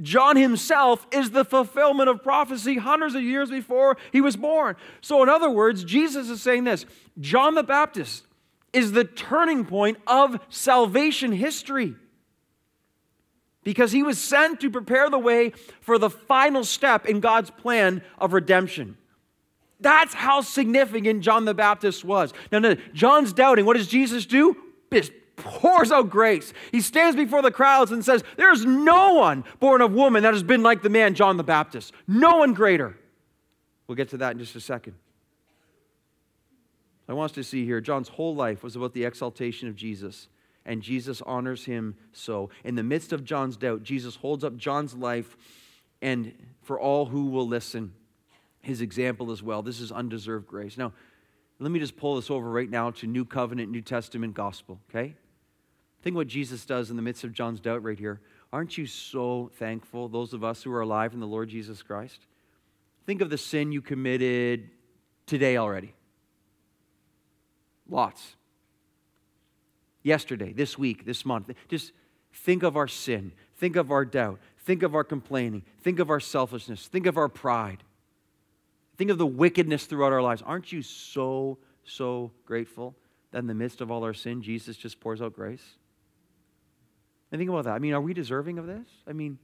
John 0.00 0.36
himself 0.36 1.06
is 1.12 1.30
the 1.30 1.44
fulfillment 1.44 2.08
of 2.08 2.22
prophecy 2.22 2.78
hundreds 2.78 3.14
of 3.14 3.22
years 3.22 3.50
before 3.50 3.98
he 4.12 4.22
was 4.22 4.34
born. 4.34 4.76
So, 5.02 5.22
in 5.22 5.28
other 5.28 5.50
words, 5.50 5.84
Jesus 5.84 6.30
is 6.30 6.42
saying 6.42 6.64
this 6.64 6.86
John 7.20 7.54
the 7.54 7.62
Baptist 7.62 8.24
is 8.72 8.92
the 8.92 9.04
turning 9.04 9.64
point 9.66 9.98
of 10.06 10.40
salvation 10.48 11.32
history 11.32 11.96
because 13.62 13.92
he 13.92 14.02
was 14.02 14.18
sent 14.18 14.60
to 14.60 14.70
prepare 14.70 15.10
the 15.10 15.18
way 15.18 15.52
for 15.80 15.98
the 15.98 16.08
final 16.08 16.64
step 16.64 17.04
in 17.04 17.20
God's 17.20 17.50
plan 17.50 18.02
of 18.18 18.32
redemption. 18.32 18.96
That's 19.80 20.14
how 20.14 20.40
significant 20.42 21.22
John 21.22 21.44
the 21.44 21.54
Baptist 21.54 22.04
was. 22.04 22.32
Now, 22.52 22.58
no, 22.58 22.76
John's 22.92 23.32
doubting. 23.32 23.64
What 23.64 23.76
does 23.76 23.88
Jesus 23.88 24.26
do? 24.26 24.56
pours 25.40 25.90
out 25.90 26.10
grace. 26.10 26.52
He 26.70 26.80
stands 26.80 27.16
before 27.16 27.42
the 27.42 27.50
crowds 27.50 27.90
and 27.90 28.04
says, 28.04 28.22
There's 28.36 28.64
no 28.64 29.14
one 29.14 29.44
born 29.58 29.80
of 29.80 29.92
woman 29.92 30.22
that 30.22 30.34
has 30.34 30.42
been 30.42 30.62
like 30.62 30.82
the 30.82 30.88
man 30.88 31.14
John 31.14 31.36
the 31.36 31.44
Baptist. 31.44 31.92
No 32.06 32.36
one 32.36 32.54
greater. 32.54 32.96
We'll 33.86 33.96
get 33.96 34.10
to 34.10 34.18
that 34.18 34.32
in 34.32 34.38
just 34.38 34.54
a 34.54 34.60
second. 34.60 34.94
I 37.08 37.12
want 37.12 37.32
us 37.32 37.34
to 37.34 37.42
see 37.42 37.64
here 37.64 37.80
John's 37.80 38.08
whole 38.08 38.36
life 38.36 38.62
was 38.62 38.76
about 38.76 38.92
the 38.92 39.04
exaltation 39.04 39.68
of 39.68 39.74
Jesus, 39.74 40.28
and 40.64 40.80
Jesus 40.80 41.20
honors 41.22 41.64
him 41.64 41.96
so. 42.12 42.50
In 42.62 42.76
the 42.76 42.84
midst 42.84 43.12
of 43.12 43.24
John's 43.24 43.56
doubt, 43.56 43.82
Jesus 43.82 44.14
holds 44.14 44.44
up 44.44 44.56
John's 44.56 44.94
life, 44.94 45.36
and 46.00 46.32
for 46.62 46.78
all 46.78 47.06
who 47.06 47.26
will 47.26 47.48
listen, 47.48 47.92
his 48.62 48.80
example 48.80 49.30
as 49.30 49.42
well. 49.42 49.62
This 49.62 49.80
is 49.80 49.90
undeserved 49.90 50.46
grace. 50.46 50.76
Now, 50.76 50.92
let 51.58 51.70
me 51.70 51.78
just 51.78 51.96
pull 51.96 52.16
this 52.16 52.30
over 52.30 52.50
right 52.50 52.70
now 52.70 52.90
to 52.92 53.06
New 53.06 53.24
Covenant, 53.24 53.70
New 53.70 53.82
Testament 53.82 54.34
gospel, 54.34 54.80
okay? 54.88 55.14
Think 56.02 56.16
what 56.16 56.26
Jesus 56.26 56.64
does 56.64 56.90
in 56.90 56.96
the 56.96 57.02
midst 57.02 57.24
of 57.24 57.32
John's 57.32 57.60
doubt 57.60 57.82
right 57.82 57.98
here. 57.98 58.20
Aren't 58.52 58.78
you 58.78 58.86
so 58.86 59.50
thankful, 59.54 60.08
those 60.08 60.32
of 60.32 60.42
us 60.42 60.62
who 60.62 60.72
are 60.72 60.80
alive 60.80 61.12
in 61.12 61.20
the 61.20 61.26
Lord 61.26 61.50
Jesus 61.50 61.82
Christ? 61.82 62.20
Think 63.06 63.20
of 63.20 63.30
the 63.30 63.38
sin 63.38 63.72
you 63.72 63.82
committed 63.82 64.70
today 65.26 65.56
already. 65.56 65.94
Lots. 67.88 68.36
Yesterday, 70.02 70.52
this 70.52 70.78
week, 70.78 71.04
this 71.04 71.26
month. 71.26 71.50
Just 71.68 71.92
think 72.32 72.62
of 72.62 72.76
our 72.76 72.88
sin. 72.88 73.32
Think 73.56 73.76
of 73.76 73.90
our 73.90 74.04
doubt. 74.04 74.38
Think 74.58 74.82
of 74.82 74.94
our 74.94 75.04
complaining. 75.04 75.62
Think 75.82 75.98
of 75.98 76.08
our 76.08 76.20
selfishness. 76.20 76.86
Think 76.86 77.06
of 77.06 77.18
our 77.18 77.28
pride. 77.28 77.82
Think 79.00 79.10
of 79.10 79.16
the 79.16 79.24
wickedness 79.24 79.86
throughout 79.86 80.12
our 80.12 80.20
lives. 80.20 80.42
Aren't 80.44 80.72
you 80.72 80.82
so, 80.82 81.56
so 81.84 82.32
grateful 82.44 82.94
that 83.30 83.38
in 83.38 83.46
the 83.46 83.54
midst 83.54 83.80
of 83.80 83.90
all 83.90 84.04
our 84.04 84.12
sin, 84.12 84.42
Jesus 84.42 84.76
just 84.76 85.00
pours 85.00 85.22
out 85.22 85.32
grace? 85.32 85.64
And 87.32 87.38
think 87.40 87.48
about 87.48 87.64
that. 87.64 87.72
I 87.72 87.78
mean, 87.78 87.94
are 87.94 88.00
we 88.02 88.12
deserving 88.12 88.58
of 88.58 88.66
this? 88.66 88.86
I 89.08 89.14
mean, 89.14 89.38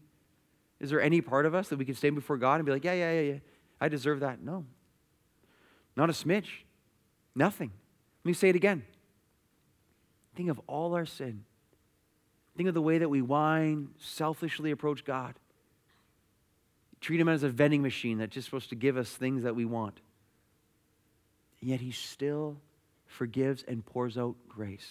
is 0.78 0.90
there 0.90 1.00
any 1.00 1.22
part 1.22 1.46
of 1.46 1.54
us 1.54 1.68
that 1.68 1.78
we 1.78 1.86
can 1.86 1.94
stand 1.94 2.16
before 2.16 2.36
God 2.36 2.57
and 2.57 2.66
be 2.66 2.72
like, 2.72 2.84
yeah, 2.84 2.92
yeah, 2.92 3.12
yeah, 3.12 3.32
yeah, 3.32 3.38
I 3.80 3.88
deserve 3.88 4.20
that? 4.20 4.42
No. 4.42 4.66
Not 5.96 6.11
a 6.11 6.12
smidge. 6.12 6.48
Nothing. 7.34 7.72
Let 8.24 8.28
me 8.28 8.34
say 8.34 8.50
it 8.50 8.57
again. 8.57 8.84
Think 10.34 10.50
of 10.50 10.61
all 10.66 10.94
our 10.94 11.07
sin. 11.07 11.46
Think 12.59 12.68
of 12.68 12.74
the 12.74 12.82
way 12.82 12.98
that 12.98 13.09
we 13.09 13.22
whine, 13.22 13.88
selfishly 13.96 14.70
approach 14.70 15.02
God. 15.07 15.34
Treat 17.01 17.20
Him 17.20 17.28
as 17.28 17.42
a 17.42 17.49
vending 17.49 17.82
machine 17.82 18.18
that's 18.18 18.34
just 18.34 18.47
supposed 18.47 18.70
to 18.70 18.74
give 18.74 18.97
us 18.97 19.11
things 19.11 19.42
that 19.42 19.55
we 19.55 19.64
want. 19.64 20.01
And 21.61 21.70
yet 21.70 21.80
He 21.80 21.90
still 21.90 22.57
forgives 23.07 23.64
and 23.66 23.84
pours 23.84 24.18
out 24.18 24.34
grace. 24.49 24.90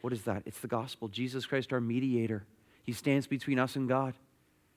What 0.00 0.12
is 0.12 0.22
that? 0.22 0.42
It's 0.46 0.60
the 0.60 0.68
gospel. 0.68 1.08
Jesus 1.08 1.46
Christ, 1.46 1.72
our 1.72 1.80
mediator. 1.80 2.44
He 2.82 2.92
stands 2.92 3.26
between 3.26 3.58
us 3.58 3.76
and 3.76 3.88
God. 3.88 4.14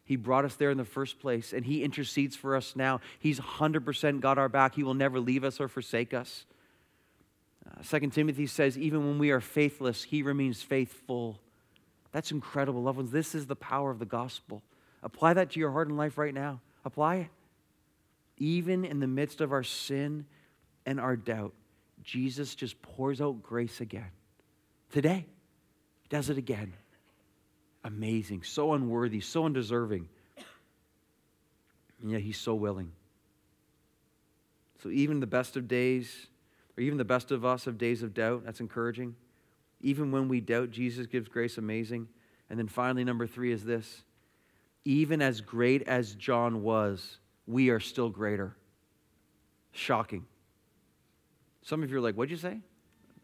He 0.05 0.15
brought 0.15 0.45
us 0.45 0.55
there 0.55 0.71
in 0.71 0.77
the 0.77 0.85
first 0.85 1.19
place, 1.19 1.51
and 1.51 1.65
He 1.65 1.83
intercedes 1.83 2.37
for 2.37 2.55
us 2.55 2.77
now. 2.77 3.01
He's 3.19 3.41
100% 3.41 4.21
got 4.21 4.37
our 4.37 4.47
back. 4.47 4.75
He 4.75 4.83
will 4.83 4.93
never 4.93 5.19
leave 5.19 5.43
us 5.43 5.59
or 5.59 5.67
forsake 5.67 6.13
us. 6.13 6.45
Uh, 7.67 7.83
Second 7.83 8.11
Timothy 8.11 8.47
says, 8.47 8.77
even 8.77 9.05
when 9.05 9.19
we 9.19 9.31
are 9.31 9.41
faithless, 9.41 10.03
He 10.03 10.21
remains 10.21 10.61
faithful. 10.61 11.39
That's 12.13 12.31
incredible, 12.31 12.83
loved 12.83 12.97
ones. 12.97 13.11
This 13.11 13.35
is 13.35 13.47
the 13.47 13.55
power 13.57 13.91
of 13.91 13.99
the 13.99 14.05
gospel. 14.05 14.63
Apply 15.07 15.35
that 15.35 15.51
to 15.51 15.59
your 15.61 15.71
heart 15.71 15.87
and 15.87 15.95
life 15.95 16.17
right 16.17 16.33
now. 16.33 16.59
Apply 16.83 17.15
it. 17.15 17.27
Even 18.39 18.83
in 18.83 18.99
the 18.99 19.07
midst 19.07 19.39
of 19.39 19.53
our 19.53 19.63
sin 19.63 20.25
and 20.85 20.99
our 20.99 21.15
doubt, 21.15 21.53
Jesus 22.03 22.55
just 22.55 22.81
pours 22.81 23.21
out 23.21 23.41
grace 23.41 23.79
again. 23.79 24.11
Today, 24.91 25.25
He 26.01 26.09
does 26.09 26.29
it 26.29 26.37
again. 26.37 26.73
Amazing, 27.85 28.43
so 28.43 28.73
unworthy, 28.73 29.21
so 29.21 29.45
undeserving. 29.45 30.09
And 32.01 32.11
yet 32.11 32.19
He's 32.19 32.37
so 32.37 32.53
willing. 32.53 32.91
So, 34.83 34.89
even 34.89 35.21
the 35.21 35.25
best 35.25 35.55
of 35.55 35.69
days, 35.69 36.27
or 36.77 36.81
even 36.81 36.97
the 36.97 37.05
best 37.05 37.31
of 37.31 37.45
us 37.45 37.65
of 37.65 37.77
days 37.77 38.03
of 38.03 38.13
doubt, 38.13 38.43
that's 38.43 38.59
encouraging. 38.59 39.15
Even 39.79 40.11
when 40.11 40.27
we 40.27 40.41
doubt, 40.41 40.69
Jesus 40.69 41.07
gives 41.07 41.29
grace 41.29 41.57
amazing. 41.57 42.09
And 42.49 42.59
then 42.59 42.67
finally, 42.67 43.05
number 43.05 43.25
three 43.25 43.53
is 43.53 43.63
this 43.63 44.03
even 44.87 45.21
as 45.21 45.41
great 45.41 45.85
as 45.85 46.15
John 46.15 46.63
was, 46.63 47.17
we 47.45 47.71
are 47.71 47.79
still 47.81 48.09
greater. 48.09 48.55
Shocking. 49.73 50.25
Some 51.61 51.83
of 51.83 51.91
you 51.91 51.97
are 51.97 52.01
like, 52.01 52.15
what'd 52.15 52.31
you 52.31 52.37
say? 52.37 52.57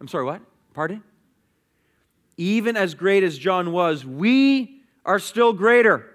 I'm 0.02 0.10
sorry, 0.10 0.26
what? 0.26 0.42
Pardon? 0.74 1.02
Even 2.36 2.76
as 2.76 2.96
great 2.96 3.24
as 3.24 3.38
John 3.38 3.72
was, 3.72 4.06
we 4.06 4.82
are 5.06 5.20
still 5.20 5.54
greater. 5.54 6.06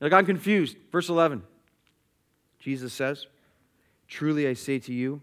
Like, 0.00 0.12
I'm 0.12 0.24
confused. 0.24 0.76
Verse 0.92 1.08
11. 1.08 1.42
Jesus 2.60 2.92
says, 2.92 3.26
Truly 4.06 4.46
I 4.46 4.52
say 4.52 4.78
to 4.78 4.92
you, 4.92 5.20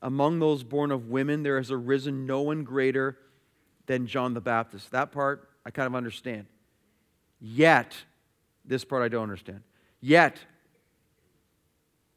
among 0.00 0.38
those 0.38 0.62
born 0.62 0.92
of 0.92 1.08
women, 1.08 1.42
there 1.42 1.56
has 1.56 1.72
arisen 1.72 2.24
no 2.24 2.42
one 2.42 2.62
greater 2.62 3.18
than 3.86 4.06
John 4.06 4.32
the 4.32 4.40
Baptist. 4.40 4.92
That 4.92 5.10
part 5.10 5.48
I 5.66 5.72
kind 5.72 5.88
of 5.88 5.96
understand. 5.96 6.46
Yet, 7.40 7.96
this 8.68 8.84
part 8.84 9.02
I 9.02 9.08
don't 9.08 9.24
understand. 9.24 9.62
Yet, 10.00 10.38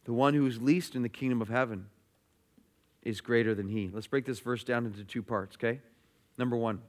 the 0.03 0.13
one 0.13 0.33
who 0.35 0.45
is 0.45 0.61
least 0.61 0.95
in 0.95 1.01
the 1.01 1.09
kingdom 1.09 1.41
of 1.41 1.47
heaven 1.47 1.87
is 3.01 3.21
greater 3.21 3.55
than 3.55 3.67
he. 3.67 3.89
Let's 3.91 4.07
break 4.07 4.25
this 4.25 4.39
verse 4.39 4.63
down 4.63 4.85
into 4.85 5.03
two 5.03 5.23
parts, 5.23 5.55
okay? 5.55 5.79
Number 6.37 6.55
one, 6.55 6.81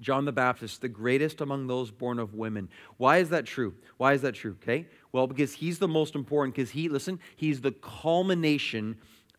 John 0.00 0.24
the 0.24 0.32
Baptist, 0.32 0.80
the 0.80 0.88
greatest 0.88 1.40
among 1.40 1.66
those 1.66 1.90
born 1.90 2.18
of 2.18 2.34
women. 2.34 2.68
Why 2.96 3.18
is 3.18 3.30
that 3.30 3.44
true? 3.44 3.74
Why 3.96 4.14
is 4.14 4.22
that 4.22 4.34
true? 4.34 4.56
Okay? 4.62 4.86
Well, 5.12 5.26
because 5.26 5.54
he's 5.54 5.78
the 5.78 5.88
most 5.88 6.14
important, 6.14 6.54
because 6.54 6.70
he, 6.70 6.88
listen, 6.88 7.18
he's 7.36 7.60
the 7.60 7.72
culmination 7.72 8.96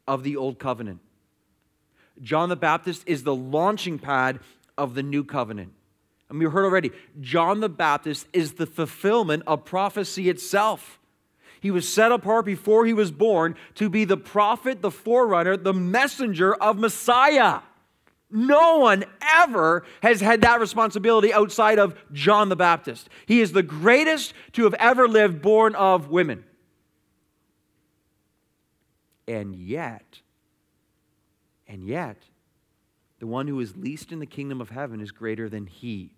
of 0.07 0.23
the 0.23 0.35
old 0.35 0.59
covenant. 0.59 0.99
John 2.21 2.49
the 2.49 2.55
Baptist 2.55 3.03
is 3.05 3.23
the 3.23 3.35
launching 3.35 3.97
pad 3.97 4.39
of 4.77 4.95
the 4.95 5.03
new 5.03 5.23
covenant. 5.23 5.73
And 6.29 6.39
we 6.39 6.45
heard 6.45 6.65
already, 6.65 6.91
John 7.19 7.59
the 7.59 7.69
Baptist 7.69 8.27
is 8.33 8.53
the 8.53 8.67
fulfillment 8.67 9.43
of 9.47 9.65
prophecy 9.65 10.29
itself. 10.29 10.99
He 11.59 11.71
was 11.71 11.91
set 11.91 12.11
apart 12.11 12.45
before 12.45 12.85
he 12.85 12.93
was 12.93 13.11
born 13.11 13.55
to 13.75 13.89
be 13.89 14.05
the 14.05 14.15
prophet, 14.15 14.81
the 14.81 14.91
forerunner, 14.91 15.57
the 15.57 15.73
messenger 15.73 16.53
of 16.53 16.77
Messiah. 16.77 17.61
No 18.31 18.77
one 18.77 19.05
ever 19.21 19.83
has 20.03 20.21
had 20.21 20.41
that 20.41 20.59
responsibility 20.59 21.33
outside 21.33 21.79
of 21.79 21.97
John 22.13 22.49
the 22.49 22.55
Baptist. 22.55 23.09
He 23.25 23.41
is 23.41 23.51
the 23.51 23.63
greatest 23.63 24.33
to 24.53 24.63
have 24.65 24.75
ever 24.75 25.07
lived, 25.07 25.41
born 25.41 25.73
of 25.73 26.09
women. 26.09 26.45
And 29.27 29.55
yet, 29.55 30.19
and 31.67 31.83
yet, 31.83 32.17
the 33.19 33.27
one 33.27 33.47
who 33.47 33.59
is 33.59 33.75
least 33.75 34.11
in 34.11 34.19
the 34.19 34.25
kingdom 34.25 34.61
of 34.61 34.69
heaven 34.69 35.01
is 35.01 35.11
greater 35.11 35.49
than 35.49 35.65
he. 35.65 36.13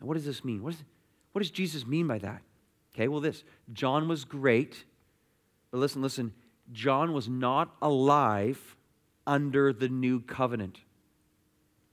Now, 0.00 0.06
what 0.06 0.14
does 0.14 0.24
this 0.24 0.44
mean? 0.44 0.62
What, 0.62 0.74
is, 0.74 0.84
what 1.32 1.40
does 1.40 1.50
Jesus 1.50 1.86
mean 1.86 2.06
by 2.06 2.18
that? 2.18 2.42
Okay, 2.94 3.08
well, 3.08 3.20
this 3.20 3.44
John 3.72 4.08
was 4.08 4.24
great, 4.24 4.84
but 5.70 5.78
listen, 5.78 6.02
listen, 6.02 6.32
John 6.72 7.12
was 7.12 7.28
not 7.28 7.74
alive 7.80 8.76
under 9.26 9.72
the 9.72 9.88
new 9.88 10.20
covenant. 10.20 10.80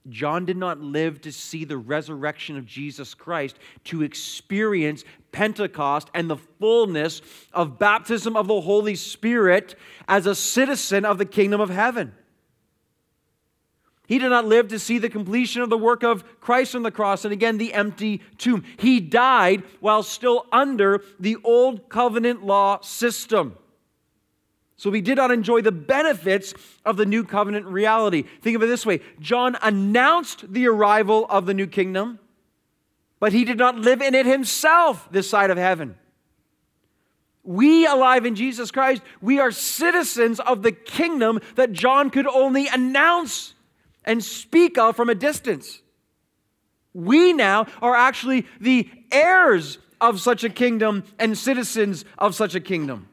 John 0.10 0.45
did 0.45 0.58
not 0.58 0.80
live 0.80 1.22
to 1.22 1.32
see 1.32 1.66
the 1.66 1.78
resurrection 1.78 2.58
of 2.58 2.66
Jesus 2.66 3.14
Christ, 3.14 3.58
to 3.86 4.03
experience 4.03 5.03
Pentecost 5.32 6.10
and 6.14 6.30
the 6.30 6.38
fullness 6.38 7.22
of 7.53 7.80
baptism 7.80 8.38
of 8.38 8.47
the 8.47 8.62
Holy 8.62 8.95
Spirit 8.95 9.76
as 10.08 10.28
a 10.28 10.36
citizen 10.36 11.06
of 11.06 11.18
the 11.18 11.26
kingdom 11.26 11.60
of 11.60 11.70
heaven. 11.70 12.14
He 14.08 14.20
did 14.20 14.30
not 14.30 14.45
live 14.45 14.68
to 14.68 14.80
see 14.80 14.99
the 14.99 15.10
completion 15.10 15.62
of 15.62 15.70
the 15.70 15.78
work 15.78 16.03
of 16.03 16.24
Christ 16.39 16.76
on 16.76 16.84
the 16.84 16.91
cross 16.91 17.26
and 17.26 17.34
again 17.34 17.58
the 17.58 17.74
empty 17.74 18.22
tomb. 18.38 18.64
He 18.78 18.99
died 18.99 19.64
while 19.80 20.03
still 20.03 20.45
under 20.51 21.03
the 21.20 21.38
old 21.43 21.89
covenant 21.89 22.45
law 22.45 22.82
system. 22.82 23.58
So 24.78 24.91
he 24.91 25.01
did 25.01 25.16
not 25.16 25.32
enjoy 25.32 25.62
the 25.62 25.72
benefits 25.72 26.53
of 26.86 26.97
the 26.97 27.06
new 27.06 27.24
covenant 27.24 27.66
reality. 27.66 28.24
Think 28.41 28.56
of 28.56 28.64
it 28.64 28.68
this 28.68 28.86
way 28.86 29.01
John 29.20 29.58
announced 29.62 30.51
the 30.51 30.68
arrival 30.68 31.26
of 31.30 31.47
the 31.47 31.53
new 31.53 31.68
kingdom, 31.68 32.20
but 33.20 33.34
he 33.34 33.43
did 33.43 33.58
not 33.58 33.78
live 33.78 34.01
in 34.01 34.14
it 34.14 34.28
himself 34.28 35.08
this 35.12 35.28
side 35.28 35.49
of 35.49 35.58
heaven. 35.58 35.95
We, 37.43 37.86
alive 37.86 38.26
in 38.26 38.36
Jesus 38.36 38.72
Christ, 38.72 39.01
we 39.22 39.39
are 39.39 39.51
citizens 39.51 40.39
of 40.39 40.62
the 40.62 40.72
kingdom 40.72 41.39
that 41.56 41.72
John 41.72 42.10
could 42.10 42.28
only 42.28 42.68
announce 42.68 43.55
and 44.06 44.24
speak 44.24 44.78
of 44.78 44.95
from 44.95 45.10
a 45.10 45.16
distance. 45.16 45.82
We 46.93 47.34
now 47.34 47.68
are 47.82 47.95
actually 47.95 48.45
the 48.62 48.89
heirs 49.12 49.80
of 49.99 50.22
such 50.22 50.43
a 50.43 50.49
kingdom 50.49 51.03
and 51.20 51.38
citizens 51.38 52.06
of 52.18 52.36
such 52.36 52.56
a 52.56 52.62
kingdom. 52.62 53.10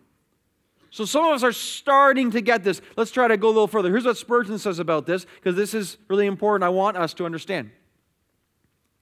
So 0.91 1.07
some 1.07 1.25
of 1.25 1.33
us 1.33 1.43
are 1.43 1.53
starting 1.53 2.31
to 2.33 2.43
get 2.43 2.65
this. 2.65 2.83
Let's 2.97 3.11
try 3.11 3.27
to 3.27 3.39
go 3.39 3.49
a 3.49 3.49
little 3.49 3.67
further. 3.67 3.91
Here's 3.91 4.05
what 4.05 4.19
Spurgeon 4.19 4.59
says 4.59 4.79
about 4.79 5.07
this, 5.07 5.25
because 5.37 5.57
this 5.57 5.73
is 5.73 5.97
really 6.09 6.27
important. 6.27 6.65
I 6.65 6.69
want 6.69 6.99
us 6.99 7.15
to 7.15 7.25
understand. 7.25 7.71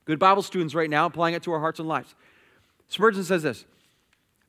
Good 0.04 0.20
Bible 0.20 0.42
students 0.42 0.74
right 0.74 0.88
now, 0.88 1.06
applying 1.06 1.34
it 1.34 1.42
to 1.42 1.52
our 1.52 1.58
hearts 1.58 1.80
and 1.80 1.88
lives. 1.88 2.14
Spurgeon 2.88 3.24
says 3.24 3.42
this 3.42 3.64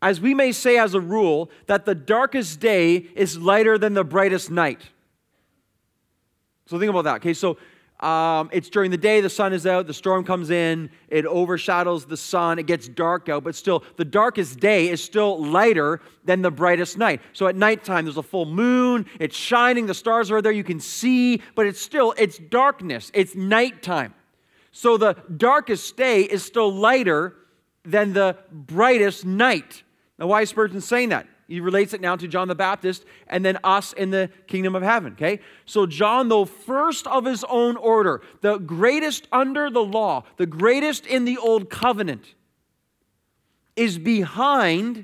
As 0.03 0.21
we 0.21 0.35
may 0.35 0.51
say 0.51 0.77
as 0.77 0.93
a 0.93 1.01
rule, 1.01 1.49
that 1.65 1.85
the 1.85 1.95
darkest 1.95 2.59
day 2.59 3.07
is 3.15 3.37
lighter 3.39 3.77
than 3.77 3.95
the 3.95 4.03
brightest 4.03 4.51
night. 4.51 4.81
So 6.65 6.79
think 6.79 6.89
about 6.89 7.03
that. 7.03 7.15
Okay, 7.15 7.33
so 7.33 7.57
um, 8.01 8.49
it's 8.51 8.69
during 8.69 8.89
the 8.89 8.97
day, 8.97 9.21
the 9.21 9.29
sun 9.29 9.53
is 9.53 9.67
out, 9.67 9.85
the 9.85 9.93
storm 9.93 10.23
comes 10.23 10.49
in, 10.49 10.89
it 11.09 11.25
overshadows 11.27 12.05
the 12.05 12.17
sun, 12.17 12.57
it 12.57 12.65
gets 12.65 12.87
dark 12.87 13.29
out, 13.29 13.43
but 13.43 13.53
still, 13.53 13.83
the 13.97 14.05
darkest 14.05 14.59
day 14.59 14.89
is 14.89 15.03
still 15.03 15.43
lighter 15.43 16.01
than 16.25 16.41
the 16.41 16.49
brightest 16.49 16.97
night. 16.97 17.21
So 17.33 17.45
at 17.45 17.55
nighttime, 17.55 18.05
there's 18.05 18.17
a 18.17 18.23
full 18.23 18.45
moon, 18.45 19.05
it's 19.19 19.35
shining, 19.35 19.85
the 19.85 19.93
stars 19.93 20.31
are 20.31 20.41
there, 20.41 20.51
you 20.51 20.63
can 20.63 20.79
see, 20.79 21.43
but 21.53 21.67
it's 21.67 21.79
still, 21.79 22.15
it's 22.17 22.39
darkness, 22.39 23.11
it's 23.13 23.35
nighttime. 23.35 24.15
So 24.71 24.97
the 24.97 25.15
darkest 25.37 25.95
day 25.95 26.21
is 26.21 26.43
still 26.43 26.73
lighter 26.73 27.35
than 27.83 28.13
the 28.13 28.35
brightest 28.51 29.25
night. 29.25 29.83
Now, 30.17 30.27
why 30.27 30.41
is 30.41 30.49
Spurgeon 30.49 30.81
saying 30.81 31.09
that? 31.09 31.27
He 31.51 31.59
relates 31.59 31.93
it 31.93 31.99
now 31.99 32.15
to 32.15 32.29
John 32.29 32.47
the 32.47 32.55
Baptist 32.55 33.03
and 33.27 33.43
then 33.43 33.57
us 33.61 33.91
in 33.91 34.09
the 34.09 34.29
kingdom 34.47 34.73
of 34.73 34.83
heaven, 34.83 35.11
okay? 35.13 35.41
So, 35.65 35.85
John, 35.85 36.29
though 36.29 36.45
first 36.45 37.05
of 37.07 37.25
his 37.25 37.43
own 37.43 37.75
order, 37.75 38.21
the 38.39 38.57
greatest 38.57 39.27
under 39.33 39.69
the 39.69 39.83
law, 39.83 40.23
the 40.37 40.45
greatest 40.45 41.05
in 41.05 41.25
the 41.25 41.37
old 41.37 41.69
covenant, 41.69 42.35
is 43.75 43.99
behind 43.99 45.03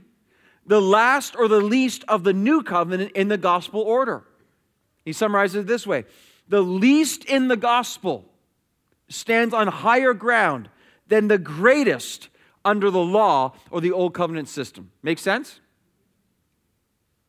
the 0.65 0.81
last 0.81 1.35
or 1.35 1.49
the 1.49 1.59
least 1.59 2.05
of 2.07 2.23
the 2.23 2.31
new 2.31 2.63
covenant 2.63 3.11
in 3.11 3.27
the 3.27 3.37
gospel 3.37 3.81
order. 3.81 4.23
He 5.03 5.11
summarizes 5.11 5.63
it 5.63 5.67
this 5.67 5.85
way 5.85 6.05
The 6.47 6.61
least 6.61 7.25
in 7.25 7.49
the 7.49 7.57
gospel 7.57 8.23
stands 9.09 9.53
on 9.53 9.67
higher 9.67 10.13
ground 10.13 10.69
than 11.07 11.27
the 11.27 11.37
greatest 11.37 12.29
under 12.63 12.89
the 12.89 13.03
law 13.03 13.53
or 13.69 13.81
the 13.81 13.91
old 13.91 14.13
covenant 14.13 14.47
system. 14.47 14.91
Make 15.03 15.19
sense? 15.19 15.59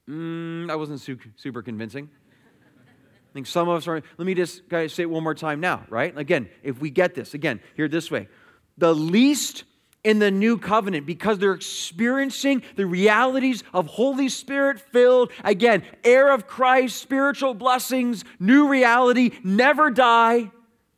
Mm, 0.09 0.68
that 0.68 0.78
wasn't 0.78 1.00
super 1.36 1.62
convincing. 1.62 2.09
I 3.28 3.32
think 3.34 3.46
some 3.46 3.68
of 3.68 3.76
us 3.76 3.86
are. 3.86 4.02
Let 4.16 4.26
me 4.26 4.34
just 4.34 4.68
guys 4.68 4.94
say 4.94 5.02
it 5.02 5.11
one 5.11 5.22
more 5.22 5.34
time 5.34 5.61
now, 5.61 5.84
right? 5.90 6.16
Again, 6.16 6.48
if 6.62 6.80
we 6.80 6.90
get 6.90 7.14
this, 7.14 7.34
again, 7.34 7.61
here 7.76 7.88
this 7.88 8.11
way. 8.11 8.28
The 8.78 8.94
least 8.94 9.64
in 10.04 10.18
the 10.18 10.30
new 10.30 10.56
covenant 10.56 11.04
because 11.04 11.38
they're 11.38 11.52
experiencing 11.52 12.62
the 12.76 12.86
realities 12.86 13.62
of 13.74 13.86
Holy 13.86 14.28
Spirit 14.28 14.80
filled, 14.80 15.30
again, 15.44 15.82
heir 16.04 16.32
of 16.32 16.46
Christ, 16.46 16.96
spiritual 16.96 17.52
blessings, 17.52 18.24
new 18.38 18.68
reality, 18.68 19.32
never 19.44 19.90
die. 19.90 20.50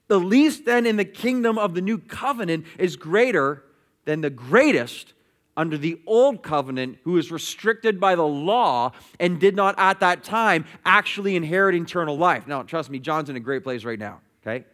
The 0.07 0.21
least 0.21 0.65
then 0.65 0.87
in 0.87 0.97
the 0.97 1.05
kingdom 1.05 1.59
of 1.59 1.75
the 1.75 1.81
new 1.81 1.99
covenant 1.99 2.67
is 2.79 2.97
greater 2.97 3.65
than 4.05 4.21
the 4.21 4.31
greatest 4.31 5.15
under 5.61 5.77
the 5.77 6.01
old 6.07 6.43
covenant 6.43 6.97
who 7.05 7.19
is 7.19 7.31
restricted 7.31 8.01
by 8.01 8.15
the 8.15 8.27
law 8.27 8.93
and 9.19 9.39
did 9.39 9.55
not 9.55 9.75
at 9.77 10.01
that 10.01 10.25
time 10.25 10.65
actually 10.87 11.37
inherit 11.37 11.75
eternal 11.75 12.17
life. 12.17 12.47
Now, 12.47 12.63
trust 12.63 12.89
me, 12.89 12.99
John's 12.99 13.29
in 13.29 13.37
a 13.37 13.41
great 13.41 13.63
place 13.63 13.85
right 13.85 13.99
now, 13.99 14.23
okay? 14.41 14.65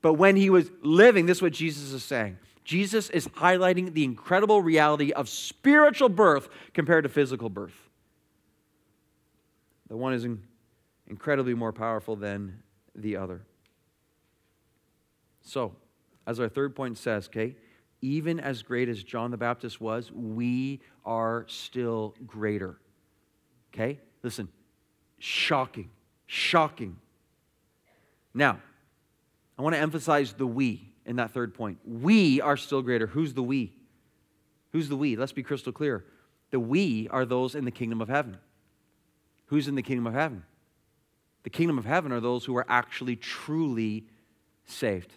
But 0.00 0.14
when 0.14 0.34
he 0.34 0.50
was 0.50 0.68
living, 0.82 1.26
this 1.26 1.38
is 1.38 1.42
what 1.42 1.52
Jesus 1.52 1.92
is 1.92 2.02
saying. 2.02 2.38
Jesus 2.64 3.08
is 3.10 3.28
highlighting 3.28 3.94
the 3.94 4.02
incredible 4.02 4.60
reality 4.60 5.12
of 5.12 5.28
spiritual 5.28 6.08
birth 6.08 6.48
compared 6.74 7.04
to 7.04 7.08
physical 7.08 7.48
birth. 7.48 7.88
The 9.86 9.96
one 9.96 10.12
is 10.12 10.26
incredibly 11.06 11.54
more 11.54 11.72
powerful 11.72 12.16
than 12.16 12.64
the 12.96 13.16
other. 13.16 13.42
So, 15.42 15.76
as 16.26 16.40
our 16.40 16.48
third 16.48 16.74
point 16.74 16.98
says, 16.98 17.28
okay, 17.28 17.54
even 18.02 18.40
as 18.40 18.62
great 18.62 18.88
as 18.88 19.02
John 19.02 19.30
the 19.30 19.36
Baptist 19.36 19.80
was, 19.80 20.10
we 20.12 20.80
are 21.04 21.46
still 21.48 22.14
greater. 22.26 22.76
Okay? 23.72 24.00
Listen, 24.22 24.48
shocking, 25.18 25.88
shocking. 26.26 26.96
Now, 28.34 28.60
I 29.56 29.62
want 29.62 29.76
to 29.76 29.80
emphasize 29.80 30.32
the 30.32 30.46
we 30.46 30.92
in 31.06 31.16
that 31.16 31.30
third 31.30 31.54
point. 31.54 31.78
We 31.84 32.40
are 32.40 32.56
still 32.56 32.82
greater. 32.82 33.06
Who's 33.06 33.34
the 33.34 33.42
we? 33.42 33.72
Who's 34.72 34.88
the 34.88 34.96
we? 34.96 35.16
Let's 35.16 35.32
be 35.32 35.44
crystal 35.44 35.72
clear. 35.72 36.04
The 36.50 36.58
we 36.60 37.08
are 37.08 37.24
those 37.24 37.54
in 37.54 37.64
the 37.64 37.70
kingdom 37.70 38.00
of 38.00 38.08
heaven. 38.08 38.36
Who's 39.46 39.68
in 39.68 39.76
the 39.76 39.82
kingdom 39.82 40.06
of 40.06 40.14
heaven? 40.14 40.42
The 41.44 41.50
kingdom 41.50 41.78
of 41.78 41.84
heaven 41.84 42.10
are 42.10 42.20
those 42.20 42.44
who 42.44 42.56
are 42.56 42.66
actually 42.68 43.16
truly 43.16 44.06
saved 44.64 45.12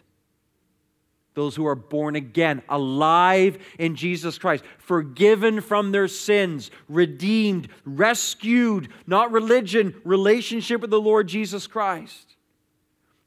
those 1.36 1.56
who 1.56 1.68
are 1.68 1.76
born 1.76 2.16
again, 2.16 2.64
alive 2.70 3.58
in 3.78 3.96
Jesus 3.96 4.38
Christ, 4.38 4.64
forgiven 4.78 5.62
from 5.62 5.92
their 5.92 6.08
sins, 6.08 6.72
redeemed, 6.90 7.68
rescued, 7.84 8.90
not 9.06 9.32
religion, 9.32 9.94
relationship 10.04 10.82
with 10.82 10.90
the 10.90 11.00
Lord 11.00 11.28
Jesus 11.28 11.68
Christ. 11.68 12.36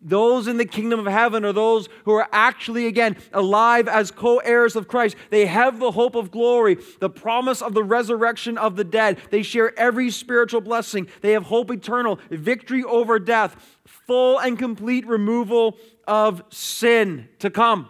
Those 0.01 0.47
in 0.47 0.59
the 0.59 0.65
kingdom 0.65 1.01
of 1.01 1.13
heaven 1.13 1.45
are 1.45 1.53
those 1.53 1.89
who 2.05 2.13
are 2.13 2.29
actually, 2.31 2.87
again, 2.87 3.17
alive 3.33 3.89
as 3.89 4.13
co 4.13 4.39
heirs 4.39 4.77
of 4.77 4.87
Christ. 4.87 5.17
They 5.31 5.47
have 5.47 5.81
the 5.81 5.91
hope 5.91 6.15
of 6.15 6.31
glory, 6.31 6.79
the 7.01 7.11
promise 7.11 7.61
of 7.61 7.75
the 7.75 7.83
resurrection 7.83 8.59
of 8.59 8.77
the 8.77 8.85
dead. 8.85 9.19
They 9.31 9.43
share 9.43 9.77
every 9.77 10.11
spiritual 10.11 10.61
blessing. 10.61 11.09
They 11.21 11.33
have 11.33 11.45
hope 11.45 11.73
eternal, 11.73 12.21
victory 12.31 12.85
over 12.85 13.19
death, 13.19 13.57
full 13.85 14.39
and 14.39 14.57
complete 14.57 15.05
removal 15.05 15.77
of 16.07 16.45
sin 16.51 17.29
to 17.41 17.51
come. 17.51 17.89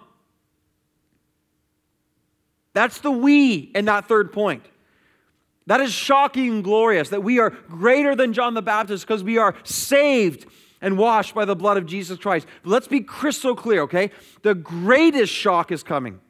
That's 2.79 2.99
the 2.99 3.11
we 3.11 3.72
in 3.74 3.87
that 3.87 4.07
third 4.07 4.33
point. 4.33 4.64
That 5.66 5.81
is 5.81 5.93
shocking 5.93 6.49
and 6.49 6.62
glorious 6.62 7.09
that 7.09 7.24
we 7.24 7.41
are 7.41 7.51
greater 7.51 8.14
than 8.14 8.33
John 8.33 8.55
the 8.55 8.62
Baptist 8.62 9.05
because 9.05 9.24
we 9.24 9.37
are 9.37 9.57
saved 9.64 10.47
and 10.81 10.97
washed 10.97 11.35
by 11.35 11.45
the 11.45 11.57
blood 11.57 11.76
of 11.76 11.87
Jesus 11.87 12.20
Christ. 12.20 12.47
But 12.62 12.70
let's 12.70 12.87
be 12.87 13.01
crystal 13.01 13.57
clear, 13.57 13.83
okay? 13.83 14.12
The 14.43 14.55
greatest 14.55 15.33
shock 15.33 15.72
is 15.72 15.83
coming. 15.83 16.20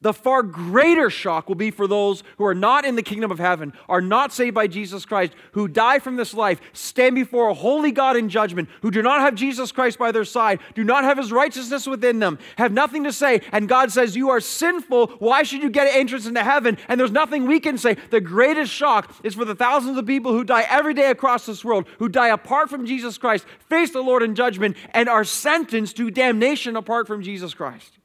The 0.00 0.12
far 0.12 0.44
greater 0.44 1.10
shock 1.10 1.48
will 1.48 1.56
be 1.56 1.72
for 1.72 1.88
those 1.88 2.22
who 2.36 2.44
are 2.44 2.54
not 2.54 2.84
in 2.84 2.94
the 2.94 3.02
kingdom 3.02 3.32
of 3.32 3.40
heaven, 3.40 3.72
are 3.88 4.00
not 4.00 4.32
saved 4.32 4.54
by 4.54 4.68
Jesus 4.68 5.04
Christ, 5.04 5.32
who 5.52 5.66
die 5.66 5.98
from 5.98 6.14
this 6.14 6.32
life, 6.32 6.60
stand 6.72 7.16
before 7.16 7.48
a 7.48 7.54
holy 7.54 7.90
God 7.90 8.16
in 8.16 8.28
judgment, 8.28 8.68
who 8.82 8.92
do 8.92 9.02
not 9.02 9.22
have 9.22 9.34
Jesus 9.34 9.72
Christ 9.72 9.98
by 9.98 10.12
their 10.12 10.24
side, 10.24 10.60
do 10.76 10.84
not 10.84 11.02
have 11.02 11.18
his 11.18 11.32
righteousness 11.32 11.84
within 11.84 12.20
them, 12.20 12.38
have 12.58 12.70
nothing 12.70 13.02
to 13.04 13.12
say, 13.12 13.40
and 13.50 13.68
God 13.68 13.90
says, 13.90 14.14
You 14.14 14.30
are 14.30 14.38
sinful. 14.38 15.08
Why 15.18 15.42
should 15.42 15.64
you 15.64 15.70
get 15.70 15.92
entrance 15.92 16.26
into 16.26 16.44
heaven? 16.44 16.78
And 16.86 17.00
there's 17.00 17.10
nothing 17.10 17.46
we 17.46 17.58
can 17.58 17.76
say. 17.76 17.94
The 18.10 18.20
greatest 18.20 18.72
shock 18.72 19.12
is 19.24 19.34
for 19.34 19.44
the 19.44 19.56
thousands 19.56 19.98
of 19.98 20.06
people 20.06 20.30
who 20.30 20.44
die 20.44 20.66
every 20.70 20.94
day 20.94 21.10
across 21.10 21.44
this 21.44 21.64
world, 21.64 21.88
who 21.98 22.08
die 22.08 22.28
apart 22.28 22.70
from 22.70 22.86
Jesus 22.86 23.18
Christ, 23.18 23.46
face 23.68 23.90
the 23.90 24.00
Lord 24.00 24.22
in 24.22 24.36
judgment, 24.36 24.76
and 24.92 25.08
are 25.08 25.24
sentenced 25.24 25.96
to 25.96 26.12
damnation 26.12 26.76
apart 26.76 27.08
from 27.08 27.20
Jesus 27.20 27.52
Christ. 27.52 27.97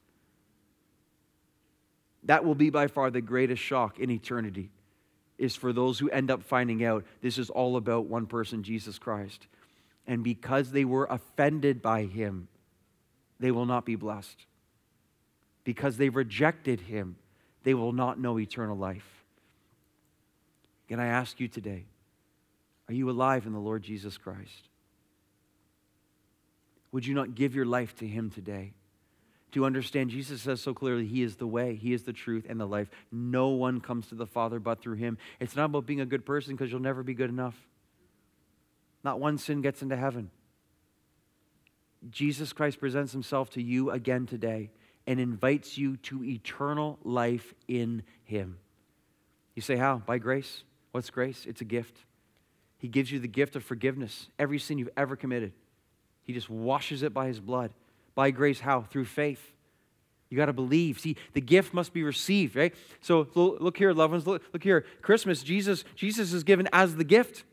That 2.26 2.46
will 2.46 2.56
be 2.56 2.70
by 2.70 2.88
far 2.88 3.12
the 3.12 3.22
greatest 3.22 3.62
shock 3.62 4.00
in 4.00 4.10
eternity, 4.10 4.72
is 5.38 5.56
for 5.56 5.74
those 5.74 6.00
who 6.00 6.10
end 6.10 6.32
up 6.32 6.44
finding 6.44 6.84
out 6.84 7.04
this 7.22 7.38
is 7.38 7.50
all 7.50 7.76
about 7.76 8.06
one 8.06 8.28
person, 8.28 8.64
Jesus 8.64 8.98
Christ. 8.98 9.48
And 10.08 10.24
because 10.24 10.72
they 10.72 10.86
were 10.86 11.08
offended 11.10 11.82
by 11.82 12.04
him, 12.04 12.48
they 13.40 13.52
will 13.52 13.66
not 13.66 13.86
be 13.86 13.96
blessed. 13.96 14.46
Because 15.64 15.98
they 15.98 16.10
rejected 16.10 16.82
him, 16.82 17.16
they 17.64 17.74
will 17.74 17.94
not 17.94 18.20
know 18.20 18.38
eternal 18.40 18.78
life. 18.78 19.26
Can 20.88 21.00
I 21.00 21.08
ask 21.08 21.40
you 21.40 21.48
today, 21.48 21.86
are 22.88 22.94
you 22.94 23.10
alive 23.10 23.46
in 23.46 23.54
the 23.54 23.60
Lord 23.60 23.82
Jesus 23.82 24.18
Christ? 24.18 24.70
Would 26.92 27.06
you 27.06 27.16
not 27.16 27.34
give 27.34 27.56
your 27.56 27.66
life 27.66 27.96
to 27.98 28.08
him 28.08 28.30
today? 28.30 28.74
To 29.54 29.66
understand 29.66 30.10
Jesus 30.10 30.42
says 30.42 30.62
so 30.62 30.74
clearly, 30.74 31.06
He 31.06 31.24
is 31.24 31.36
the 31.36 31.48
way, 31.48 31.76
He 31.76 31.94
is 31.94 32.04
the 32.04 32.14
truth, 32.14 32.46
and 32.50 32.60
the 32.60 32.68
life. 32.68 32.90
No 33.12 33.50
one 33.50 33.80
comes 33.80 34.08
to 34.08 34.16
the 34.16 34.26
Father 34.26 34.60
but 34.60 34.82
through 34.82 34.96
Him. 34.96 35.18
It's 35.40 35.56
not 35.56 35.66
about 35.66 35.86
being 35.86 36.02
a 36.02 36.06
good 36.06 36.26
person 36.26 36.56
because 36.56 36.72
you'll 36.72 36.82
never 36.82 37.04
be 37.04 37.14
good 37.14 37.30
enough. 37.30 37.56
Not 39.04 39.20
one 39.20 39.38
sin 39.38 39.62
gets 39.62 39.82
into 39.82 39.96
heaven. 39.96 40.32
Jesus 42.10 42.52
Christ 42.52 42.80
presents 42.80 43.12
Himself 43.12 43.52
to 43.52 43.62
you 43.62 43.92
again 43.92 44.26
today 44.26 44.72
and 45.06 45.20
invites 45.20 45.78
you 45.78 45.98
to 45.98 46.24
eternal 46.24 46.98
life 47.04 47.54
in 47.68 48.04
Him. 48.24 48.58
You 49.56 49.62
say, 49.62 49.76
How? 49.76 49.98
By 49.98 50.18
grace. 50.18 50.64
What's 50.92 51.10
grace? 51.10 51.46
It's 51.48 51.62
a 51.62 51.66
gift. 51.66 51.98
He 52.78 52.88
gives 52.88 53.12
you 53.12 53.20
the 53.20 53.28
gift 53.28 53.56
of 53.56 53.64
forgiveness, 53.64 54.28
every 54.38 54.60
sin 54.60 54.78
you've 54.78 54.90
ever 54.98 55.16
committed. 55.16 55.54
He 56.24 56.34
just 56.34 56.50
washes 56.50 57.04
it 57.04 57.14
by 57.14 57.28
His 57.28 57.40
blood. 57.40 57.74
By 58.16 58.32
grace, 58.32 58.60
how? 58.60 58.82
Through 58.82 59.06
faith. 59.06 59.52
You 60.30 60.38
got 60.38 60.48
to 60.48 60.54
believe. 60.54 61.00
See, 61.00 61.16
the 61.34 61.42
gift 61.42 61.74
must 61.74 61.94
be 61.94 62.02
received, 62.04 62.56
right? 62.56 62.74
So 63.02 63.28
look 63.36 63.78
here, 63.78 63.94
loved 63.94 64.14
ones. 64.14 64.26
Look, 64.26 64.42
look 64.52 64.64
here. 64.64 64.86
Christmas, 65.02 65.44
Jesus, 65.44 65.84
Jesus 65.96 66.34
is 66.34 66.44
given 66.44 66.68
as 66.74 66.96
the 66.96 67.04
gift. 67.04 67.44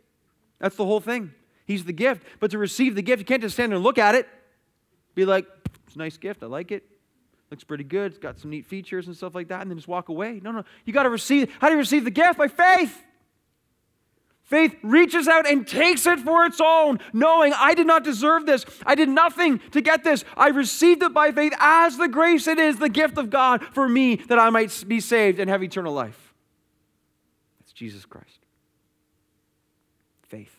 That's 0.59 0.77
the 0.77 0.87
whole 0.87 1.01
thing. 1.01 1.33
He's 1.67 1.85
the 1.85 1.93
gift. 1.93 2.23
But 2.41 2.51
to 2.53 2.59
receive 2.59 2.95
the 2.95 3.03
gift, 3.03 3.21
you 3.21 3.27
can't 3.27 3.43
just 3.43 3.55
stand 3.55 3.71
there 3.71 3.77
and 3.77 3.85
look 3.85 3.99
at 3.99 4.15
it. 4.15 4.27
Be 5.15 5.25
like, 5.25 5.47
it's 5.87 5.95
a 5.95 5.99
nice 5.99 6.17
gift. 6.17 6.43
I 6.43 6.47
like 6.47 6.73
it. 6.73 6.85
Looks 7.51 7.65
pretty 7.65 7.85
good. 7.85 8.13
It's 8.13 8.19
got 8.19 8.39
some 8.39 8.51
neat 8.51 8.65
features 8.65 9.09
and 9.09 9.17
stuff 9.17 9.35
like 9.35 9.49
that. 9.49 9.61
And 9.61 9.71
then 9.71 9.77
just 9.77 9.89
walk 9.89 10.09
away. 10.09 10.41
No, 10.43 10.53
no. 10.53 10.65
You 10.85 10.93
got 10.93 11.03
to 11.03 11.11
receive. 11.11 11.53
How 11.61 11.69
do 11.69 11.75
you 11.75 11.81
receive 11.81 12.05
the 12.05 12.11
gift? 12.11 12.39
By 12.39 12.49
faith. 12.49 13.03
Faith 14.51 14.75
reaches 14.83 15.29
out 15.29 15.49
and 15.49 15.65
takes 15.65 16.07
it 16.07 16.19
for 16.19 16.45
its 16.45 16.61
own, 16.61 16.99
knowing 17.13 17.53
I 17.57 17.73
did 17.73 17.87
not 17.87 18.03
deserve 18.03 18.47
this. 18.47 18.67
I 18.85 18.97
did 18.97 19.09
nothing 19.09 19.61
to 19.71 19.81
get 19.81 20.03
this. 20.03 20.25
I 20.37 20.49
received 20.49 21.05
it 21.05 21.15
by 21.15 21.31
faith 21.31 21.55
as 21.61 21.97
the 21.97 22.09
grace 22.09 22.49
it 22.49 22.59
is, 22.59 22.77
the 22.77 22.89
gift 22.89 23.17
of 23.17 23.31
God 23.31 23.63
for 23.73 23.89
me 23.89 24.17
that 24.17 24.41
I 24.41 24.51
might 24.51 24.85
be 24.89 24.99
saved 24.99 25.39
and 25.39 25.49
have 25.49 25.63
eternal 25.63 25.95
life. 25.95 26.35
That's 27.61 27.73
Jesus 27.73 28.05
Christ. 28.05 28.41
Faith. 30.23 30.57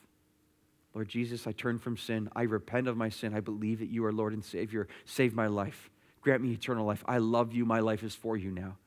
Lord 0.94 1.10
Jesus, 1.10 1.46
I 1.46 1.52
turn 1.52 1.78
from 1.78 1.98
sin. 1.98 2.30
I 2.34 2.44
repent 2.44 2.88
of 2.88 2.96
my 2.96 3.10
sin. 3.10 3.34
I 3.34 3.42
believe 3.42 3.80
that 3.80 3.90
you 3.90 4.06
are 4.06 4.14
Lord 4.14 4.32
and 4.32 4.44
Savior. 4.44 4.88
Save 5.04 5.34
my 5.34 5.48
life. 5.48 5.90
Grant 6.22 6.42
me 6.42 6.54
eternal 6.54 6.86
life. 6.86 7.04
I 7.06 7.18
love 7.18 7.52
you. 7.52 7.66
My 7.66 7.82
life 7.82 8.04
is 8.04 8.16
for 8.16 8.38
you 8.38 8.52
now. 8.52 8.78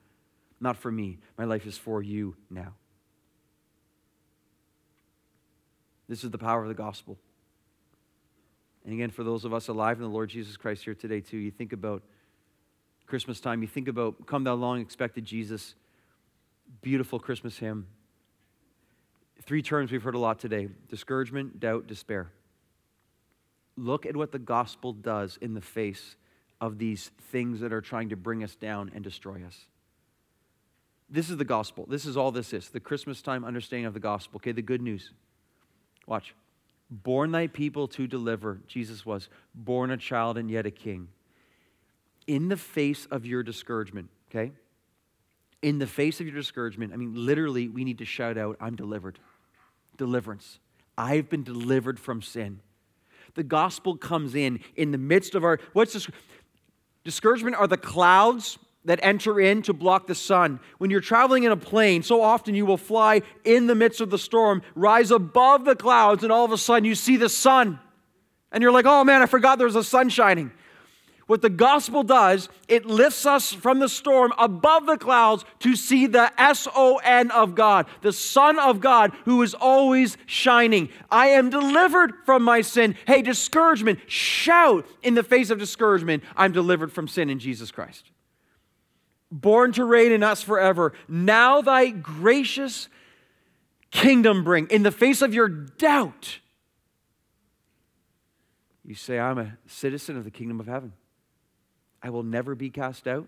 Not 0.61 0.78
for 0.78 0.90
me. 0.90 1.18
My 1.36 1.44
life 1.44 1.66
is 1.66 1.76
for 1.76 2.02
you 2.02 2.36
now. 2.48 2.72
This 6.09 6.24
is 6.24 6.30
the 6.30 6.38
power 6.38 6.62
of 6.62 6.68
the 6.68 6.74
gospel. 6.74 7.18
And 8.84 8.92
again, 8.92 9.11
for 9.11 9.24
those 9.24 9.44
of 9.44 9.55
us 9.55 9.68
alive 9.68 9.96
in 9.96 10.02
the 10.02 10.11
Lord 10.11 10.28
Jesus 10.28 10.57
Christ 10.57 10.84
here 10.84 10.94
today, 10.94 11.20
too, 11.20 11.38
you 11.38 11.50
think 11.50 11.72
about 11.72 12.02
Christmas 13.07 13.40
time, 13.40 13.62
you 13.62 13.68
think 13.68 13.88
about 13.88 14.26
Come 14.26 14.44
Thou 14.44 14.55
Long 14.55 14.80
Expected 14.80 15.24
Jesus, 15.24 15.74
beautiful 16.82 17.18
Christmas 17.18 17.59
hymn. 17.59 17.86
Three 19.42 19.62
terms 19.62 19.90
we've 19.90 20.02
heard 20.02 20.14
a 20.14 20.18
lot 20.18 20.38
today 20.38 20.68
discouragement, 20.88 21.61
doubt, 21.61 21.86
despair. 21.86 22.30
Look 23.76 24.07
at 24.07 24.16
what 24.16 24.32
the 24.32 24.38
gospel 24.38 24.92
does 24.92 25.38
in 25.40 25.55
the 25.55 25.61
face 25.61 26.16
of 26.61 26.78
these 26.78 27.11
things 27.30 27.61
that 27.61 27.72
are 27.72 27.80
trying 27.80 28.11
to 28.11 28.16
bring 28.16 28.44
us 28.44 28.55
down 28.55 28.90
and 28.94 29.02
destroy 29.02 29.42
us. 29.44 29.66
This 31.11 31.28
is 31.28 31.36
the 31.36 31.44
gospel. 31.44 31.86
This 31.88 32.07
is 32.07 32.16
all 32.16 32.30
this 32.30 32.52
is 32.52 32.70
the 32.70 32.80
Christmas 32.80 33.20
time 33.20 33.44
understanding 33.44 33.86
of 33.86 33.94
the 33.94 34.00
gospel. 34.00 34.38
Okay, 34.38 34.52
the 34.52 34.62
good 34.62 34.80
news. 34.80 35.12
Watch. 36.07 36.34
Born 36.90 37.32
thy 37.32 37.46
people 37.46 37.88
to 37.88 38.07
deliver, 38.07 38.61
Jesus 38.66 39.05
was, 39.05 39.28
born 39.55 39.90
a 39.90 39.96
child 39.96 40.38
and 40.38 40.50
yet 40.50 40.66
a 40.66 40.70
king. 40.70 41.09
In 42.26 42.48
the 42.48 42.57
face 42.57 43.07
of 43.11 43.26
your 43.26 43.42
discouragement, 43.42 44.11
okay? 44.30 44.52
In 45.62 45.78
the 45.78 45.86
face 45.86 46.20
of 46.20 46.26
your 46.26 46.36
discouragement, 46.36 46.92
I 46.92 46.96
mean, 46.96 47.12
literally, 47.14 47.68
we 47.68 47.84
need 47.84 47.98
to 47.98 48.05
shout 48.05 48.36
out, 48.36 48.57
I'm 48.61 48.76
delivered. 48.76 49.18
Deliverance. 49.96 50.59
I've 50.96 51.28
been 51.28 51.42
delivered 51.42 51.98
from 51.98 52.22
sin. 52.22 52.61
The 53.34 53.42
gospel 53.42 53.96
comes 53.96 54.34
in 54.34 54.61
in 54.76 54.90
the 54.90 54.98
midst 54.98 55.34
of 55.34 55.42
our, 55.42 55.59
what's 55.72 55.94
this? 55.94 56.09
Discouragement 57.02 57.57
are 57.57 57.66
the 57.66 57.76
clouds 57.76 58.59
that 58.85 59.01
enter 59.03 59.41
in 59.41 59.62
to 59.62 59.72
block 59.72 60.07
the 60.07 60.14
sun. 60.14 60.61
When 60.78 60.91
you're 60.91 61.01
traveling 61.01 61.45
in 61.45 61.53
a 61.53 61.57
plane, 61.57 62.03
so 62.03 62.22
often 62.22 62.55
you 62.55 62.66
will 62.66 62.76
fly 62.76 63.22
in 63.45 63.66
the 63.66 63.74
midst 63.74 64.01
of 64.01 64.11
the 64.11 64.18
storm, 64.18 64.62
rise 64.74 65.11
above 65.11 65.64
the 65.64 65.76
clouds, 65.76 66.22
and 66.22 66.30
all 66.30 66.45
of 66.45 66.53
a 66.53 66.59
sudden 66.59 66.85
you 66.85 66.95
see 66.95 67.16
the 67.16 67.28
sun. 67.28 67.78
And 68.53 68.62
you're 68.62 68.72
like, 68.72 68.87
oh 68.87 69.03
man, 69.05 69.22
I 69.22 69.26
forgot 69.26 69.59
there 69.59 69.66
was 69.66 69.76
a 69.76 69.85
sun 69.85 70.09
shining. 70.11 70.53
What 71.26 71.41
the 71.41 71.49
gospel 71.49 72.03
does, 72.03 72.51
it 72.68 72.85
lifts 72.85 73.24
us 73.24 73.51
from 73.51 73.78
the 73.78 73.89
storm 73.89 74.35
above 74.37 74.85
the 74.85 74.99
clouds 74.99 75.47
to 75.61 75.74
see 75.74 76.07
the 76.07 76.30
S 76.39 76.68
O 76.76 77.01
N 77.03 77.30
of 77.30 77.55
God, 77.55 77.87
the 78.03 78.12
Son 78.12 78.59
of 78.59 78.80
God 78.80 79.12
who 79.24 79.41
is 79.43 79.55
always 79.55 80.18
shining. 80.26 80.91
I 81.11 81.28
am 81.28 81.49
delivered 81.49 82.12
from 82.26 82.43
my 82.43 82.61
sin. 82.61 82.95
Hey, 83.07 83.22
discouragement, 83.22 84.01
shout 84.07 84.87
in 85.03 85.14
the 85.14 85.22
face 85.22 85.49
of 85.49 85.59
discouragement, 85.59 86.22
I'm 86.37 86.53
delivered 86.53 86.93
from 86.93 87.09
sin 87.09 87.30
in 87.30 87.39
Jesus 87.39 87.70
Christ. 87.70 88.11
Born 89.37 89.72
to 89.72 89.85
reign 89.85 90.12
in 90.12 90.22
us 90.22 90.43
forever. 90.43 90.93
Now 91.09 91.61
thy 91.61 91.91
gracious 91.91 92.89
kingdom 93.91 94.45
bring. 94.45 94.68
In 94.68 94.85
the 94.85 94.93
face 94.93 95.22
of 95.22 95.35
your 95.35 95.49
doubt, 95.49 96.39
you 98.85 98.95
say, 98.95 99.18
I'm 99.18 99.39
a 99.39 99.59
citizen 99.66 100.16
of 100.16 100.22
the 100.22 100.30
kingdom 100.30 100.61
of 100.61 100.68
heaven. 100.68 100.93
I 102.01 102.11
will 102.11 102.22
never 102.22 102.55
be 102.55 102.70
cast 102.70 103.09
out. 103.09 103.26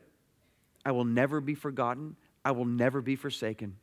I 0.84 0.92
will 0.92 1.04
never 1.04 1.40
be 1.40 1.56
forgotten. 1.56 2.14
I 2.44 2.52
will 2.52 2.66
never 2.66 3.02
be 3.02 3.16
forsaken. 3.16 3.74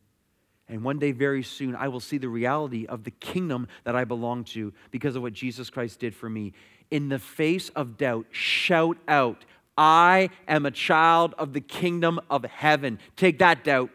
And 0.69 0.81
one 0.81 0.99
day, 0.99 1.11
very 1.11 1.43
soon, 1.43 1.75
I 1.75 1.89
will 1.89 1.99
see 1.99 2.17
the 2.17 2.29
reality 2.29 2.85
of 2.85 3.03
the 3.03 3.11
kingdom 3.11 3.67
that 3.83 3.97
I 3.97 4.05
belong 4.05 4.45
to 4.45 4.71
because 4.91 5.17
of 5.17 5.21
what 5.21 5.33
Jesus 5.33 5.69
Christ 5.69 5.99
did 5.99 6.15
for 6.15 6.29
me. 6.29 6.53
In 6.89 7.09
the 7.09 7.19
face 7.19 7.67
of 7.69 7.97
doubt, 7.97 8.27
shout 8.31 8.97
out, 9.09 9.43
I 9.77 10.29
am 10.47 10.65
a 10.65 10.71
child 10.71 11.33
of 11.37 11.53
the 11.53 11.61
kingdom 11.61 12.19
of 12.29 12.43
heaven. 12.45 12.99
Take 13.15 13.39
that 13.39 13.63
doubt. 13.63 13.89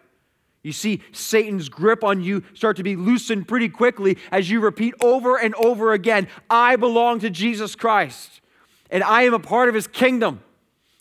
You 0.63 0.73
see 0.73 1.03
Satan's 1.13 1.69
grip 1.69 2.03
on 2.03 2.21
you 2.21 2.43
start 2.53 2.77
to 2.79 2.83
be 2.83 2.97
loosened 2.97 3.47
pretty 3.47 3.69
quickly 3.69 4.19
as 4.33 4.51
you 4.51 4.61
repeat 4.61 4.95
over 5.01 5.37
and 5.37 5.55
over 5.55 5.93
again 5.93 6.29
I 6.51 6.77
belong 6.77 7.21
to 7.21 7.31
Jesus 7.31 7.75
Christ, 7.77 8.41
and 8.91 9.05
I 9.05 9.23
am 9.23 9.35
a 9.35 9.39
part 9.39 9.69
of 9.69 9.75
his 9.75 9.87
kingdom 9.87 10.43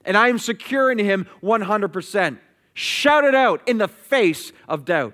and 0.08 0.18
I 0.18 0.30
am 0.30 0.40
secure 0.40 0.90
in 0.90 0.98
Him 0.98 1.28
100%. 1.44 2.40
Shout 2.74 3.26
it 3.26 3.36
out 3.36 3.62
in 3.68 3.78
the 3.78 3.90
face 3.90 4.54
of 4.68 4.86
doubt. 4.86 5.14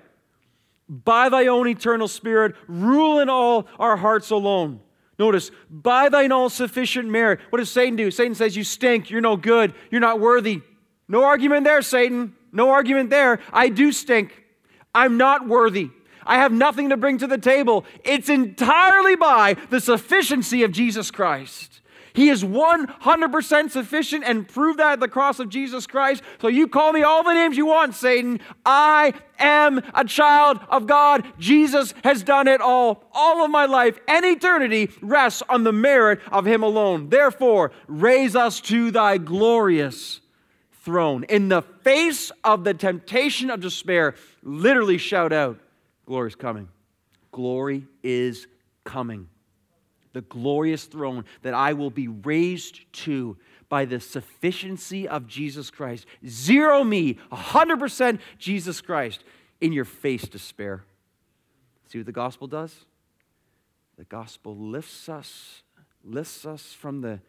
By 0.88 1.28
thy 1.28 1.48
own 1.48 1.66
eternal 1.66 2.08
Spirit, 2.08 2.54
rule 2.68 3.18
in 3.18 3.28
all 3.28 3.66
our 3.78 3.96
hearts 3.96 4.30
alone. 4.30 4.80
Notice, 5.18 5.50
by 5.70 6.08
thine 6.08 6.32
all 6.32 6.50
sufficient 6.50 7.08
merit. 7.08 7.40
What 7.50 7.58
does 7.58 7.70
Satan 7.70 7.96
do? 7.96 8.10
Satan 8.10 8.34
says, 8.34 8.56
You 8.56 8.64
stink, 8.64 9.10
you're 9.10 9.20
no 9.20 9.36
good, 9.36 9.74
you're 9.90 10.00
not 10.00 10.20
worthy. 10.20 10.62
No 11.08 11.24
argument 11.24 11.64
there, 11.64 11.82
Satan. 11.82 12.34
No 12.52 12.70
argument 12.70 13.10
there. 13.10 13.40
I 13.52 13.68
do 13.68 13.92
stink. 13.92 14.44
I'm 14.94 15.16
not 15.16 15.46
worthy. 15.46 15.90
I 16.24 16.38
have 16.38 16.52
nothing 16.52 16.88
to 16.88 16.96
bring 16.96 17.18
to 17.18 17.26
the 17.26 17.38
table. 17.38 17.84
It's 18.04 18.28
entirely 18.28 19.16
by 19.16 19.56
the 19.70 19.80
sufficiency 19.80 20.62
of 20.62 20.72
Jesus 20.72 21.10
Christ. 21.10 21.80
He 22.14 22.28
is 22.28 22.44
100% 22.44 23.70
sufficient 23.72 24.22
and 24.24 24.46
prove 24.46 24.76
that 24.76 24.92
at 24.92 25.00
the 25.00 25.08
cross 25.08 25.40
of 25.40 25.48
Jesus 25.48 25.84
Christ. 25.88 26.22
So 26.40 26.46
you 26.46 26.68
call 26.68 26.92
me 26.92 27.02
all 27.02 27.24
the 27.24 27.34
names 27.34 27.56
you 27.56 27.66
want, 27.66 27.96
Satan. 27.96 28.38
I 28.64 29.14
am 29.40 29.82
a 29.94 30.04
child 30.04 30.60
of 30.68 30.86
God. 30.86 31.26
Jesus 31.40 31.92
has 32.04 32.22
done 32.22 32.46
it 32.46 32.60
all. 32.60 33.02
All 33.12 33.44
of 33.44 33.50
my 33.50 33.66
life 33.66 33.98
and 34.06 34.24
eternity 34.24 34.92
rests 35.02 35.42
on 35.48 35.64
the 35.64 35.72
merit 35.72 36.20
of 36.30 36.46
Him 36.46 36.62
alone. 36.62 37.08
Therefore, 37.08 37.72
raise 37.88 38.36
us 38.36 38.60
to 38.62 38.92
thy 38.92 39.18
glorious 39.18 40.20
throne. 40.84 41.24
In 41.24 41.48
the 41.48 41.62
face 41.62 42.30
of 42.44 42.62
the 42.62 42.74
temptation 42.74 43.50
of 43.50 43.60
despair, 43.60 44.14
literally 44.44 44.98
shout 44.98 45.32
out, 45.32 45.58
Glory 46.06 46.28
is 46.28 46.36
coming. 46.36 46.68
Glory 47.32 47.86
is 48.04 48.46
coming 48.84 49.28
the 50.14 50.22
glorious 50.22 50.84
throne 50.84 51.26
that 51.42 51.52
I 51.52 51.74
will 51.74 51.90
be 51.90 52.08
raised 52.08 52.80
to 53.04 53.36
by 53.68 53.84
the 53.84 54.00
sufficiency 54.00 55.06
of 55.06 55.26
Jesus 55.26 55.70
Christ. 55.70 56.06
Zero 56.26 56.82
me, 56.84 57.18
100% 57.30 58.20
Jesus 58.38 58.80
Christ 58.80 59.22
in 59.60 59.72
your 59.72 59.84
face, 59.84 60.22
despair. 60.22 60.84
See 61.88 61.98
what 61.98 62.06
the 62.06 62.12
gospel 62.12 62.46
does? 62.46 62.86
The 63.98 64.04
gospel 64.04 64.56
lifts 64.56 65.08
us, 65.08 65.62
lifts 66.02 66.46
us 66.46 66.72
from 66.72 67.00
the, 67.00 67.20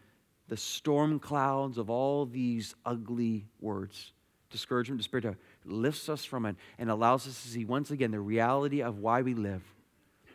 the 0.47 0.57
storm 0.57 1.19
clouds 1.19 1.77
of 1.77 1.89
all 1.89 2.25
these 2.25 2.75
ugly 2.86 3.47
words 3.59 4.13
discouragement, 4.51 5.01
despair, 5.01 5.38
lifts 5.65 6.07
us 6.07 6.23
from 6.23 6.45
it 6.45 6.55
and 6.77 6.89
allows 6.89 7.27
us 7.27 7.41
to 7.41 7.49
see 7.49 7.65
once 7.65 7.91
again 7.91 8.11
the 8.11 8.19
reality 8.19 8.81
of 8.81 8.99
why 8.99 9.21
we 9.21 9.33
live 9.33 9.61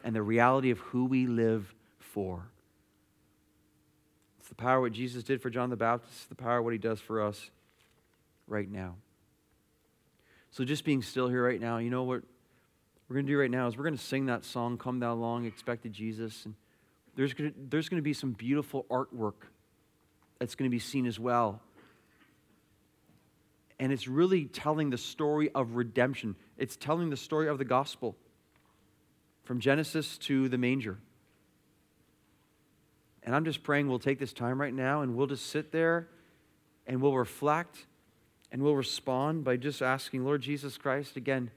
and 0.04 0.14
the 0.14 0.22
reality 0.22 0.70
of 0.70 0.78
who 0.78 1.06
we 1.06 1.26
live 1.26 1.74
for. 2.12 2.50
It's 4.38 4.48
the 4.48 4.54
power 4.54 4.80
what 4.80 4.92
Jesus 4.92 5.22
did 5.22 5.40
for 5.40 5.50
John 5.50 5.70
the 5.70 5.76
Baptist, 5.76 6.28
the 6.28 6.34
power 6.34 6.62
what 6.62 6.72
he 6.72 6.78
does 6.78 7.00
for 7.00 7.22
us 7.22 7.50
right 8.46 8.70
now. 8.70 8.96
So 10.50 10.64
just 10.64 10.84
being 10.84 11.02
still 11.02 11.28
here 11.28 11.44
right 11.44 11.60
now, 11.60 11.78
you 11.78 11.90
know 11.90 12.02
what 12.02 12.22
we're 13.08 13.14
going 13.14 13.26
to 13.26 13.32
do 13.32 13.38
right 13.38 13.50
now 13.50 13.66
is 13.66 13.76
we're 13.76 13.84
going 13.84 13.96
to 13.96 14.02
sing 14.02 14.26
that 14.26 14.44
song, 14.44 14.78
Come 14.78 15.00
Thou 15.00 15.14
Long, 15.14 15.44
Expected 15.44 15.92
Jesus. 15.92 16.44
And 16.44 16.54
there's 17.16 17.34
going 17.34 17.52
to, 17.52 17.56
there's 17.68 17.88
going 17.88 17.98
to 17.98 18.04
be 18.04 18.12
some 18.12 18.32
beautiful 18.32 18.86
artwork 18.90 19.46
that's 20.38 20.54
going 20.54 20.70
to 20.70 20.74
be 20.74 20.80
seen 20.80 21.06
as 21.06 21.18
well. 21.18 21.60
And 23.78 23.92
it's 23.92 24.06
really 24.06 24.44
telling 24.44 24.90
the 24.90 24.98
story 24.98 25.50
of 25.54 25.74
redemption. 25.74 26.36
It's 26.58 26.76
telling 26.76 27.10
the 27.10 27.16
story 27.16 27.48
of 27.48 27.58
the 27.58 27.64
gospel 27.64 28.16
from 29.44 29.60
Genesis 29.60 30.18
to 30.18 30.48
the 30.48 30.58
manger. 30.58 30.98
And 33.22 33.34
I'm 33.34 33.44
just 33.44 33.62
praying 33.62 33.88
we'll 33.88 33.98
take 33.98 34.18
this 34.18 34.32
time 34.32 34.60
right 34.60 34.72
now 34.72 35.02
and 35.02 35.14
we'll 35.14 35.26
just 35.26 35.46
sit 35.46 35.72
there 35.72 36.08
and 36.86 37.00
we'll 37.00 37.16
reflect 37.16 37.86
and 38.50 38.62
we'll 38.62 38.74
respond 38.74 39.44
by 39.44 39.56
just 39.56 39.82
asking, 39.82 40.24
Lord 40.24 40.42
Jesus 40.42 40.76
Christ, 40.76 41.16
again, 41.16 41.50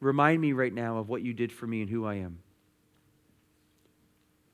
remind 0.00 0.40
me 0.40 0.52
right 0.52 0.72
now 0.72 0.98
of 0.98 1.08
what 1.08 1.22
you 1.22 1.32
did 1.32 1.52
for 1.52 1.66
me 1.66 1.80
and 1.80 1.90
who 1.90 2.04
I 2.04 2.16
am. 2.16 2.38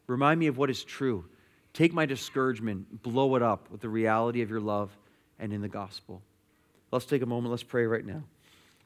Remind 0.07 0.39
me 0.39 0.47
of 0.47 0.59
what 0.59 0.71
is 0.71 0.85
true. 0.85 1.25
Take 1.73 1.93
my 1.93 2.07
discouragement, 2.07 3.03
blow 3.03 3.35
it 3.35 3.43
up 3.43 3.71
with 3.71 3.81
the 3.81 3.89
reality 3.89 4.43
of 4.43 4.51
your 4.51 4.61
love 4.61 4.97
and 5.39 5.53
in 5.53 5.61
the 5.61 5.69
gospel. 5.69 6.23
Let's 6.93 7.07
take 7.07 7.23
a 7.23 7.27
moment. 7.27 7.51
Let's 7.51 7.65
pray 7.65 7.87
right 7.87 8.05
now. 8.05 8.23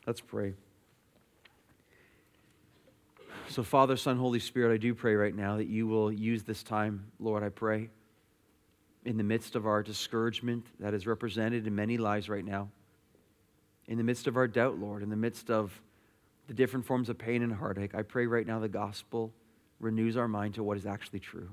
Let's 0.06 0.20
pray. 0.20 0.54
So, 3.50 3.62
Father, 3.62 3.96
Son, 3.96 4.18
Holy 4.18 4.40
Spirit, 4.40 4.74
I 4.74 4.76
do 4.76 4.94
pray 4.94 5.14
right 5.14 5.34
now 5.34 5.56
that 5.56 5.68
you 5.68 5.86
will 5.86 6.12
use 6.12 6.42
this 6.42 6.62
time, 6.62 7.06
Lord, 7.18 7.42
I 7.42 7.48
pray, 7.48 7.88
in 9.06 9.16
the 9.16 9.24
midst 9.24 9.56
of 9.56 9.66
our 9.66 9.82
discouragement 9.82 10.66
that 10.80 10.92
is 10.92 11.06
represented 11.06 11.66
in 11.66 11.74
many 11.74 11.96
lives 11.96 12.28
right 12.28 12.44
now, 12.44 12.68
in 13.86 13.96
the 13.96 14.04
midst 14.04 14.26
of 14.26 14.36
our 14.36 14.46
doubt, 14.46 14.78
Lord, 14.78 15.02
in 15.02 15.08
the 15.08 15.16
midst 15.16 15.50
of 15.50 15.80
the 16.46 16.52
different 16.52 16.84
forms 16.84 17.08
of 17.08 17.16
pain 17.16 17.42
and 17.42 17.50
heartache. 17.50 17.94
I 17.94 18.02
pray 18.02 18.26
right 18.26 18.46
now 18.46 18.58
the 18.58 18.68
gospel 18.68 19.32
renews 19.80 20.18
our 20.18 20.28
mind 20.28 20.54
to 20.54 20.62
what 20.62 20.76
is 20.76 20.84
actually 20.84 21.20
true. 21.20 21.48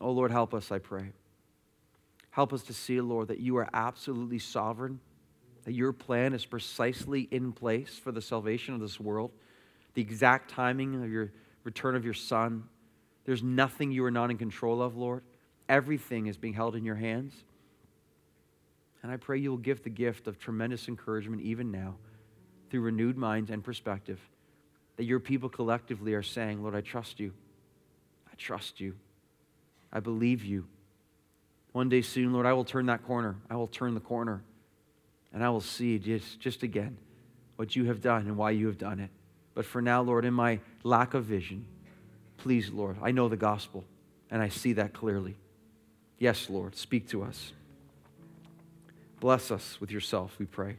Oh, 0.00 0.12
Lord, 0.12 0.30
help 0.30 0.54
us, 0.54 0.70
I 0.70 0.78
pray. 0.78 1.10
Help 2.30 2.52
us 2.52 2.62
to 2.64 2.72
see, 2.72 3.00
Lord, 3.00 3.26
that 3.26 3.40
you 3.40 3.56
are 3.56 3.68
absolutely 3.74 4.38
sovereign, 4.38 5.00
that 5.64 5.72
your 5.72 5.92
plan 5.92 6.32
is 6.32 6.46
precisely 6.46 7.22
in 7.32 7.50
place 7.50 7.98
for 7.98 8.12
the 8.12 8.22
salvation 8.22 8.72
of 8.72 8.80
this 8.80 9.00
world 9.00 9.32
the 9.94 10.02
exact 10.02 10.50
timing 10.50 11.02
of 11.02 11.10
your 11.10 11.32
return 11.64 11.96
of 11.96 12.04
your 12.04 12.14
son. 12.14 12.64
There's 13.24 13.42
nothing 13.42 13.90
you 13.90 14.04
are 14.04 14.10
not 14.10 14.30
in 14.30 14.36
control 14.36 14.82
of, 14.82 14.96
Lord. 14.96 15.22
Everything 15.68 16.26
is 16.26 16.36
being 16.36 16.54
held 16.54 16.76
in 16.76 16.84
your 16.84 16.96
hands. 16.96 17.32
And 19.02 19.10
I 19.10 19.16
pray 19.16 19.38
you 19.38 19.50
will 19.50 19.58
give 19.58 19.82
the 19.82 19.90
gift 19.90 20.26
of 20.26 20.38
tremendous 20.38 20.88
encouragement 20.88 21.42
even 21.42 21.70
now 21.70 21.96
through 22.70 22.80
renewed 22.80 23.16
minds 23.16 23.50
and 23.50 23.62
perspective 23.62 24.20
that 24.96 25.04
your 25.04 25.20
people 25.20 25.48
collectively 25.48 26.14
are 26.14 26.22
saying, 26.22 26.62
Lord, 26.62 26.74
I 26.74 26.80
trust 26.80 27.20
you. 27.20 27.32
I 28.30 28.34
trust 28.36 28.80
you. 28.80 28.94
I 29.92 30.00
believe 30.00 30.44
you. 30.44 30.66
One 31.72 31.88
day 31.88 32.02
soon, 32.02 32.32
Lord, 32.32 32.46
I 32.46 32.52
will 32.52 32.64
turn 32.64 32.86
that 32.86 33.04
corner. 33.04 33.36
I 33.50 33.56
will 33.56 33.66
turn 33.66 33.94
the 33.94 34.00
corner 34.00 34.42
and 35.32 35.42
I 35.42 35.50
will 35.50 35.60
see 35.60 35.98
just, 35.98 36.40
just 36.40 36.62
again 36.62 36.96
what 37.56 37.76
you 37.76 37.86
have 37.86 38.00
done 38.00 38.22
and 38.26 38.36
why 38.36 38.52
you 38.52 38.68
have 38.68 38.78
done 38.78 39.00
it. 39.00 39.10
But 39.54 39.64
for 39.64 39.80
now, 39.80 40.02
Lord, 40.02 40.24
in 40.24 40.34
my 40.34 40.60
lack 40.82 41.14
of 41.14 41.24
vision, 41.24 41.66
please, 42.38 42.70
Lord, 42.70 42.96
I 43.02 43.12
know 43.12 43.28
the 43.28 43.36
gospel 43.36 43.84
and 44.30 44.42
I 44.42 44.48
see 44.48 44.72
that 44.74 44.92
clearly. 44.92 45.36
Yes, 46.18 46.50
Lord, 46.50 46.76
speak 46.76 47.08
to 47.08 47.22
us. 47.22 47.52
Bless 49.20 49.50
us 49.50 49.80
with 49.80 49.90
yourself, 49.90 50.36
we 50.38 50.46
pray. 50.46 50.76